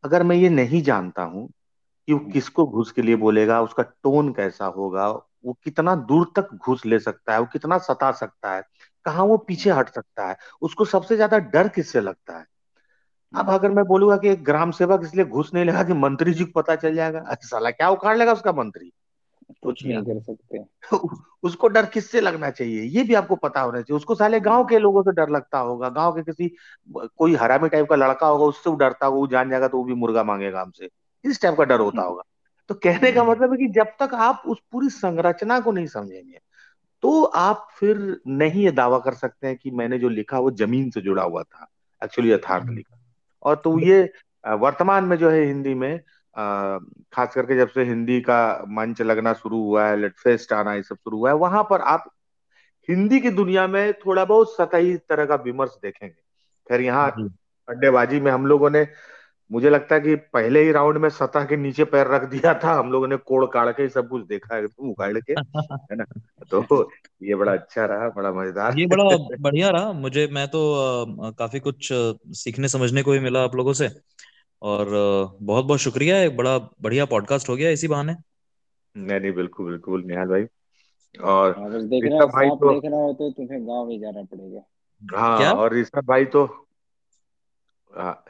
[0.05, 1.49] अगर मैं ये नहीं जानता हूँ
[2.09, 5.09] कि वो किसको घुस के लिए बोलेगा उसका टोन कैसा होगा
[5.45, 8.63] वो कितना दूर तक घुस ले सकता है वो कितना सता सकता है
[9.05, 10.37] कहाँ वो पीछे हट सकता है?
[10.63, 12.47] उसको सबसे ज़्यादा डर किससे लगता है?
[13.37, 16.45] अब अगर मैं बोलूँगा कि एक ग्राम सेवक इसलिए घुस नहीं लगा कि मंत्री जी
[16.45, 18.93] को पता चल जाएगा। अच्छा साला क्या उखाड़ लेगा उसका मंत्री?
[19.63, 20.65] कुछ नहीं कर सकते।
[21.43, 22.83] उसको डर किससे लगना चाहिए?
[22.83, 25.89] ये भी आपको पता होना चाहिए। उसको साले गाँव के लोगों से डर लगता होगा।
[25.89, 26.57] गाँव के किसी
[26.97, 29.85] कोई हरामी टाइप का लड़का होगा उससे वो डरता होगा वो जान जाएगा तो वो
[29.85, 30.91] भी मुर्गा मांगेगा हमसे।
[31.25, 32.23] इस टाइप का डर होता होगा।
[32.69, 36.41] तो कहने का मतलब है कि जब तक आप उस पूरी संरचना को नहीं समझेंगे
[37.03, 40.91] तो आप फिर नहीं ये दावा कर सकते हैं कि मैंने जो लिखा वो ज़मीन
[40.91, 41.69] से जुड़ा हुआ था
[42.05, 43.01] एक्चुअली यथार्थ लिखा
[43.43, 44.13] और तो ये
[44.49, 46.01] वर्तमान में जो है हिंदी में
[47.13, 50.97] खास करके जब से हिंदी का मंच लगना शुरू हुआ है लेटफेस्ट आना ये सब
[50.97, 52.11] शुरू हुआ है वहाँ पर आप
[52.89, 56.23] हिंदी की दुनिया में थोड़ा बहुत सतही तरह का विमर्श देखेंगे।
[56.69, 57.11] खैर यहाँ
[57.69, 58.89] अड्डेबाजी में हम लोगों ने
[59.51, 62.73] मुझे लगता है कि पहले ही राउंड में सतह के नीचे पैर रख दिया था
[62.73, 66.05] हम लोगों ने कोड़ काड़ के सब कुछ देखा है एकदम उखाड़ के है ना?
[66.51, 66.91] तो
[67.23, 69.05] ये बड़ा अच्छा रहा बड़ा मज़ेदार। ये बड़ा
[69.41, 70.63] बढ़िया रहा। मुझे मैं तो
[71.23, 71.89] अ, काफ़ी कुछ
[72.33, 73.91] सीखने समझने को भी मिला आप लोगों से।
[74.63, 74.87] और
[75.43, 78.15] बहुत बहुत शुक्रिया एक बड़ा बढ़िया पॉडकास्ट हो गया इसी बहाने।
[78.97, 80.45] नहीं नहीं बिल्कुल बिल्कुल निहाल भाई।
[81.21, 84.61] और हाँ देखना ऋषभ भाई तो देखना हो तो तुम्हें गाँव ही जाना पड़ेगा।
[85.03, 85.19] क्या?
[85.21, 86.65] हाँ और ऋषभ भाई तो हाँ,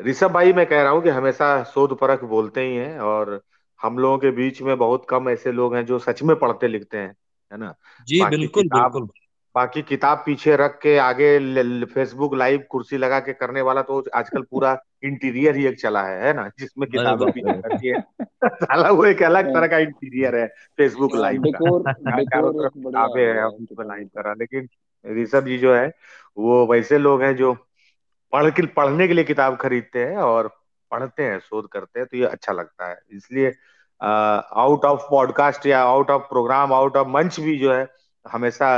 [0.00, 3.40] ऋषभ भाई मैं कह रहा हूँ कि हमेशा शोध परख बोलते ही हैं और
[3.80, 6.98] हम लोगों के बीच में बहुत कम ऐसे लोग हैं जो सच में पढ़ते लिखते
[6.98, 7.08] हैं
[7.52, 7.74] है ना?
[8.08, 9.08] जी बाकी बिल्कुल किताब बिल्कुल।
[9.54, 14.42] बाकी किताब पीछे रख के आगे फेसबुक लाइव कुर्सी लगा के करने वाला तो आजकल
[14.42, 16.48] पूरा इंटीरियर ही एक चला है है ना?
[16.58, 17.96] जिसमें किताबें पीछे रखी है।
[18.54, 20.46] साला वो एक अलग तरह का इंटीरियर है
[20.78, 24.68] फेसबुक हाँ लाइव का। किताबें हैं है। किताबों लाइव करा। लेकिन
[25.04, 25.86] ऋषभ जी जो है
[26.36, 27.52] वो वैसे लोग हैं जो
[28.32, 30.48] पढ़ के पढ़ने के लिए किताब खरीदते हैं और
[30.90, 33.52] पढ़ते हैं, शोध करते हैं तो ये अच्छा लगता है। इसलिए
[34.00, 37.86] आउट ऑफ़ पॉडकास्ट या out of program out of मंच भी जो है,
[38.26, 38.68] हमेशा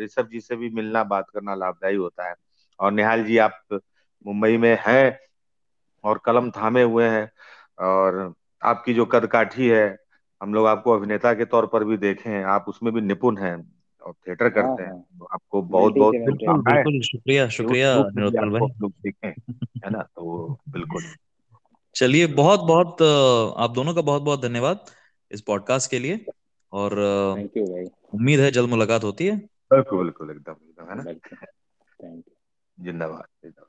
[0.00, 2.34] ऋषभ जी से भी मिलना, बात करना लाभदायी होता है।
[2.80, 3.80] और निहाल जी, आप
[4.26, 5.18] मुंबई में हैं
[6.04, 7.30] और कलम थामे हुए हैं
[7.88, 8.32] और
[8.62, 9.98] आपकी जो कदकाठी है,
[10.40, 13.56] हम लोग आपको अभिनेता के तौर पर भी देखे हैं आप उसमें भी निपुण हैं।
[14.02, 17.94] और थिएटर हाँ करते हैं हाँ। तो आपको बहुत बहुत बिल्कुल बिल्कुल शुक्रिया कि शुक्रिया
[18.08, 20.02] निरोत्पल भाई। लोग देखें है ना?
[20.02, 21.02] तो बिल्कुल।
[21.94, 23.02] चलिए बहुत बहुत
[23.58, 24.84] आप दोनों का बहुत बहुत धन्यवाद
[25.30, 26.24] इस पॉडकास्ट के लिए।
[26.72, 26.92] और
[27.38, 27.84] थैंक यू भाई।
[28.14, 29.36] उम्मीद है जल्द मुलाकात होती है।
[29.72, 31.02] बिल्कुल बिल्कुल एकदम एकदम है ना?
[31.02, 33.66] वेलकम थैंक यू जिंदाबाद जिंदाबाद।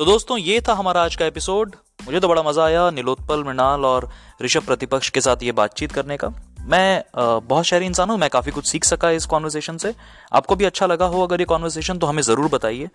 [0.00, 1.74] तो दोस्तों, ये था हमारा आज का एपिसोड।
[2.04, 4.08] मुझे तो बड़ा मज़ा आया नीलोत्पल, मृणाल और
[4.42, 6.28] ऋषभ प्रतिपक्ष के साथ ये बातचीत करने का।
[6.60, 9.94] मैं बहुत शहरी इंसान हूँ, मैं काफ़ी कुछ सीख सका इस कॉन्वर्सेशन से।
[10.32, 12.88] आपको भी अच्छा लगा हो अगर ये कॉन्वर्सेशन तो हमें ज़रूर बताइए।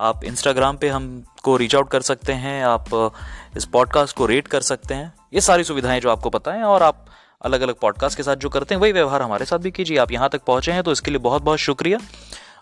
[0.00, 3.12] आप इंस्टाग्राम पे हमको रीच आउट कर सकते हैं, आप
[3.56, 6.82] इस पॉडकास्ट को रेट कर सकते हैं। ये सारी सुविधाएँ जो आपको पता है और
[6.82, 7.04] आप
[7.44, 10.12] अलग अलग पॉडकास्ट के साथ जो करते हैं, वही व्यवहार हमारे साथ भी कीजिए। आप
[10.12, 11.98] यहाँ तक पहुँचे हैं तो इसके लिए बहुत बहुत शुक्रिया।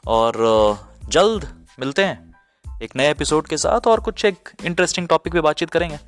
[0.06, 0.78] और
[1.08, 2.29] जल्द मिलते हैं।
[2.82, 5.98] एक नए एपिसोड के साथ और कुछ एक इंटरेस्टिंग टॉपिक पे बातचीत करेंगे।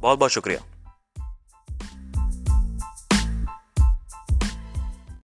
[0.00, 0.79] बहुत बहुत शुक्रिया।